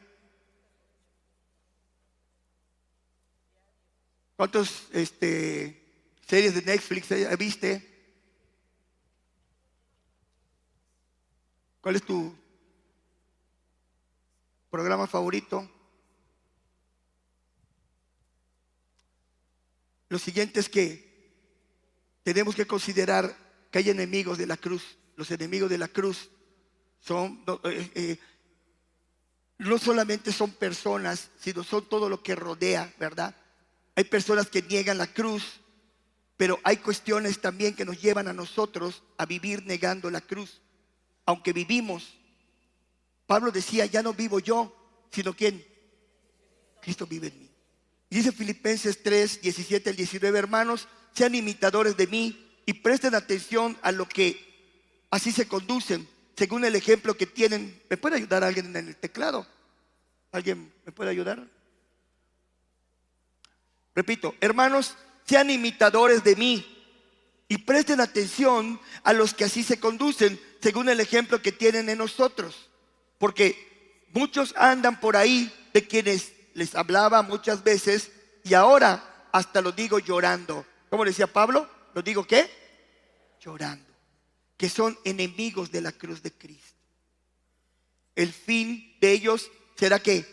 ¿Cuántas 4.37 4.85
este, 4.93 5.83
series 6.26 6.55
de 6.55 6.62
Netflix 6.62 7.09
viste? 7.39 7.87
¿Cuál 11.81 11.97
es 11.97 12.03
tu 12.03 12.39
programa 14.71 15.07
favorito? 15.07 15.68
Lo 20.09 20.18
siguiente 20.18 20.61
es 20.61 20.68
que 20.68 21.11
tenemos 22.23 22.55
que 22.55 22.66
considerar 22.66 23.37
que 23.71 23.79
hay 23.79 23.91
enemigos 23.91 24.39
de 24.39 24.47
la 24.47 24.57
cruz. 24.57 24.97
Los 25.16 25.31
enemigos 25.31 25.71
de 25.71 25.79
la 25.79 25.89
cruz 25.89 26.31
son, 27.01 27.45
eh, 27.64 27.91
eh, 27.95 28.18
no 29.59 29.79
solamente 29.79 30.33
son 30.33 30.51
personas, 30.53 31.31
sino 31.39 31.62
son 31.62 31.89
todo 31.89 32.09
lo 32.09 32.23
que 32.23 32.35
rodea, 32.35 32.93
¿verdad? 32.99 33.35
Hay 33.95 34.05
personas 34.05 34.49
que 34.49 34.62
niegan 34.62 34.99
la 34.99 35.12
cruz, 35.12 35.61
pero 36.37 36.59
hay 36.64 36.79
cuestiones 36.79 37.41
también 37.41 37.75
que 37.75 37.85
nos 37.85 38.01
llevan 38.01 38.29
a 38.29 38.33
nosotros 38.33 39.03
a 39.18 39.27
vivir 39.27 39.64
negando 39.66 40.11
la 40.11 40.21
cruz. 40.21 40.61
Aunque 41.27 41.53
vivimos, 41.53 42.16
Pablo 43.31 43.53
decía, 43.53 43.87
ya 43.87 44.03
no 44.03 44.12
vivo 44.12 44.41
yo, 44.41 44.74
sino 45.12 45.33
quién? 45.33 45.64
Cristo 46.83 47.07
vive 47.07 47.28
en 47.28 47.39
mí. 47.39 47.51
Dice 48.11 48.33
Filipenses 48.33 49.05
3, 49.05 49.43
17 49.43 49.91
al 49.91 49.95
19, 49.95 50.37
hermanos, 50.37 50.89
sean 51.14 51.37
imitadores 51.37 51.97
de 51.97 52.09
mí 52.09 52.61
y 52.66 52.72
presten 52.72 53.14
atención 53.14 53.78
a 53.83 53.93
lo 53.93 54.09
que 54.09 55.07
así 55.12 55.31
se 55.31 55.47
conducen, 55.47 56.09
según 56.37 56.64
el 56.64 56.74
ejemplo 56.74 57.16
que 57.16 57.26
tienen. 57.26 57.81
¿Me 57.89 57.97
puede 57.97 58.16
ayudar 58.16 58.43
alguien 58.43 58.74
en 58.74 58.89
el 58.89 58.97
teclado? 58.97 59.47
¿Alguien 60.33 60.72
me 60.85 60.91
puede 60.91 61.11
ayudar? 61.11 61.47
Repito, 63.95 64.35
hermanos, 64.41 64.97
sean 65.24 65.51
imitadores 65.51 66.24
de 66.24 66.35
mí 66.35 66.66
y 67.47 67.59
presten 67.59 68.01
atención 68.01 68.81
a 69.05 69.12
los 69.12 69.35
que 69.35 69.45
así 69.45 69.62
se 69.62 69.78
conducen, 69.78 70.41
según 70.61 70.89
el 70.89 70.99
ejemplo 70.99 71.41
que 71.41 71.53
tienen 71.53 71.89
en 71.91 71.99
nosotros. 71.99 72.70
Porque 73.21 74.07
muchos 74.14 74.55
andan 74.57 74.99
por 74.99 75.14
ahí 75.14 75.53
de 75.75 75.87
quienes 75.87 76.33
les 76.55 76.75
hablaba 76.75 77.21
muchas 77.21 77.62
veces 77.62 78.11
y 78.43 78.55
ahora 78.55 79.29
hasta 79.31 79.61
lo 79.61 79.73
digo 79.73 79.99
llorando. 79.99 80.64
¿Cómo 80.89 81.05
decía 81.05 81.27
Pablo? 81.27 81.68
¿Lo 81.95 82.01
digo 82.01 82.27
qué? 82.27 82.51
Llorando. 83.39 83.93
Que 84.57 84.71
son 84.71 84.99
enemigos 85.05 85.71
de 85.71 85.83
la 85.83 85.93
cruz 85.93 86.23
de 86.23 86.33
Cristo. 86.33 86.79
El 88.16 88.33
fin 88.33 88.97
de 89.03 89.12
ellos 89.12 89.51
será 89.77 89.99
que 89.99 90.25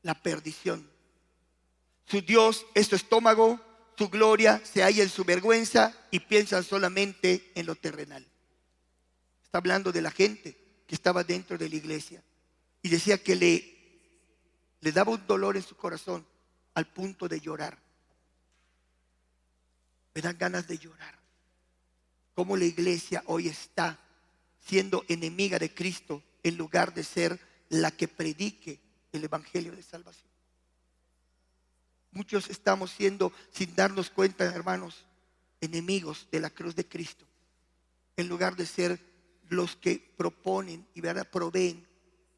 la 0.00 0.14
perdición. 0.14 0.90
Su 2.06 2.22
Dios 2.22 2.64
es 2.74 2.86
su 2.86 2.96
estómago, 2.96 3.60
su 3.98 4.08
gloria 4.08 4.62
se 4.64 4.82
halla 4.82 5.02
en 5.02 5.10
su 5.10 5.22
vergüenza 5.22 5.94
y 6.10 6.20
piensan 6.20 6.64
solamente 6.64 7.52
en 7.54 7.66
lo 7.66 7.74
terrenal. 7.74 8.26
Está 9.44 9.58
hablando 9.58 9.92
de 9.92 10.00
la 10.00 10.10
gente 10.10 10.65
que 10.86 10.94
estaba 10.94 11.24
dentro 11.24 11.58
de 11.58 11.68
la 11.68 11.76
iglesia 11.76 12.22
y 12.82 12.88
decía 12.88 13.22
que 13.22 13.34
le, 13.34 13.76
le 14.80 14.92
daba 14.92 15.12
un 15.12 15.26
dolor 15.26 15.56
en 15.56 15.62
su 15.62 15.76
corazón 15.76 16.24
al 16.74 16.86
punto 16.86 17.28
de 17.28 17.40
llorar. 17.40 17.78
Me 20.14 20.22
dan 20.22 20.38
ganas 20.38 20.68
de 20.68 20.78
llorar. 20.78 21.18
Cómo 22.34 22.56
la 22.56 22.64
iglesia 22.64 23.22
hoy 23.26 23.48
está 23.48 23.98
siendo 24.60 25.04
enemiga 25.08 25.58
de 25.58 25.72
Cristo 25.74 26.22
en 26.42 26.56
lugar 26.56 26.94
de 26.94 27.02
ser 27.02 27.40
la 27.68 27.90
que 27.90 28.08
predique 28.08 28.80
el 29.12 29.24
Evangelio 29.24 29.74
de 29.74 29.82
Salvación. 29.82 30.30
Muchos 32.12 32.48
estamos 32.48 32.92
siendo, 32.92 33.32
sin 33.50 33.74
darnos 33.74 34.10
cuenta, 34.10 34.44
hermanos, 34.44 35.04
enemigos 35.60 36.28
de 36.30 36.40
la 36.40 36.50
cruz 36.50 36.74
de 36.74 36.86
Cristo, 36.86 37.26
en 38.16 38.28
lugar 38.28 38.56
de 38.56 38.66
ser 38.66 39.00
los 39.48 39.76
que 39.76 40.14
proponen 40.16 40.86
y 40.94 41.00
¿verdad? 41.00 41.28
proveen 41.30 41.86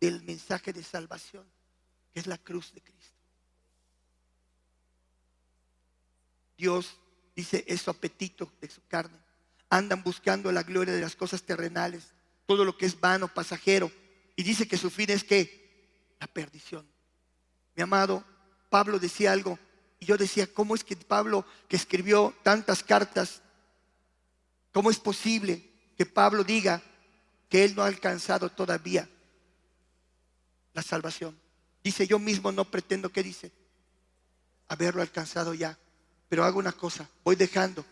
del 0.01 0.23
mensaje 0.23 0.73
de 0.73 0.83
salvación, 0.83 1.47
que 2.13 2.21
es 2.21 2.27
la 2.27 2.39
cruz 2.39 2.73
de 2.73 2.81
Cristo. 2.81 3.17
Dios 6.57 6.97
dice 7.35 7.65
es 7.69 7.83
su 7.83 7.91
apetito 7.91 8.53
de 8.61 8.69
su 8.69 8.85
carne. 8.87 9.19
Andan 9.71 10.03
buscando 10.03 10.51
la 10.51 10.63
gloria 10.63 10.95
de 10.95 11.01
las 11.01 11.15
cosas 11.15 11.43
terrenales, 11.43 12.09
todo 12.47 12.65
lo 12.65 12.77
que 12.77 12.87
es 12.87 12.99
vano, 12.99 13.29
pasajero. 13.29 13.93
Y 14.35 14.43
dice 14.43 14.67
que 14.67 14.77
su 14.77 14.91
fin 14.91 15.11
es 15.11 15.25
que 15.25 16.17
la 16.19 16.27
perdición. 16.27 16.87
Mi 17.77 17.83
amado, 17.83 18.25
Pablo 18.71 18.99
decía 18.99 19.33
algo 19.33 19.59
y 20.01 20.07
yo 20.07 20.17
decía, 20.17 20.53
¿cómo 20.53 20.75
es 20.75 20.85
que 20.85 20.97
Pablo, 20.97 21.45
que 21.69 21.77
escribió 21.77 22.35
tantas 22.43 22.83
cartas, 22.83 23.43
cómo 24.73 24.91
es 24.91 24.99
posible 24.99 25.69
que 25.97 26.07
Pablo 26.07 26.45
diga 26.45 26.83
que 27.49 27.65
él 27.65 27.75
no 27.75 27.83
ha 27.83 27.87
alcanzado 27.87 28.51
todavía 28.51 29.09
la 30.75 30.83
salvación? 30.83 31.39
Dice, 31.83 32.07
yo 32.07 32.19
mismo 32.19 32.53
no 32.53 32.65
pretendo, 32.65 33.11
¿qué 33.11 33.23
dice? 33.23 33.53
Haberlo 34.69 35.03
alcanzado 35.03 35.55
ya. 35.55 35.79
Pero 36.29 36.45
hago 36.45 36.59
una 36.59 36.73
cosa, 36.73 37.09
voy 37.25 37.37
dejando, 37.37 37.85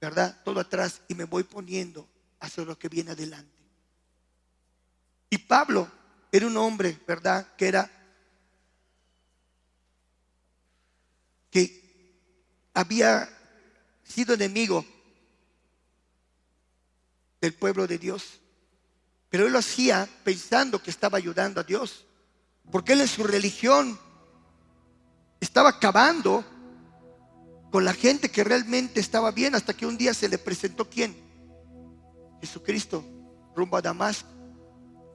¿verdad? 0.00 0.40
Todo 0.44 0.60
atrás 0.60 1.02
y 1.08 1.14
me 1.14 1.24
voy 1.24 1.42
poniendo 1.42 2.08
hacia 2.38 2.64
lo 2.64 2.78
que 2.78 2.88
viene 2.88 3.10
adelante. 3.10 3.50
Y 5.30 5.38
Pablo 5.38 5.90
era 6.30 6.46
un 6.46 6.56
hombre, 6.56 6.98
¿verdad? 7.06 7.54
Que 7.56 7.68
era 7.68 7.90
que 11.50 12.70
había 12.74 13.28
sido 14.04 14.34
enemigo 14.34 14.84
del 17.40 17.54
pueblo 17.54 17.86
de 17.86 17.98
Dios. 17.98 18.41
Pero 19.32 19.46
él 19.46 19.52
lo 19.54 19.60
hacía 19.60 20.06
pensando 20.24 20.82
que 20.82 20.90
estaba 20.90 21.16
ayudando 21.16 21.58
a 21.58 21.64
Dios. 21.64 22.04
Porque 22.70 22.92
él 22.92 23.00
en 23.00 23.08
su 23.08 23.24
religión 23.24 23.98
estaba 25.40 25.70
acabando 25.70 26.44
con 27.70 27.82
la 27.82 27.94
gente 27.94 28.30
que 28.30 28.44
realmente 28.44 29.00
estaba 29.00 29.30
bien 29.30 29.54
hasta 29.54 29.72
que 29.72 29.86
un 29.86 29.96
día 29.96 30.12
se 30.12 30.28
le 30.28 30.36
presentó 30.36 30.84
quién? 30.84 31.16
Jesucristo, 32.42 33.02
rumbo 33.56 33.78
a 33.78 33.80
Damasco. 33.80 34.28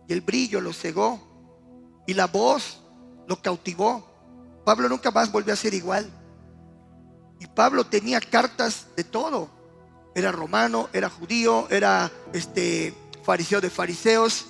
Y 0.07 0.13
el 0.13 0.21
brillo 0.21 0.61
lo 0.61 0.73
cegó 0.73 2.01
y 2.07 2.15
la 2.15 2.25
voz 2.25 2.81
lo 3.27 3.39
cautivó. 3.39 4.03
Pablo 4.65 4.89
nunca 4.89 5.11
más 5.11 5.31
volvió 5.31 5.53
a 5.53 5.57
ser 5.57 5.75
igual. 5.75 6.09
Y 7.39 7.45
Pablo 7.45 7.85
tenía 7.85 8.19
cartas 8.19 8.87
de 8.95 9.03
todo. 9.03 9.47
Era 10.15 10.31
romano, 10.31 10.89
era 10.91 11.07
judío, 11.07 11.67
era 11.69 12.11
este 12.33 12.95
fariseo 13.27 13.59
de 13.59 13.69
fariseos. 13.69 14.45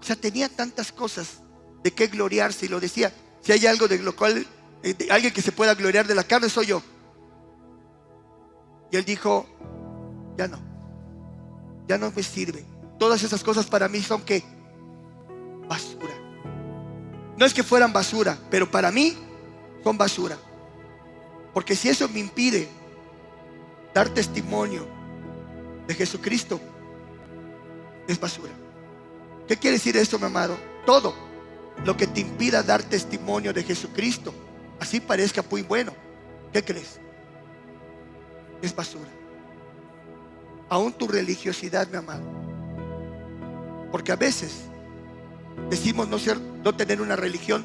O 0.00 0.04
sea, 0.04 0.14
tenía 0.14 0.48
tantas 0.48 0.92
cosas 0.92 1.40
de 1.82 1.92
qué 1.92 2.06
gloriarse 2.06 2.66
y 2.66 2.68
lo 2.68 2.78
decía. 2.78 3.12
Si 3.40 3.50
hay 3.50 3.66
algo 3.66 3.88
de 3.88 3.98
lo 3.98 4.14
cual, 4.14 4.46
eh, 4.84 5.08
alguien 5.10 5.34
que 5.34 5.42
se 5.42 5.50
pueda 5.50 5.74
gloriar 5.74 6.06
de 6.06 6.14
la 6.14 6.22
carne, 6.22 6.48
soy 6.48 6.66
yo. 6.66 6.80
Y 8.92 8.96
él 8.96 9.04
dijo, 9.04 9.44
ya 10.38 10.46
no, 10.46 10.60
ya 11.88 11.98
no 11.98 12.12
me 12.14 12.22
sirve. 12.22 12.64
Todas 12.96 13.24
esas 13.24 13.42
cosas 13.42 13.66
para 13.66 13.88
mí 13.88 14.00
son 14.00 14.22
que 14.22 14.44
basura. 15.68 16.14
No 17.36 17.44
es 17.44 17.52
que 17.52 17.64
fueran 17.64 17.92
basura, 17.92 18.38
pero 18.50 18.70
para 18.70 18.92
mí 18.92 19.18
son 19.82 19.98
basura. 19.98 20.38
Porque 21.52 21.74
si 21.74 21.88
eso 21.88 22.08
me 22.08 22.20
impide 22.20 22.68
dar 23.92 24.08
testimonio 24.10 24.95
de 25.86 25.94
Jesucristo, 25.94 26.60
es 28.06 28.18
basura. 28.18 28.52
¿Qué 29.46 29.56
quiere 29.56 29.76
decir 29.76 29.96
esto, 29.96 30.18
mi 30.18 30.26
amado? 30.26 30.56
Todo 30.84 31.14
lo 31.84 31.96
que 31.96 32.06
te 32.06 32.20
impida 32.20 32.62
dar 32.62 32.82
testimonio 32.82 33.52
de 33.52 33.62
Jesucristo, 33.62 34.32
así 34.80 35.00
parezca 35.00 35.44
muy 35.48 35.62
bueno, 35.62 35.92
¿qué 36.52 36.64
crees? 36.64 36.98
Es 38.62 38.74
basura. 38.74 39.08
Aún 40.68 40.92
tu 40.92 41.06
religiosidad, 41.06 41.88
mi 41.88 41.96
amado. 41.96 42.24
Porque 43.92 44.12
a 44.12 44.16
veces 44.16 44.62
decimos 45.70 46.08
no, 46.08 46.18
ser, 46.18 46.40
no 46.40 46.74
tener 46.74 47.00
una 47.00 47.16
religión 47.16 47.64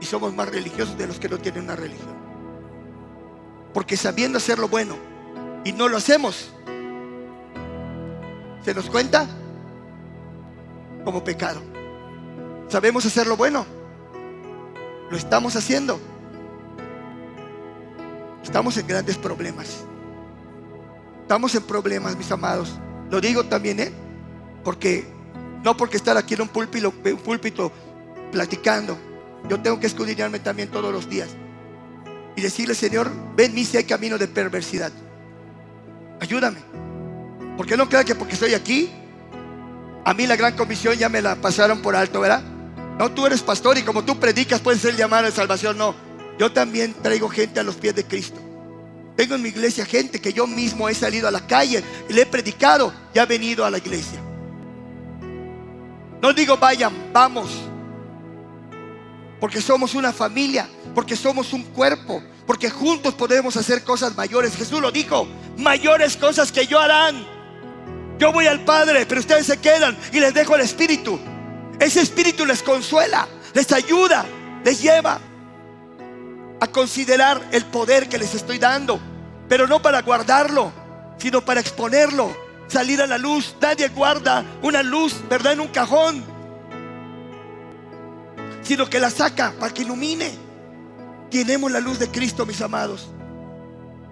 y 0.00 0.06
somos 0.06 0.34
más 0.34 0.48
religiosos 0.48 0.98
de 0.98 1.06
los 1.06 1.18
que 1.18 1.28
no 1.28 1.38
tienen 1.38 1.64
una 1.64 1.76
religión. 1.76 2.16
Porque 3.72 3.96
sabiendo 3.96 4.38
hacer 4.38 4.58
lo 4.58 4.68
bueno 4.68 4.96
y 5.64 5.72
no 5.72 5.88
lo 5.88 5.96
hacemos, 5.96 6.50
¿se 8.66 8.74
nos 8.74 8.90
cuenta? 8.90 9.28
Como 11.04 11.22
pecado. 11.22 11.62
Sabemos 12.68 13.06
hacer 13.06 13.28
lo 13.28 13.36
bueno. 13.36 13.64
Lo 15.08 15.16
estamos 15.16 15.54
haciendo. 15.54 16.00
Estamos 18.42 18.76
en 18.76 18.88
grandes 18.88 19.16
problemas. 19.16 19.84
Estamos 21.22 21.54
en 21.54 21.62
problemas, 21.62 22.16
mis 22.16 22.28
amados. 22.32 22.76
Lo 23.08 23.20
digo 23.20 23.44
también, 23.44 23.78
¿eh? 23.78 23.92
Porque 24.64 25.06
no 25.62 25.76
porque 25.76 25.96
estar 25.96 26.16
aquí 26.16 26.34
en 26.34 26.40
un 26.42 26.48
púlpito, 26.48 26.92
un 27.04 27.18
púlpito 27.18 27.70
platicando, 28.32 28.98
yo 29.48 29.62
tengo 29.62 29.78
que 29.78 29.86
escudriñarme 29.86 30.40
también 30.40 30.72
todos 30.72 30.92
los 30.92 31.08
días 31.08 31.28
y 32.34 32.40
decirle, 32.40 32.74
Señor, 32.74 33.12
ven 33.36 33.54
si 33.64 33.76
hay 33.76 33.84
camino 33.84 34.18
de 34.18 34.26
perversidad. 34.26 34.90
Ayúdame. 36.18 36.85
Porque 37.56 37.76
no 37.76 37.88
crea 37.88 38.04
que 38.04 38.14
porque 38.14 38.34
estoy 38.34 38.54
aquí, 38.54 38.90
a 40.04 40.14
mí 40.14 40.26
la 40.26 40.36
gran 40.36 40.54
comisión 40.56 40.94
ya 40.96 41.08
me 41.08 41.22
la 41.22 41.36
pasaron 41.36 41.80
por 41.80 41.96
alto, 41.96 42.20
¿verdad? 42.20 42.42
No, 42.98 43.10
tú 43.10 43.26
eres 43.26 43.42
pastor 43.42 43.76
y 43.76 43.82
como 43.82 44.04
tú 44.04 44.18
predicas 44.18 44.60
puedes 44.60 44.80
ser 44.80 44.96
llamado 44.96 45.26
a 45.26 45.30
salvación. 45.30 45.76
No, 45.76 45.94
yo 46.38 46.52
también 46.52 46.94
traigo 47.02 47.28
gente 47.28 47.60
a 47.60 47.62
los 47.62 47.76
pies 47.76 47.94
de 47.94 48.04
Cristo. 48.04 48.40
Tengo 49.16 49.34
en 49.34 49.42
mi 49.42 49.48
iglesia 49.48 49.84
gente 49.84 50.20
que 50.20 50.32
yo 50.32 50.46
mismo 50.46 50.88
he 50.88 50.94
salido 50.94 51.26
a 51.26 51.30
la 51.30 51.46
calle 51.46 51.82
y 52.08 52.12
le 52.12 52.22
he 52.22 52.26
predicado 52.26 52.92
y 53.14 53.18
ha 53.18 53.26
venido 53.26 53.64
a 53.64 53.70
la 53.70 53.78
iglesia. 53.78 54.20
No 56.20 56.32
digo 56.32 56.56
vayan, 56.56 56.92
vamos. 57.12 57.50
Porque 59.40 59.60
somos 59.60 59.94
una 59.94 60.12
familia, 60.12 60.68
porque 60.94 61.16
somos 61.16 61.52
un 61.52 61.62
cuerpo, 61.62 62.22
porque 62.46 62.70
juntos 62.70 63.14
podemos 63.14 63.56
hacer 63.56 63.84
cosas 63.84 64.16
mayores. 64.16 64.54
Jesús 64.54 64.80
lo 64.80 64.90
dijo, 64.90 65.26
mayores 65.58 66.16
cosas 66.16 66.52
que 66.52 66.66
yo 66.66 66.78
harán. 66.78 67.35
Yo 68.18 68.32
voy 68.32 68.46
al 68.46 68.64
Padre, 68.64 69.04
pero 69.06 69.20
ustedes 69.20 69.46
se 69.46 69.58
quedan 69.58 69.96
y 70.12 70.20
les 70.20 70.32
dejo 70.32 70.54
el 70.54 70.62
Espíritu. 70.62 71.18
Ese 71.78 72.00
Espíritu 72.00 72.46
les 72.46 72.62
consuela, 72.62 73.28
les 73.52 73.70
ayuda, 73.72 74.24
les 74.64 74.80
lleva 74.80 75.20
a 76.58 76.66
considerar 76.68 77.42
el 77.52 77.66
poder 77.66 78.08
que 78.08 78.18
les 78.18 78.34
estoy 78.34 78.58
dando, 78.58 78.98
pero 79.48 79.66
no 79.66 79.82
para 79.82 80.00
guardarlo, 80.00 80.72
sino 81.18 81.44
para 81.44 81.60
exponerlo 81.60 82.34
salir 82.68 83.02
a 83.02 83.06
la 83.06 83.18
luz. 83.18 83.54
Nadie 83.60 83.88
guarda 83.88 84.44
una 84.62 84.82
luz, 84.82 85.14
¿verdad? 85.28 85.52
En 85.52 85.60
un 85.60 85.68
cajón. 85.68 86.24
Sino 88.62 88.88
que 88.88 88.98
la 88.98 89.10
saca 89.10 89.52
para 89.58 89.72
que 89.72 89.82
ilumine. 89.82 90.46
Tenemos 91.30 91.70
la 91.70 91.80
luz 91.80 91.98
de 91.98 92.08
Cristo, 92.08 92.46
mis 92.46 92.60
amados. 92.62 93.08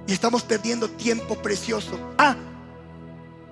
Y 0.07 0.12
estamos 0.12 0.42
perdiendo 0.42 0.90
tiempo 0.90 1.36
precioso. 1.36 1.98
Ah, 2.18 2.36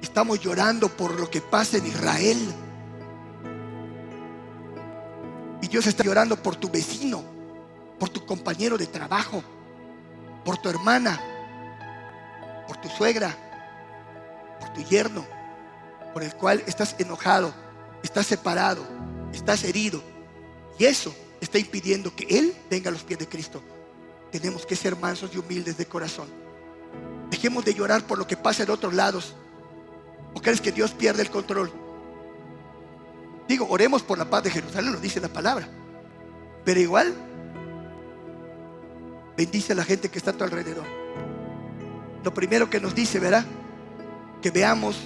estamos 0.02 0.40
llorando 0.40 0.88
por 0.88 1.18
lo 1.18 1.30
que 1.30 1.40
pasa 1.40 1.78
en 1.78 1.86
Israel. 1.86 2.38
Y 5.62 5.68
Dios 5.68 5.86
está 5.86 6.04
llorando 6.04 6.36
por 6.36 6.56
tu 6.56 6.68
vecino, 6.68 7.22
por 7.98 8.10
tu 8.10 8.26
compañero 8.26 8.76
de 8.76 8.88
trabajo, 8.88 9.42
por 10.44 10.58
tu 10.58 10.68
hermana, 10.68 11.20
por 12.66 12.76
tu 12.78 12.88
suegra, 12.88 13.36
por 14.60 14.72
tu 14.72 14.82
yerno, 14.82 15.24
por 16.12 16.22
el 16.24 16.34
cual 16.34 16.62
estás 16.66 16.94
enojado, 16.98 17.54
estás 18.02 18.26
separado, 18.26 18.84
estás 19.32 19.62
herido. 19.64 20.02
Y 20.78 20.84
eso 20.84 21.14
está 21.40 21.58
impidiendo 21.58 22.14
que 22.14 22.24
Él 22.24 22.54
venga 22.68 22.88
a 22.88 22.92
los 22.92 23.04
pies 23.04 23.20
de 23.20 23.28
Cristo. 23.28 23.62
Tenemos 24.32 24.66
que 24.66 24.74
ser 24.74 24.96
mansos 24.96 25.30
y 25.34 25.38
humildes 25.38 25.76
de 25.76 25.86
corazón. 25.86 26.28
Dejemos 27.30 27.64
de 27.64 27.74
llorar 27.74 28.06
por 28.06 28.18
lo 28.18 28.26
que 28.26 28.36
pasa 28.36 28.64
en 28.64 28.70
otros 28.70 28.94
lados. 28.94 29.36
¿O 30.34 30.40
crees 30.40 30.60
que 30.60 30.72
Dios 30.72 30.92
pierde 30.92 31.22
el 31.22 31.30
control? 31.30 31.70
Digo, 33.48 33.66
oremos 33.68 34.02
por 34.02 34.18
la 34.18 34.28
paz 34.28 34.44
de 34.44 34.50
Jerusalén, 34.50 34.92
lo 34.92 35.00
dice 35.00 35.20
la 35.20 35.28
palabra. 35.28 35.68
Pero 36.64 36.80
igual, 36.80 37.12
bendice 39.36 39.72
a 39.72 39.76
la 39.76 39.84
gente 39.84 40.08
que 40.08 40.18
está 40.18 40.30
a 40.30 40.34
tu 40.34 40.44
alrededor. 40.44 40.86
Lo 42.24 42.32
primero 42.32 42.70
que 42.70 42.80
nos 42.80 42.94
dice, 42.94 43.18
¿verdad? 43.18 43.44
que 44.42 44.50
veamos 44.50 44.96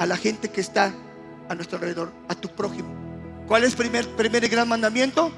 a 0.00 0.06
la 0.06 0.16
gente 0.16 0.50
que 0.50 0.60
está 0.60 0.92
a 1.48 1.54
nuestro 1.54 1.76
alrededor, 1.76 2.10
a 2.26 2.34
tu 2.34 2.48
prójimo. 2.48 2.88
¿Cuál 3.46 3.62
es 3.62 3.72
el 3.72 3.76
primer, 3.76 4.08
primer 4.16 4.42
y 4.42 4.48
gran 4.48 4.68
mandamiento? 4.68 5.30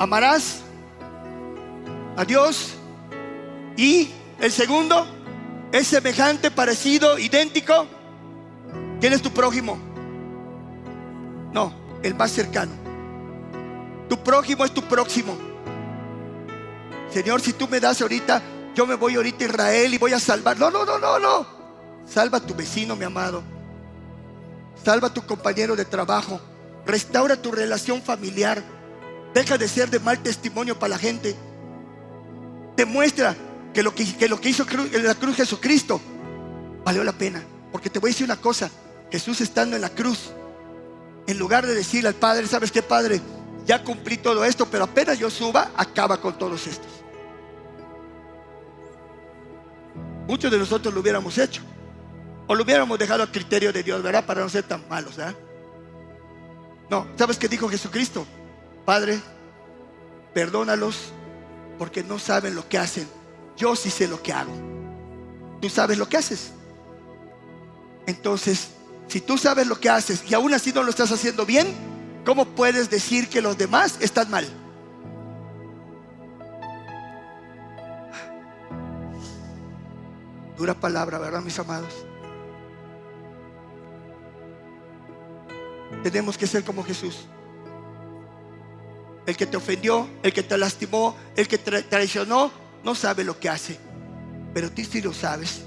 Amarás 0.00 0.62
a 2.16 2.24
Dios. 2.24 2.74
Y 3.76 4.10
el 4.40 4.50
segundo 4.50 5.06
es 5.74 5.88
semejante, 5.88 6.52
parecido, 6.52 7.18
idéntico. 7.18 7.86
¿Quién 9.00 9.12
es 9.12 9.20
tu 9.20 9.32
prójimo? 9.32 9.76
No, 11.52 11.74
el 12.02 12.14
más 12.14 12.30
cercano. 12.30 12.72
Tu 14.08 14.16
prójimo 14.22 14.64
es 14.64 14.72
tu 14.72 14.82
próximo. 14.82 15.36
Señor, 17.10 17.40
si 17.40 17.52
tú 17.52 17.66
me 17.66 17.80
das 17.80 18.00
ahorita 18.00 18.40
yo 18.74 18.86
me 18.86 18.94
voy 18.96 19.14
ahorita 19.14 19.44
a 19.44 19.48
Israel 19.48 19.94
y 19.94 19.98
voy 19.98 20.12
a 20.12 20.20
salvar. 20.20 20.58
No, 20.58 20.70
no, 20.70 20.84
no, 20.84 20.98
no, 20.98 21.18
no. 21.18 21.46
Salva 22.06 22.38
a 22.38 22.40
tu 22.40 22.54
vecino, 22.54 22.96
mi 22.96 23.04
amado. 23.04 23.42
Salva 24.84 25.08
a 25.08 25.14
tu 25.14 25.24
compañero 25.24 25.76
de 25.76 25.84
trabajo. 25.84 26.40
Restaura 26.86 27.36
tu 27.36 27.52
relación 27.52 28.02
familiar. 28.02 28.62
Deja 29.32 29.58
de 29.58 29.68
ser 29.68 29.90
de 29.90 30.00
mal 30.00 30.22
testimonio 30.22 30.78
para 30.78 30.90
la 30.90 30.98
gente. 30.98 31.34
Demuestra 32.76 33.36
que 33.74 33.82
lo 33.82 33.94
que, 33.94 34.48
hizo 34.48 34.66
en 34.70 35.04
la 35.04 35.14
cruz 35.16 35.36
Jesucristo 35.36 36.00
valió 36.84 37.02
la 37.04 37.12
pena. 37.12 37.42
Porque 37.72 37.90
te 37.90 37.98
voy 37.98 38.10
a 38.10 38.12
decir 38.12 38.24
una 38.24 38.36
cosa. 38.36 38.70
Jesús 39.10 39.40
estando 39.40 39.76
en 39.76 39.82
la 39.82 39.90
cruz, 39.90 40.30
en 41.26 41.38
lugar 41.38 41.66
de 41.66 41.74
decirle 41.74 42.08
al 42.08 42.14
Padre, 42.14 42.46
¿sabes 42.46 42.70
qué, 42.72 42.82
Padre? 42.82 43.20
Ya 43.66 43.82
cumplí 43.82 44.16
todo 44.16 44.44
esto, 44.44 44.66
pero 44.66 44.84
apenas 44.84 45.18
yo 45.18 45.28
suba, 45.28 45.72
acaba 45.76 46.20
con 46.20 46.38
todos 46.38 46.66
estos. 46.66 46.90
Muchos 50.28 50.50
de 50.50 50.58
nosotros 50.58 50.94
lo 50.94 51.00
hubiéramos 51.00 51.36
hecho. 51.36 51.62
O 52.46 52.54
lo 52.54 52.62
hubiéramos 52.62 52.98
dejado 52.98 53.22
al 53.22 53.30
criterio 53.30 53.72
de 53.72 53.82
Dios, 53.82 54.02
¿verdad? 54.02 54.24
Para 54.24 54.42
no 54.42 54.48
ser 54.48 54.64
tan 54.64 54.86
malos, 54.88 55.16
¿verdad? 55.16 55.34
No, 56.90 57.08
¿sabes 57.16 57.38
qué 57.38 57.48
dijo 57.48 57.68
Jesucristo? 57.68 58.26
Padre, 58.84 59.18
perdónalos 60.32 61.12
porque 61.78 62.04
no 62.04 62.18
saben 62.18 62.54
lo 62.54 62.68
que 62.68 62.78
hacen. 62.78 63.08
Yo 63.56 63.76
sí 63.76 63.90
sé 63.90 64.08
lo 64.08 64.22
que 64.22 64.32
hago. 64.32 64.52
Tú 65.60 65.68
sabes 65.68 65.98
lo 65.98 66.08
que 66.08 66.16
haces. 66.16 66.52
Entonces, 68.06 68.70
si 69.08 69.20
tú 69.20 69.38
sabes 69.38 69.66
lo 69.66 69.78
que 69.78 69.88
haces 69.88 70.22
y 70.28 70.34
aún 70.34 70.52
así 70.54 70.72
no 70.72 70.82
lo 70.82 70.90
estás 70.90 71.12
haciendo 71.12 71.46
bien, 71.46 71.66
¿cómo 72.24 72.44
puedes 72.44 72.90
decir 72.90 73.28
que 73.28 73.40
los 73.40 73.56
demás 73.56 73.98
están 74.00 74.30
mal? 74.30 74.46
Dura 80.56 80.74
palabra, 80.74 81.18
¿verdad, 81.18 81.42
mis 81.42 81.58
amados? 81.58 81.92
Tenemos 86.02 86.36
que 86.36 86.46
ser 86.46 86.64
como 86.64 86.84
Jesús. 86.84 87.26
El 89.26 89.36
que 89.36 89.46
te 89.46 89.56
ofendió, 89.56 90.06
el 90.22 90.32
que 90.32 90.42
te 90.42 90.56
lastimó, 90.58 91.16
el 91.34 91.48
que 91.48 91.58
te 91.58 91.82
traicionó, 91.82 92.50
no 92.84 92.94
sabe 92.94 93.24
lo 93.24 93.38
que 93.40 93.48
hace. 93.48 93.78
Pero 94.52 94.70
tú 94.70 94.82
sí 94.84 95.00
lo 95.00 95.12
sabes. 95.12 95.62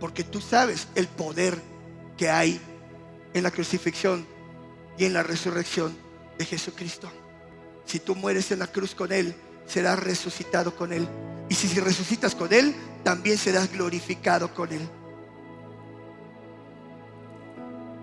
Porque 0.00 0.24
tú 0.24 0.40
sabes 0.40 0.88
el 0.94 1.06
poder 1.06 1.60
que 2.16 2.28
hay 2.28 2.60
en 3.32 3.42
la 3.42 3.50
crucifixión 3.50 4.26
y 4.98 5.04
en 5.04 5.14
la 5.14 5.22
resurrección 5.22 5.96
de 6.38 6.44
Jesucristo. 6.44 7.10
Si 7.86 8.00
tú 8.00 8.14
mueres 8.14 8.50
en 8.50 8.58
la 8.58 8.66
cruz 8.66 8.94
con 8.94 9.12
Él, 9.12 9.34
serás 9.66 9.98
resucitado 9.98 10.74
con 10.74 10.92
Él. 10.92 11.08
Y 11.48 11.54
si 11.54 11.78
resucitas 11.80 12.34
con 12.34 12.52
Él, 12.52 12.74
también 13.04 13.38
serás 13.38 13.70
glorificado 13.72 14.52
con 14.52 14.72
Él. 14.72 14.88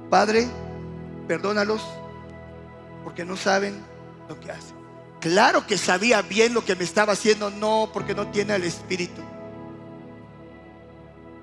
Padre, 0.09 0.47
perdónalos 1.27 1.85
porque 3.03 3.25
no 3.25 3.35
saben 3.35 3.79
lo 4.27 4.39
que 4.39 4.51
hacen. 4.51 4.78
Claro 5.19 5.67
que 5.67 5.77
sabía 5.77 6.21
bien 6.21 6.53
lo 6.53 6.63
que 6.63 6.75
me 6.75 6.83
estaba 6.83 7.13
haciendo, 7.13 7.49
no, 7.49 7.89
porque 7.93 8.15
no 8.15 8.27
tiene 8.27 8.55
el 8.55 8.63
Espíritu. 8.63 9.21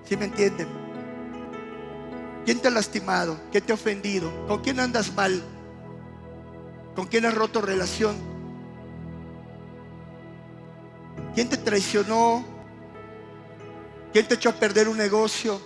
¿Sí 0.08 0.16
me 0.16 0.26
entienden? 0.26 0.68
¿Quién 2.44 2.60
te 2.60 2.68
ha 2.68 2.70
lastimado? 2.70 3.38
¿Qué 3.52 3.60
te 3.60 3.72
ha 3.72 3.74
ofendido? 3.74 4.46
¿Con 4.46 4.62
quién 4.62 4.80
andas 4.80 5.12
mal? 5.12 5.42
¿Con 6.94 7.06
quién 7.06 7.26
has 7.26 7.34
roto 7.34 7.60
relación? 7.60 8.16
¿Quién 11.34 11.48
te 11.50 11.58
traicionó? 11.58 12.44
¿Quién 14.12 14.26
te 14.26 14.36
echó 14.36 14.48
a 14.48 14.54
perder 14.54 14.88
un 14.88 14.96
negocio? 14.96 15.60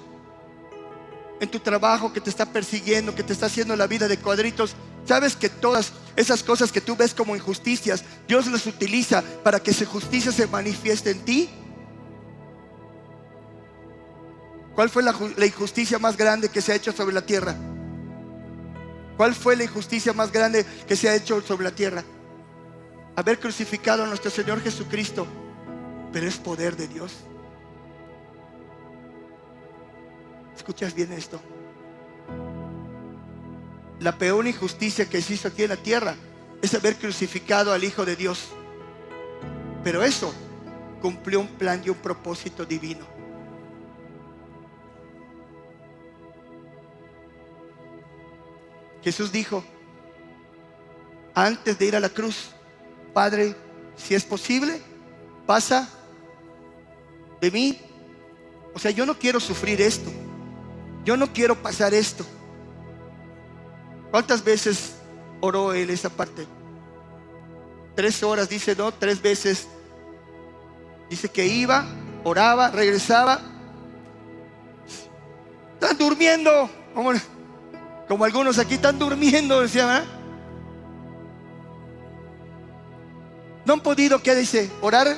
En 1.39 1.49
tu 1.49 1.61
trabajo 1.61 2.13
que 2.13 2.21
te 2.21 2.31
está 2.31 2.47
persiguiendo, 2.47 3.15
que 3.15 3.23
te 3.23 3.35
está 3.35 3.47
haciendo 3.47 3.77
la 3.77 3.87
vida 3.87 4.09
de 4.09 4.19
cuadritos. 4.19 4.75
¿Sabes 5.11 5.35
que 5.35 5.49
todas 5.49 5.91
esas 6.15 6.45
cosas 6.45 6.71
que 6.71 6.81
tú 6.81 6.95
ves 6.95 7.15
como 7.15 7.35
injusticias, 7.35 8.05
Dios 8.29 8.47
las 8.47 8.65
utiliza 8.67 9.25
para 9.43 9.59
que 9.59 9.73
esa 9.73 9.85
justicia 9.85 10.31
se 10.31 10.47
manifieste 10.47 11.11
en 11.11 11.25
ti? 11.25 11.51
¿Cuál 14.73 14.89
fue 14.89 15.03
la, 15.03 15.13
la, 15.37 15.47
injusticia 15.47 15.99
más 15.99 16.17
grande 16.17 16.49
que 16.49 16.63
se 16.63 16.71
ha 16.71 16.77
hecho 16.77 16.93
sobre 16.93 17.13
la 17.13 17.23
tierra? 17.23 17.57
¿Cuál 19.17 19.35
fue 19.35 19.57
la 19.57 19.65
injusticia 19.65 20.13
más 20.13 20.31
grande 20.31 20.65
que 20.87 20.95
se 20.95 21.09
ha 21.09 21.17
hecho 21.17 21.41
sobre 21.41 21.65
la 21.65 21.73
tierra? 21.73 22.05
Haber 23.17 23.41
crucificado 23.41 24.05
a 24.05 24.07
nuestro 24.07 24.31
Señor 24.31 24.63
Jesucristo 24.63 25.27
pero 26.13 26.29
es 26.29 26.37
poder 26.37 26.77
de 26.77 26.87
Dios. 26.87 27.17
¿Escuchas 30.57 30.95
bien 30.95 31.11
esto? 31.11 31.41
La 34.01 34.16
peor 34.16 34.46
injusticia 34.46 35.09
que 35.09 35.18
hizo 35.18 35.48
aquí 35.48 35.62
en 35.62 35.68
la 35.68 35.76
tierra 35.76 36.16
es 36.62 36.74
haber 36.74 36.96
crucificado 36.96 37.72
al 37.72 37.84
Hijo 37.84 38.05
de 38.07 38.16
Dios. 38.16 38.48
Pero 39.84 40.03
eso 40.03 40.34
cumplió 41.03 41.40
un 41.40 41.48
plan 41.48 41.82
y 41.84 41.90
un 41.90 41.96
propósito 41.96 42.64
divino. 42.64 43.07
Jesús 49.03 49.30
dijo, 49.32 49.64
antes 51.34 51.78
de 51.78 51.86
ir 51.86 51.96
a 51.96 52.01
la 52.01 52.09
cruz, 52.09 52.51
Padre, 53.12 53.55
si 53.96 54.14
es 54.14 54.24
posible, 54.24 54.80
pasa 55.46 55.88
de 57.40 57.51
mí. 57.51 57.80
O 58.74 58.78
sea, 58.78 58.90
yo 58.90 59.05
no 59.05 59.18
quiero 59.18 59.40
sufrir 59.40 59.80
esto. 59.80 60.11
Yo 61.05 61.16
no 61.16 61.32
quiero 61.32 61.61
pasar 61.61 61.92
esto. 61.94 62.24
¿Cuántas 64.11 64.43
veces 64.43 64.95
oró 65.41 65.73
él 65.73 65.91
esa 65.91 66.09
parte? 66.09 66.47
Tres 67.95 68.23
horas, 68.23 68.49
dice, 68.49 68.75
no, 68.75 68.93
tres 68.93 69.21
veces. 69.21 69.69
Dice 71.09 71.29
que 71.29 71.47
iba, 71.47 71.87
oraba, 72.25 72.71
regresaba. 72.71 73.41
Están 75.75 75.97
durmiendo. 75.97 76.71
Como, 78.09 78.25
algunos 78.25 78.59
aquí 78.59 78.75
están 78.75 78.99
durmiendo, 78.99 79.61
decía. 79.61 80.05
No 83.65 83.75
han 83.75 83.81
podido, 83.81 84.21
¿qué 84.23 84.35
dice? 84.35 84.71
Orar, 84.81 85.17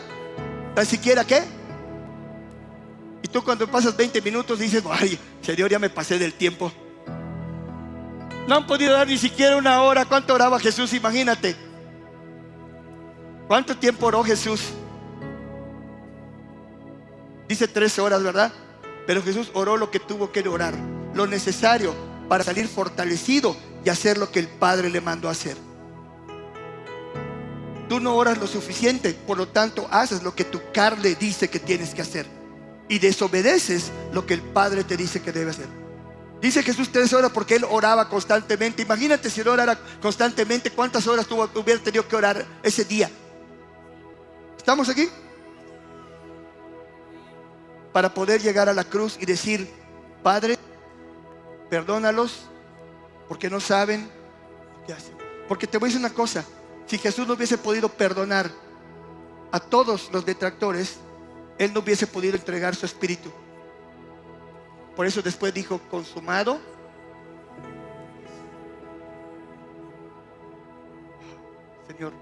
tan 0.75 0.85
siquiera 0.85 1.25
qué. 1.25 1.43
Y 3.23 3.29
tú 3.29 3.43
cuando 3.43 3.67
pasas 3.67 3.97
20 3.97 4.21
minutos 4.21 4.59
dices, 4.59 4.83
ay, 4.91 5.19
Señor, 5.41 5.71
ya 5.71 5.79
me 5.79 5.89
pasé 5.89 6.19
del 6.19 6.35
tiempo. 6.35 6.73
No 8.47 8.57
han 8.57 8.67
podido 8.67 8.93
dar 8.93 9.07
ni 9.07 9.19
siquiera 9.19 9.57
una 9.57 9.83
hora. 9.83 10.05
¿Cuánto 10.05 10.35
oraba 10.35 10.59
Jesús? 10.59 10.93
Imagínate. 10.93 11.57
¿Cuánto 13.47 13.77
tiempo 13.77 14.07
oró 14.07 14.25
Jesús? 14.25 14.61
Dice 17.49 17.69
tres 17.69 17.99
horas, 17.99 18.23
¿verdad? 18.23 18.53
Pero 19.07 19.23
Jesús 19.23 19.51
oró 19.55 19.77
lo 19.77 19.91
que 19.91 20.01
tuvo 20.01 20.33
que 20.33 20.47
orar, 20.49 20.75
lo 21.15 21.27
necesario 21.27 21.95
para 22.29 22.45
salir 22.45 22.67
fortalecido 22.67 23.57
y 23.85 23.91
hacer 23.91 24.17
lo 24.17 24.31
que 24.31 24.39
el 24.39 24.49
Padre 24.49 24.89
le 24.89 25.01
mandó 25.01 25.29
hacer. 25.29 25.57
Tú 27.89 28.01
no 28.01 28.17
oras 28.17 28.39
lo 28.39 28.47
suficiente, 28.47 29.13
por 29.13 29.37
lo 29.37 29.49
tanto 29.49 29.87
haces 29.91 30.23
lo 30.23 30.35
que 30.35 30.45
tu 30.45 30.61
carne 30.73 31.15
dice 31.15 31.51
que 31.51 31.59
tienes 31.59 31.95
que 31.95 32.01
hacer 32.01 32.27
y 32.89 32.99
desobedeces 32.99 33.93
lo 34.13 34.25
que 34.25 34.35
el 34.35 34.41
Padre 34.41 34.85
te 34.85 34.97
dice 34.97 35.21
que 35.21 35.33
debe 35.33 35.51
hacer. 35.51 35.82
Dice 36.43 36.61
Jesús 36.65 36.91
tres 36.91 37.13
horas 37.13 37.31
porque 37.31 37.55
él 37.55 37.65
oraba 37.71 38.09
constantemente. 38.09 38.83
Imagínate 38.83 39.31
si 39.31 39.41
él 39.41 39.47
orara 39.47 39.79
constantemente, 40.01 40.73
cuántas 40.73 41.07
horas 41.07 41.25
tuvo, 41.25 41.49
hubiera 41.55 41.81
tenido 41.81 42.07
que 42.09 42.17
orar 42.17 42.45
ese 42.65 42.85
día. 42.85 43.09
¿Estamos 44.59 44.89
aquí? 44.89 45.09
Para 47.93 48.13
poder 48.13 48.43
llegar 48.43 48.69
a 48.69 48.75
la 48.75 48.83
cruz 48.83 49.17
y 49.21 49.25
decir, 49.25 49.73
Padre, 50.25 50.59
perdónalos 51.71 52.47
porque 53.29 53.49
no 53.49 53.61
saben 53.61 54.11
qué 54.85 54.95
hacen. 54.95 55.17
Porque 55.47 55.69
te 55.69 55.79
voy 55.79 55.87
a 55.87 55.91
decir 55.91 56.05
una 56.05 56.13
cosa, 56.13 56.45
si 56.87 56.99
Jesús 56.99 57.25
no 57.25 57.35
hubiese 57.35 57.57
podido 57.57 57.89
perdonar 57.89 58.51
a 59.53 59.61
todos 59.61 60.11
los 60.13 60.27
detractores, 60.27 60.97
él 61.59 61.73
no 61.73 61.81
hubiese 61.81 62.09
podido 62.09 62.35
entregar 62.35 62.75
su 62.75 62.85
espíritu. 62.85 63.31
Por 64.97 65.07
eso 65.07 65.23
después 65.23 65.55
dijo, 65.55 65.81
consumado. 65.91 66.61
Señor, 71.87 72.13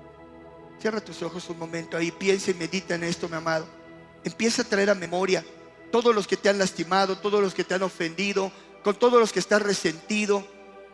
cierra 0.81 1.01
tus 1.01 1.23
ojos 1.23 1.49
un 1.51 1.59
momento 1.59 1.97
ahí, 1.97 2.11
piensa 2.11 2.51
y 2.51 2.55
medita 2.55 2.95
en 2.95 3.05
esto, 3.05 3.29
mi 3.29 3.37
amado. 3.37 3.67
Empieza 4.25 4.63
a 4.63 4.65
traer 4.65 4.91
a 4.91 4.95
memoria 4.95 5.45
todos 5.91 6.15
los 6.15 6.27
que 6.27 6.37
te 6.37 6.49
han 6.49 6.59
lastimado, 6.59 7.19
todos 7.19 7.41
los 7.41 7.55
que 7.55 7.65
te 7.65 7.75
han 7.75 7.83
ofendido, 7.83 8.53
con 8.85 8.95
todos 8.95 9.19
los 9.19 9.33
que 9.33 9.41
estás 9.41 9.63
resentido, 9.63 10.47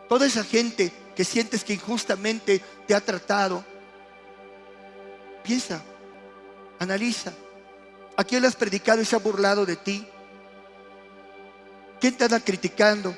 toda 0.09 0.25
esa 0.25 0.43
gente 0.43 0.91
que 1.15 1.23
sientes 1.23 1.63
que 1.63 1.73
injustamente 1.73 2.61
te 2.87 2.95
ha 2.95 3.01
tratado. 3.01 3.63
Piensa, 5.43 5.83
analiza. 6.79 7.33
¿A 8.15 8.23
quién 8.23 8.41
le 8.41 8.47
has 8.47 8.55
predicado 8.55 9.01
y 9.01 9.05
se 9.05 9.15
ha 9.15 9.19
burlado 9.19 9.65
de 9.65 9.75
ti? 9.75 10.07
¿Quién 11.99 12.15
te 12.15 12.23
anda 12.23 12.39
criticando? 12.39 13.15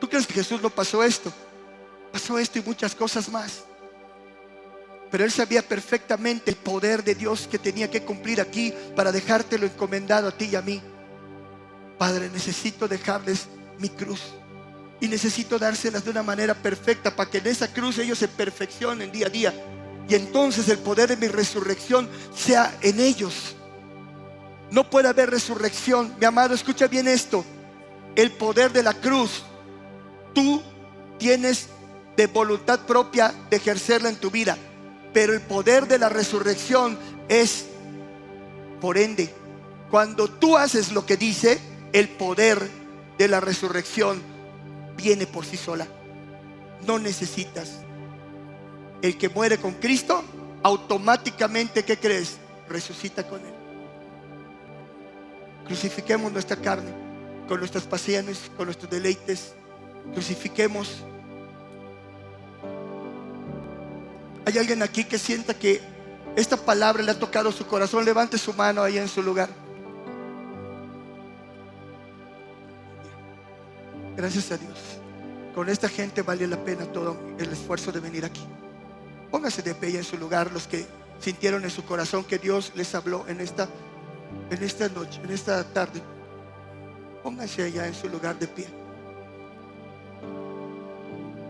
¿Tú 0.00 0.08
crees 0.08 0.26
que 0.26 0.34
Jesús 0.34 0.60
no 0.62 0.70
pasó 0.70 1.02
esto? 1.02 1.32
Pasó 2.12 2.38
esto 2.38 2.58
y 2.58 2.62
muchas 2.62 2.94
cosas 2.94 3.28
más. 3.28 3.64
Pero 5.10 5.24
él 5.24 5.30
sabía 5.30 5.62
perfectamente 5.62 6.50
el 6.50 6.56
poder 6.56 7.02
de 7.02 7.14
Dios 7.14 7.48
que 7.50 7.58
tenía 7.58 7.90
que 7.90 8.02
cumplir 8.02 8.40
aquí 8.40 8.72
para 8.94 9.12
dejártelo 9.12 9.66
encomendado 9.66 10.28
a 10.28 10.32
ti 10.32 10.46
y 10.52 10.56
a 10.56 10.62
mí. 10.62 10.80
Padre, 11.98 12.30
necesito 12.30 12.86
dejarles 12.88 13.48
mi 13.78 13.88
cruz 13.88 14.20
y 15.00 15.08
necesito 15.08 15.58
dárselas 15.58 16.04
de 16.04 16.10
una 16.10 16.22
manera 16.22 16.54
perfecta 16.54 17.14
para 17.14 17.30
que 17.30 17.38
en 17.38 17.46
esa 17.46 17.72
cruz 17.72 17.98
ellos 17.98 18.18
se 18.18 18.28
perfeccionen 18.28 19.10
día 19.10 19.26
a 19.26 19.30
día. 19.30 19.54
Y 20.08 20.14
entonces 20.14 20.68
el 20.68 20.78
poder 20.78 21.08
de 21.08 21.16
mi 21.16 21.28
resurrección 21.28 22.08
sea 22.34 22.76
en 22.82 23.00
ellos 23.00 23.56
no 24.70 24.88
puede 24.88 25.08
haber 25.08 25.30
resurrección. 25.30 26.14
Mi 26.18 26.26
amado, 26.26 26.54
escucha 26.54 26.86
bien 26.86 27.08
esto. 27.08 27.44
El 28.16 28.32
poder 28.32 28.72
de 28.72 28.82
la 28.82 28.94
cruz, 28.94 29.44
tú 30.34 30.62
tienes 31.18 31.68
de 32.16 32.26
voluntad 32.26 32.80
propia 32.80 33.32
de 33.48 33.56
ejercerla 33.56 34.08
en 34.08 34.16
tu 34.16 34.30
vida. 34.30 34.56
Pero 35.12 35.32
el 35.32 35.40
poder 35.40 35.86
de 35.86 35.98
la 35.98 36.08
resurrección 36.08 36.98
es 37.28 37.66
Por 38.80 38.96
ende, 38.96 39.32
cuando 39.90 40.26
tú 40.26 40.56
haces 40.56 40.92
lo 40.92 41.04
que 41.04 41.18
dice, 41.18 41.60
el 41.92 42.08
poder 42.08 42.66
de 43.18 43.28
la 43.28 43.40
resurrección 43.40 44.22
viene 44.96 45.26
por 45.26 45.44
sí 45.44 45.58
sola. 45.58 45.86
No 46.86 46.98
necesitas. 46.98 47.80
El 49.02 49.18
que 49.18 49.28
muere 49.28 49.58
con 49.58 49.74
Cristo, 49.74 50.24
automáticamente, 50.62 51.84
¿qué 51.84 51.98
crees? 51.98 52.38
Resucita 52.70 53.28
con 53.28 53.40
Él. 53.40 53.52
Crucifiquemos 55.66 56.32
nuestra 56.32 56.56
carne 56.56 57.09
con 57.50 57.58
nuestras 57.58 57.82
pasiones, 57.82 58.48
con 58.56 58.66
nuestros 58.66 58.88
deleites. 58.88 59.54
Crucifiquemos. 60.12 61.02
¿Hay 64.46 64.56
alguien 64.56 64.84
aquí 64.84 65.02
que 65.02 65.18
sienta 65.18 65.52
que 65.52 65.80
esta 66.36 66.56
palabra 66.56 67.02
le 67.02 67.10
ha 67.10 67.18
tocado 67.18 67.50
su 67.50 67.66
corazón? 67.66 68.04
Levante 68.04 68.38
su 68.38 68.54
mano 68.54 68.84
ahí 68.84 68.98
en 68.98 69.08
su 69.08 69.20
lugar. 69.20 69.48
Gracias 74.16 74.52
a 74.52 74.56
Dios. 74.56 74.78
Con 75.52 75.68
esta 75.68 75.88
gente 75.88 76.22
vale 76.22 76.46
la 76.46 76.62
pena 76.62 76.84
todo 76.84 77.16
el 77.36 77.50
esfuerzo 77.50 77.90
de 77.90 77.98
venir 77.98 78.24
aquí. 78.24 78.46
Póngase 79.28 79.60
de 79.62 79.74
pie 79.74 79.98
en 79.98 80.04
su 80.04 80.16
lugar 80.16 80.52
los 80.52 80.68
que 80.68 80.86
sintieron 81.18 81.64
en 81.64 81.70
su 81.70 81.84
corazón 81.84 82.22
que 82.22 82.38
Dios 82.38 82.70
les 82.76 82.94
habló 82.94 83.24
en 83.26 83.40
esta, 83.40 83.68
en 84.52 84.62
esta 84.62 84.88
noche, 84.88 85.20
en 85.24 85.32
esta 85.32 85.64
tarde. 85.64 86.00
Póngase 87.22 87.62
allá 87.64 87.86
en 87.86 87.94
su 87.94 88.08
lugar 88.08 88.38
de 88.38 88.46
pie. 88.46 88.66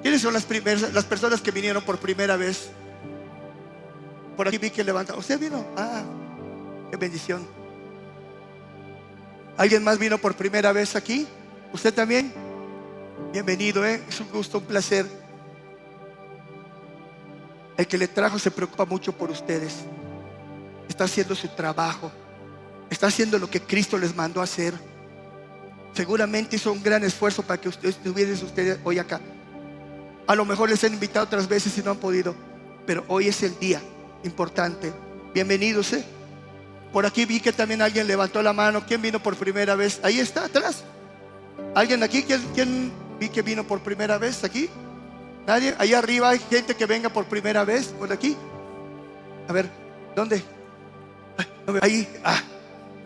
¿Quiénes 0.03 0.23
son 0.23 0.33
las 0.33 0.45
primeras, 0.45 0.93
las 0.93 1.05
personas 1.05 1.41
que 1.41 1.51
vinieron 1.51 1.83
por 1.83 1.99
primera 1.99 2.37
vez? 2.37 2.71
Por 4.37 4.49
aquí 4.49 4.59
vi 4.59 4.71
que 4.71 4.83
levanta. 4.83 5.15
¿Usted 5.15 5.39
vino? 5.39 5.65
Ah, 5.77 6.03
qué 6.91 6.97
bendición. 6.97 7.47
¿Alguien 9.57 9.85
más 9.85 9.99
vino 9.99 10.17
por 10.17 10.35
primera 10.35 10.73
vez 10.73 10.97
aquí? 10.97 11.27
¿Usted 11.73 11.93
también? 11.93 12.33
Bienvenido, 13.33 13.85
¿eh? 13.85 14.03
es 14.09 14.19
un 14.21 14.29
gusto, 14.31 14.59
un 14.59 14.65
placer. 14.65 15.07
El 17.77 17.87
que 17.87 17.99
le 17.99 18.09
trajo 18.09 18.39
se 18.39 18.51
preocupa 18.51 18.85
mucho 18.85 19.13
por 19.13 19.31
ustedes. 19.31 19.85
Está 20.89 21.05
haciendo 21.05 21.35
su 21.35 21.49
trabajo. 21.49 22.11
Está 22.89 23.07
haciendo 23.07 23.39
lo 23.39 23.49
que 23.49 23.61
Cristo 23.61 23.97
les 23.99 24.17
mandó 24.17 24.41
a 24.41 24.45
hacer. 24.45 24.75
Seguramente 25.93 26.57
hizo 26.57 26.73
un 26.73 26.83
gran 26.83 27.05
esfuerzo 27.05 27.43
para 27.43 27.61
que 27.61 27.69
ustedes 27.69 27.97
estuvieran 27.97 28.35
ustedes 28.35 28.79
hoy 28.85 28.99
acá. 28.99 29.21
A 30.27 30.35
lo 30.35 30.45
mejor 30.45 30.71
les 30.71 30.83
han 30.85 30.95
invitado 30.95 31.27
otras 31.27 31.49
veces 31.49 31.77
y 31.77 31.83
no 31.83 31.91
han 31.91 31.97
podido. 31.97 32.35
Pero 32.87 33.05
hoy 33.09 33.29
es 33.29 33.43
el 33.43 33.59
día 33.59 33.81
importante. 34.23 34.93
Bienvenidos. 35.35 35.93
¿eh? 35.93 36.05
Por 36.93 37.07
aquí 37.07 37.25
vi 37.25 37.41
que 37.41 37.53
también 37.53 37.83
alguien 37.83 38.07
levantó 38.07 38.43
la 38.43 38.53
mano. 38.53 38.85
¿Quién 38.87 39.03
vino 39.03 39.21
por 39.21 39.37
primera 39.37 39.75
vez? 39.75 40.01
Ahí 40.03 40.21
está, 40.21 40.45
atrás. 40.45 40.85
¿Alguien 41.75 42.03
aquí? 42.03 42.23
¿Quién, 42.23 42.43
quién 42.55 42.93
vi 43.19 43.29
que 43.29 43.43
vino 43.43 43.65
por 43.65 43.81
primera 43.81 44.19
vez 44.19 44.45
aquí? 44.45 44.69
¿Nadie? 45.47 45.75
Ahí 45.79 45.95
arriba 45.95 46.31
hay 46.31 46.39
gente 46.39 46.75
que 46.77 46.87
venga 46.87 47.09
por 47.09 47.25
primera 47.25 47.65
vez, 47.65 47.89
por 47.89 48.13
aquí. 48.13 48.37
A 49.49 49.53
ver, 49.53 49.69
¿dónde? 50.15 50.43
Ahí, 51.83 52.09
ah, 52.25 52.41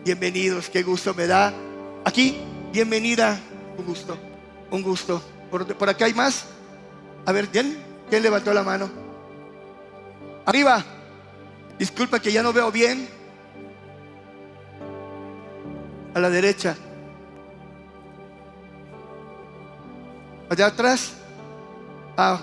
bienvenidos, 0.03 0.69
qué 0.69 0.83
gusto 0.83 1.13
me 1.13 1.27
da. 1.27 1.53
Aquí, 2.03 2.37
bienvenida, 2.75 3.39
un 3.77 3.85
gusto, 3.85 4.17
un 4.69 4.81
gusto. 4.81 5.21
Por, 5.49 5.89
acá 5.89 6.03
hay 6.03 6.13
más. 6.13 6.43
A 7.25 7.31
ver, 7.31 7.47
¿quién? 7.47 7.77
¿Quién 8.09 8.21
levantó 8.21 8.53
la 8.53 8.63
mano? 8.63 8.89
Arriba. 10.45 10.83
Disculpa 11.79 12.19
que 12.19 12.33
ya 12.33 12.43
no 12.43 12.51
veo 12.51 12.69
bien. 12.73 13.07
A 16.13 16.19
la 16.19 16.29
derecha. 16.29 16.75
Allá 20.49 20.65
atrás. 20.65 21.13
Ah, 22.17 22.41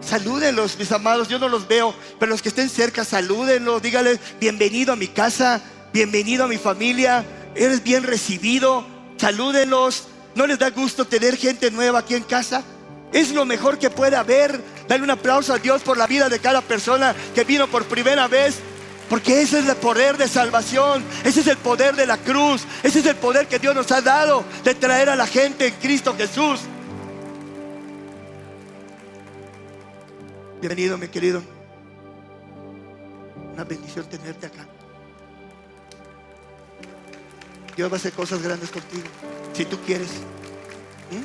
salúdenlos, 0.00 0.78
mis 0.78 0.90
amados. 0.92 1.28
Yo 1.28 1.38
no 1.38 1.50
los 1.50 1.68
veo, 1.68 1.94
pero 2.18 2.30
los 2.30 2.40
que 2.40 2.48
estén 2.48 2.70
cerca, 2.70 3.04
salúdenlos. 3.04 3.82
Díganle, 3.82 4.18
bienvenido 4.40 4.94
a 4.94 4.96
mi 4.96 5.08
casa, 5.08 5.60
bienvenido 5.92 6.44
a 6.44 6.48
mi 6.48 6.56
familia. 6.56 7.22
Eres 7.54 7.84
bien 7.84 8.02
recibido. 8.04 8.91
Salúdenlos. 9.22 10.08
¿No 10.34 10.48
les 10.48 10.58
da 10.58 10.70
gusto 10.70 11.04
tener 11.04 11.36
gente 11.36 11.70
nueva 11.70 12.00
aquí 12.00 12.16
en 12.16 12.24
casa? 12.24 12.64
Es 13.12 13.30
lo 13.30 13.44
mejor 13.44 13.78
que 13.78 13.88
puede 13.88 14.16
haber. 14.16 14.60
Dale 14.88 15.04
un 15.04 15.10
aplauso 15.10 15.54
a 15.54 15.58
Dios 15.58 15.80
por 15.82 15.96
la 15.96 16.08
vida 16.08 16.28
de 16.28 16.40
cada 16.40 16.60
persona 16.60 17.14
que 17.32 17.44
vino 17.44 17.68
por 17.68 17.84
primera 17.84 18.26
vez. 18.26 18.56
Porque 19.08 19.42
ese 19.42 19.60
es 19.60 19.68
el 19.68 19.76
poder 19.76 20.16
de 20.16 20.26
salvación. 20.26 21.04
Ese 21.22 21.42
es 21.42 21.46
el 21.46 21.56
poder 21.56 21.94
de 21.94 22.04
la 22.04 22.16
cruz. 22.16 22.64
Ese 22.82 22.98
es 22.98 23.06
el 23.06 23.14
poder 23.14 23.46
que 23.46 23.60
Dios 23.60 23.76
nos 23.76 23.92
ha 23.92 24.02
dado 24.02 24.44
de 24.64 24.74
traer 24.74 25.08
a 25.08 25.14
la 25.14 25.28
gente 25.28 25.68
en 25.68 25.74
Cristo 25.74 26.16
Jesús. 26.18 26.62
Bienvenido, 30.60 30.98
mi 30.98 31.06
querido. 31.06 31.44
Una 33.52 33.62
bendición 33.62 34.04
tenerte 34.06 34.46
acá. 34.46 34.66
Dios 37.76 37.90
va 37.90 37.94
a 37.94 37.98
hacer 37.98 38.12
cosas 38.12 38.42
grandes 38.42 38.70
contigo, 38.70 39.04
si 39.52 39.64
tú 39.64 39.78
quieres. 39.84 40.08
¿Mm? 41.10 41.22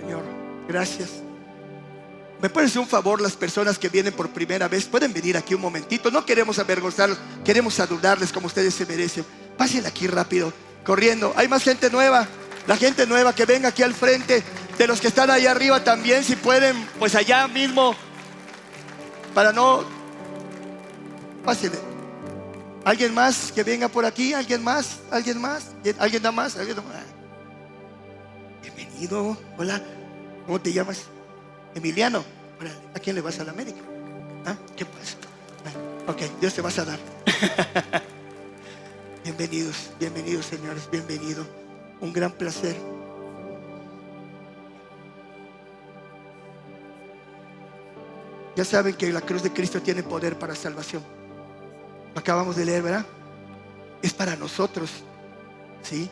Señor, 0.00 0.22
gracias. 0.68 1.10
¿Me 2.40 2.48
pueden 2.48 2.70
hacer 2.70 2.80
un 2.80 2.88
favor 2.88 3.20
las 3.20 3.36
personas 3.36 3.78
que 3.78 3.90
vienen 3.90 4.14
por 4.14 4.30
primera 4.30 4.66
vez? 4.66 4.86
Pueden 4.86 5.12
venir 5.12 5.36
aquí 5.36 5.54
un 5.54 5.60
momentito. 5.60 6.10
No 6.10 6.24
queremos 6.24 6.58
avergonzarlos, 6.58 7.18
queremos 7.44 7.74
saludarles 7.74 8.32
como 8.32 8.46
ustedes 8.46 8.74
se 8.74 8.86
merecen. 8.86 9.26
Pasen 9.58 9.84
aquí 9.84 10.06
rápido, 10.06 10.52
corriendo. 10.84 11.34
Hay 11.36 11.48
más 11.48 11.62
gente 11.62 11.90
nueva. 11.90 12.26
La 12.66 12.76
gente 12.76 13.06
nueva 13.06 13.34
que 13.34 13.44
venga 13.44 13.68
aquí 13.68 13.82
al 13.82 13.94
frente, 13.94 14.42
de 14.78 14.86
los 14.86 15.00
que 15.00 15.08
están 15.08 15.30
ahí 15.30 15.46
arriba 15.46 15.82
también, 15.82 16.22
si 16.24 16.36
pueden, 16.36 16.76
pues 16.98 17.14
allá 17.14 17.48
mismo, 17.48 17.94
para 19.34 19.52
no... 19.52 19.99
Pásenle. 21.44 21.78
¿Alguien 22.84 23.14
más 23.14 23.52
que 23.52 23.62
venga 23.62 23.88
por 23.88 24.04
aquí? 24.04 24.32
¿Alguien 24.32 24.62
más? 24.62 25.00
¿Alguien 25.10 25.40
más? 25.40 25.72
¿Alguien 25.98 26.22
da 26.22 26.32
más? 26.32 26.56
¿Alguien 26.56 26.76
más? 26.76 27.04
Bienvenido. 28.62 29.36
Hola. 29.58 29.82
¿Cómo 30.46 30.60
te 30.60 30.72
llamas? 30.72 31.02
Emiliano. 31.74 32.24
¿A 32.94 32.98
quién 32.98 33.16
le 33.16 33.22
vas 33.22 33.38
a 33.40 33.44
la 33.44 33.52
América? 33.52 33.80
¿Ah? 34.44 34.56
¿Qué 34.76 34.84
pasa? 34.84 35.16
Ok, 36.06 36.22
Dios 36.40 36.54
te 36.54 36.60
vas 36.60 36.78
a 36.78 36.84
dar. 36.84 36.98
bienvenidos, 39.24 39.90
bienvenidos 39.98 40.46
señores, 40.46 40.88
bienvenidos 40.90 41.46
un 42.00 42.12
gran 42.12 42.32
placer. 42.32 42.76
Ya 48.56 48.64
saben 48.64 48.94
que 48.94 49.12
la 49.12 49.20
cruz 49.20 49.42
de 49.42 49.52
Cristo 49.52 49.80
tiene 49.80 50.02
poder 50.02 50.38
para 50.38 50.54
salvación. 50.54 51.02
Acabamos 52.14 52.56
de 52.56 52.64
leer, 52.64 52.82
¿verdad? 52.82 53.06
Es 54.02 54.12
para 54.12 54.36
nosotros, 54.36 54.90
¿sí? 55.82 56.10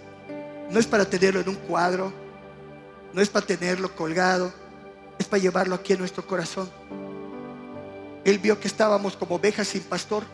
No 0.71 0.79
es 0.79 0.87
para 0.87 1.05
tenerlo 1.05 1.41
en 1.41 1.49
un 1.49 1.57
cuadro, 1.57 2.13
no 3.13 3.21
es 3.21 3.29
para 3.29 3.47
tenerlo 3.47 3.95
colgado, 3.95 4.53
es 5.19 5.27
para 5.27 5.43
llevarlo 5.43 5.75
aquí 5.75 5.95
en 5.95 5.99
nuestro 5.99 6.27
corazón. 6.27 6.71
Él 8.25 8.39
vio 8.39 8.61
que 8.61 8.69
estábamos 8.69 9.17
como 9.17 9.37
ovejas 9.37 9.69
sin 9.69 9.83
pastor, 9.83 10.25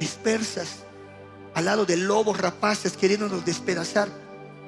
dispersas, 0.00 0.84
al 1.54 1.64
lado 1.64 1.84
de 1.84 1.96
lobos 1.96 2.38
rapaces 2.38 2.96
queriéndonos 2.96 3.44
despedazar. 3.44 4.08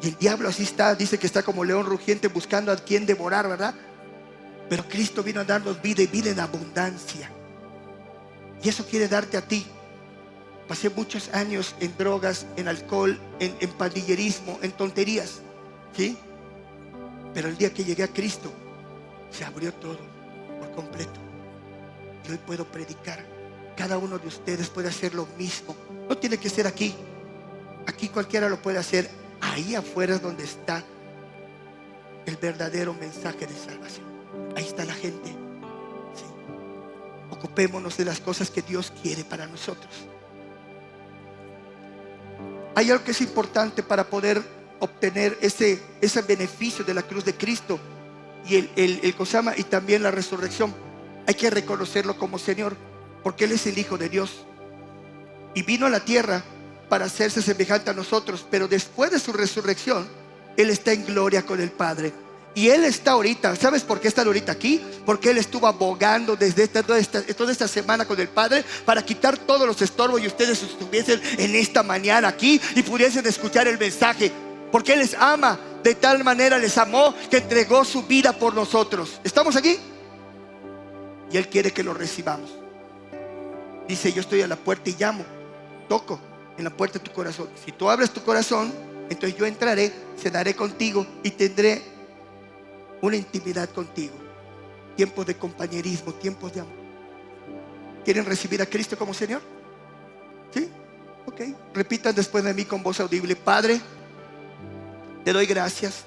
Y 0.03 0.09
el 0.09 0.16
diablo 0.16 0.49
así 0.49 0.62
está, 0.64 0.95
dice 0.95 1.18
que 1.18 1.26
está 1.26 1.43
como 1.43 1.64
león 1.64 1.87
rugiente 1.87 2.28
buscando 2.28 2.72
a 2.72 2.76
quien 2.76 3.07
devorar, 3.07 3.49
¿verdad? 3.49 3.74
Pero 4.68 4.87
Cristo 4.89 5.22
vino 5.22 5.41
a 5.41 5.45
darnos 5.45 5.81
vida 5.81 6.03
y 6.03 6.07
vida 6.07 6.31
en 6.31 6.41
abundancia. 6.41 7.31
Y 8.62 8.68
eso 8.68 8.85
quiere 8.87 9.09
darte 9.09 9.37
a 9.37 9.43
ti. 9.43 9.66
Pasé 10.70 10.88
muchos 10.88 11.30
años 11.34 11.74
en 11.80 11.92
drogas, 11.98 12.46
en 12.56 12.68
alcohol, 12.68 13.18
en, 13.40 13.56
en 13.58 13.70
pandillerismo, 13.72 14.56
en 14.62 14.70
tonterías. 14.70 15.40
¿Sí? 15.96 16.16
Pero 17.34 17.48
el 17.48 17.58
día 17.58 17.74
que 17.74 17.82
llegué 17.82 18.04
a 18.04 18.06
Cristo, 18.06 18.52
se 19.32 19.44
abrió 19.44 19.74
todo 19.74 19.98
por 20.60 20.70
completo. 20.70 21.18
Y 22.24 22.30
hoy 22.30 22.38
puedo 22.46 22.64
predicar. 22.66 23.26
Cada 23.76 23.98
uno 23.98 24.16
de 24.16 24.28
ustedes 24.28 24.68
puede 24.68 24.86
hacer 24.86 25.12
lo 25.12 25.26
mismo. 25.36 25.74
No 26.08 26.16
tiene 26.16 26.38
que 26.38 26.48
ser 26.48 26.68
aquí. 26.68 26.94
Aquí 27.88 28.08
cualquiera 28.08 28.48
lo 28.48 28.62
puede 28.62 28.78
hacer. 28.78 29.10
Ahí 29.40 29.74
afuera 29.74 30.14
es 30.14 30.22
donde 30.22 30.44
está 30.44 30.84
el 32.26 32.36
verdadero 32.36 32.94
mensaje 32.94 33.44
de 33.44 33.56
salvación. 33.56 34.06
Ahí 34.54 34.66
está 34.66 34.84
la 34.84 34.94
gente. 34.94 35.34
Ocupémonos 37.28 37.96
de 37.96 38.04
las 38.04 38.20
cosas 38.20 38.52
que 38.52 38.62
Dios 38.62 38.92
quiere 39.02 39.24
para 39.24 39.48
nosotros. 39.48 40.06
Hay 42.81 42.91
algo 42.91 43.05
que 43.05 43.11
es 43.11 43.20
importante 43.20 43.83
para 43.83 44.05
poder 44.05 44.43
obtener 44.78 45.37
ese, 45.43 45.83
beneficio 46.26 46.83
de 46.83 46.95
la 46.95 47.03
cruz 47.03 47.26
de 47.26 47.35
Cristo 47.35 47.78
y 48.49 48.57
el, 48.57 48.70
el, 48.74 49.01
el 49.03 49.14
Cosama 49.14 49.53
y 49.55 49.64
también 49.64 50.03
la 50.03 50.11
resurrección. 50.11 50.74
Hay 51.26 51.35
que 51.35 51.51
reconocerlo 51.51 52.16
como 52.16 52.39
Señor. 52.39 52.74
porque 53.22 53.45
Él 53.45 53.53
es 53.53 53.66
el 53.66 53.76
Hijo 53.76 53.99
de 53.99 54.09
Dios. 54.09 54.47
Y 55.53 55.61
vino 55.61 55.85
a 55.85 55.91
la 55.91 56.01
tierra 56.01 56.43
para 56.89 57.05
hacerse 57.05 57.43
semejante 57.43 57.91
a 57.91 57.93
nosotros, 57.93 58.47
pero 58.51 58.66
después 58.66 59.11
de 59.11 59.18
su 59.18 59.35
resurrección, 59.35 60.09
Él 60.57 60.70
está 60.70 60.95
en 60.95 61.05
gloria 61.05 61.45
con 61.45 61.61
el 61.61 61.70
Padre. 61.72 62.14
Y 62.55 62.68
Él 62.68 62.84
está 62.84 63.12
ahorita, 63.12 63.55
¿sabes 63.55 63.82
por 63.82 64.01
qué 64.01 64.09
está 64.09 64.22
ahorita 64.22 64.51
aquí? 64.51 64.80
Porque 65.07 65.30
Él 65.30 65.38
estuvo 65.38 65.66
abogando 65.66 66.34
desde 66.34 66.64
esta, 66.64 66.82
toda, 66.82 66.98
esta, 66.98 67.22
toda 67.22 67.53
esta 67.53 67.68
semana 67.68 68.05
con 68.05 68.18
el 68.18 68.28
Padre 68.28 68.64
para 68.84 69.05
quitar 69.05 69.38
todos 69.38 69.66
los 69.66 69.80
estorbos 69.82 70.20
y 70.20 70.26
ustedes 70.26 70.62
estuviesen 70.62 71.20
en 71.38 71.55
esta 71.55 71.82
mañana 71.82 72.28
aquí 72.28 72.61
y 72.74 72.82
pudiesen 72.82 73.24
escuchar 73.26 73.68
el 73.68 73.78
mensaje. 73.78 74.32
Porque 74.72 74.94
Él 74.94 74.98
les 74.98 75.14
ama, 75.14 75.59
de 75.82 75.94
tal 75.94 76.24
manera 76.24 76.59
les 76.59 76.76
amó 76.76 77.14
que 77.30 77.38
entregó 77.38 77.84
su 77.84 78.03
vida 78.03 78.32
por 78.32 78.55
nosotros. 78.55 79.20
¿Estamos 79.22 79.55
aquí? 79.55 79.78
Y 81.30 81.36
Él 81.36 81.48
quiere 81.48 81.72
que 81.72 81.84
lo 81.84 81.94
recibamos. 81.94 82.51
Dice, 83.86 84.12
yo 84.12 84.20
estoy 84.20 84.42
a 84.42 84.48
la 84.48 84.57
puerta 84.57 84.90
y 84.90 84.96
llamo, 84.98 85.24
toco 85.88 86.20
en 86.59 86.64
la 86.64 86.70
puerta 86.70 86.98
de 86.98 87.05
tu 87.05 87.12
corazón. 87.12 87.48
Si 87.64 87.72
tú 87.72 87.88
abres 87.88 88.11
tu 88.11 88.22
corazón, 88.22 88.72
entonces 89.09 89.38
yo 89.38 89.46
entraré, 89.46 89.92
cenaré 90.20 90.55
contigo 90.55 91.07
y 91.22 91.30
tendré 91.30 91.82
una 93.01 93.16
intimidad 93.16 93.68
contigo. 93.70 94.14
Tiempos 94.96 95.26
de 95.26 95.36
compañerismo, 95.36 96.12
tiempos 96.14 96.53
de 96.53 96.61
amor. 96.61 96.74
¿Quieren 98.05 98.24
recibir 98.24 98.61
a 98.62 98.66
Cristo 98.66 98.96
como 98.98 99.14
Señor? 99.14 99.40
¿Sí? 100.53 100.68
Ok. 101.26 101.40
Repitan 101.74 102.14
después 102.14 102.44
de 102.44 102.55
mí 102.55 102.64
con 102.64 102.82
voz 102.82 103.01
audible. 103.01 103.36
Padre, 103.36 103.80
te 105.24 105.32
doy 105.32 105.46
gracias 105.46 106.05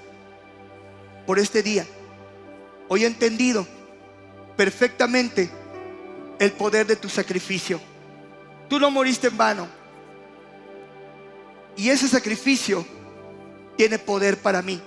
por 1.26 1.40
este 1.40 1.64
día. 1.64 1.86
Hoy 2.88 3.04
he 3.04 3.08
entendido 3.08 3.66
perfectamente 4.56 5.50
el 6.40 6.52
poder 6.52 6.86
de 6.86 6.96
tu 6.96 7.10
sacrificio. 7.10 7.80
Tú 8.70 8.80
no 8.80 8.92
moriste 8.92 9.28
en 9.28 9.38
vano. 9.38 9.68
Y 11.76 11.90
ese 11.90 12.08
sacrificio 12.08 12.86
tiene 13.78 13.98
poder 13.98 14.38
para 14.38 14.62
mí 14.62 14.82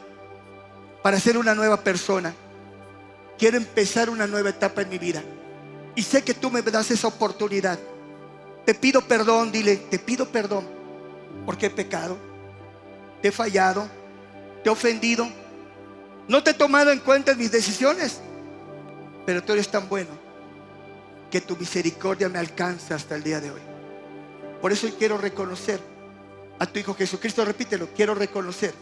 para 1.06 1.20
ser 1.20 1.38
una 1.38 1.54
nueva 1.54 1.76
persona. 1.84 2.34
Quiero 3.38 3.56
empezar 3.56 4.10
una 4.10 4.26
nueva 4.26 4.50
etapa 4.50 4.82
en 4.82 4.88
mi 4.88 4.98
vida. 4.98 5.22
Y 5.94 6.02
sé 6.02 6.24
que 6.24 6.34
tú 6.34 6.50
me 6.50 6.62
das 6.62 6.90
esa 6.90 7.06
oportunidad. 7.06 7.78
Te 8.64 8.74
pido 8.74 9.00
perdón, 9.02 9.52
dile, 9.52 9.76
te 9.76 10.00
pido 10.00 10.26
perdón 10.26 10.66
porque 11.44 11.66
he 11.66 11.70
pecado, 11.70 12.16
te 13.22 13.28
he 13.28 13.30
fallado, 13.30 13.86
te 14.64 14.68
he 14.68 14.72
ofendido, 14.72 15.28
no 16.26 16.42
te 16.42 16.50
he 16.50 16.54
tomado 16.54 16.90
en 16.90 16.98
cuenta 16.98 17.30
en 17.30 17.38
mis 17.38 17.52
decisiones, 17.52 18.20
pero 19.24 19.44
tú 19.44 19.52
eres 19.52 19.68
tan 19.68 19.88
bueno 19.88 20.10
que 21.30 21.40
tu 21.40 21.56
misericordia 21.56 22.28
me 22.28 22.40
alcanza 22.40 22.96
hasta 22.96 23.14
el 23.14 23.22
día 23.22 23.40
de 23.40 23.52
hoy. 23.52 23.60
Por 24.60 24.72
eso 24.72 24.88
quiero 24.98 25.18
reconocer 25.18 25.78
a 26.58 26.66
tu 26.66 26.80
Hijo 26.80 26.96
Jesucristo, 26.96 27.44
repítelo, 27.44 27.90
quiero 27.94 28.12
reconocer 28.12 28.74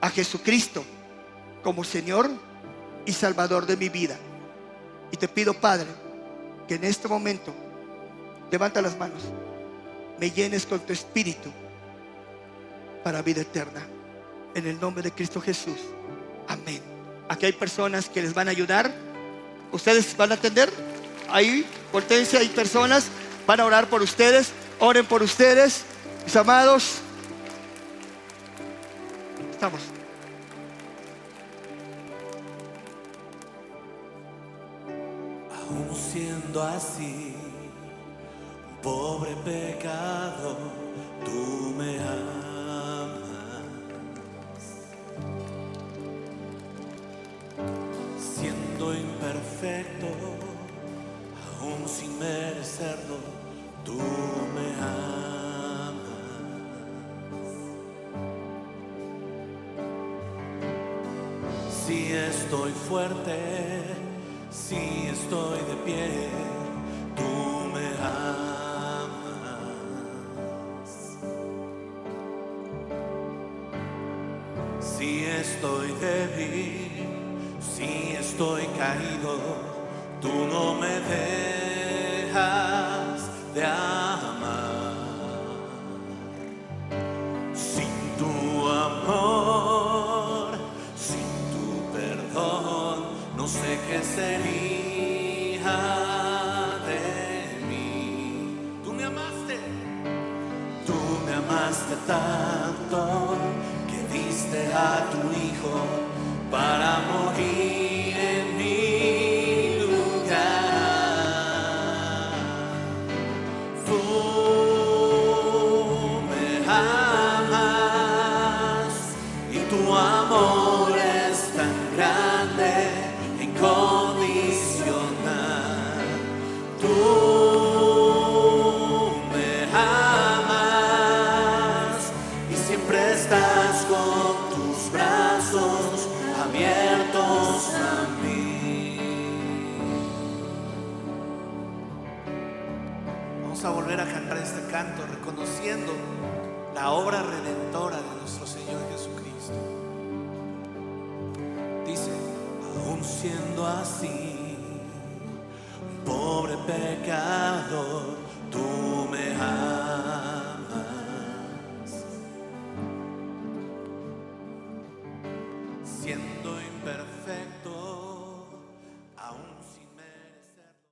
a 0.00 0.08
Jesucristo 0.08 0.82
como 1.64 1.82
Señor 1.82 2.30
y 3.06 3.12
Salvador 3.12 3.66
de 3.66 3.76
mi 3.76 3.88
vida. 3.88 4.16
Y 5.10 5.16
te 5.16 5.26
pido, 5.26 5.54
Padre, 5.54 5.88
que 6.68 6.74
en 6.74 6.84
este 6.84 7.08
momento, 7.08 7.52
levanta 8.50 8.80
las 8.80 8.96
manos, 8.96 9.22
me 10.20 10.30
llenes 10.30 10.66
con 10.66 10.78
tu 10.80 10.92
espíritu 10.92 11.50
para 13.02 13.22
vida 13.22 13.40
eterna. 13.40 13.86
En 14.54 14.66
el 14.68 14.78
nombre 14.78 15.02
de 15.02 15.10
Cristo 15.10 15.40
Jesús. 15.40 15.78
Amén. 16.46 16.80
Aquí 17.28 17.46
hay 17.46 17.52
personas 17.52 18.08
que 18.08 18.22
les 18.22 18.32
van 18.34 18.46
a 18.46 18.52
ayudar. 18.52 18.92
¿Ustedes 19.72 20.16
van 20.16 20.30
a 20.30 20.34
atender? 20.36 20.70
Ahí, 21.28 21.66
potencia, 21.90 22.38
hay 22.38 22.48
personas. 22.48 23.06
Van 23.46 23.58
a 23.58 23.64
orar 23.64 23.88
por 23.88 24.02
ustedes. 24.02 24.52
Oren 24.78 25.04
por 25.06 25.22
ustedes. 25.22 25.82
Mis 26.24 26.36
amados. 26.36 26.98
Estamos. 29.50 29.93
Aún 35.70 35.94
siendo 35.94 36.62
así, 36.62 37.34
pobre 38.82 39.34
pecado, 39.36 40.56
tú 41.24 41.74
me 41.78 41.98
amas. 42.00 43.24
Siendo 48.18 48.94
imperfecto, 48.94 50.06
aún 51.60 51.88
sin 51.88 52.18
merecerlo, 52.18 53.16
tú 53.84 53.98
me 54.54 54.74
amas. 54.82 55.14
Si 61.86 62.12
estoy 62.12 62.72
fuerte, 62.72 64.13
si 64.54 65.08
estoy 65.10 65.58
de 65.58 65.74
pie, 65.84 66.28
tú 67.16 67.30
me 67.74 67.88
amas. 68.00 69.10
Si 74.80 75.24
estoy 75.24 75.88
débil, 76.00 77.06
si 77.60 78.16
estoy 78.18 78.66
caído, 78.78 79.38
tú 80.20 80.32
no 80.52 80.74
me 80.74 80.88
dejas 80.88 81.63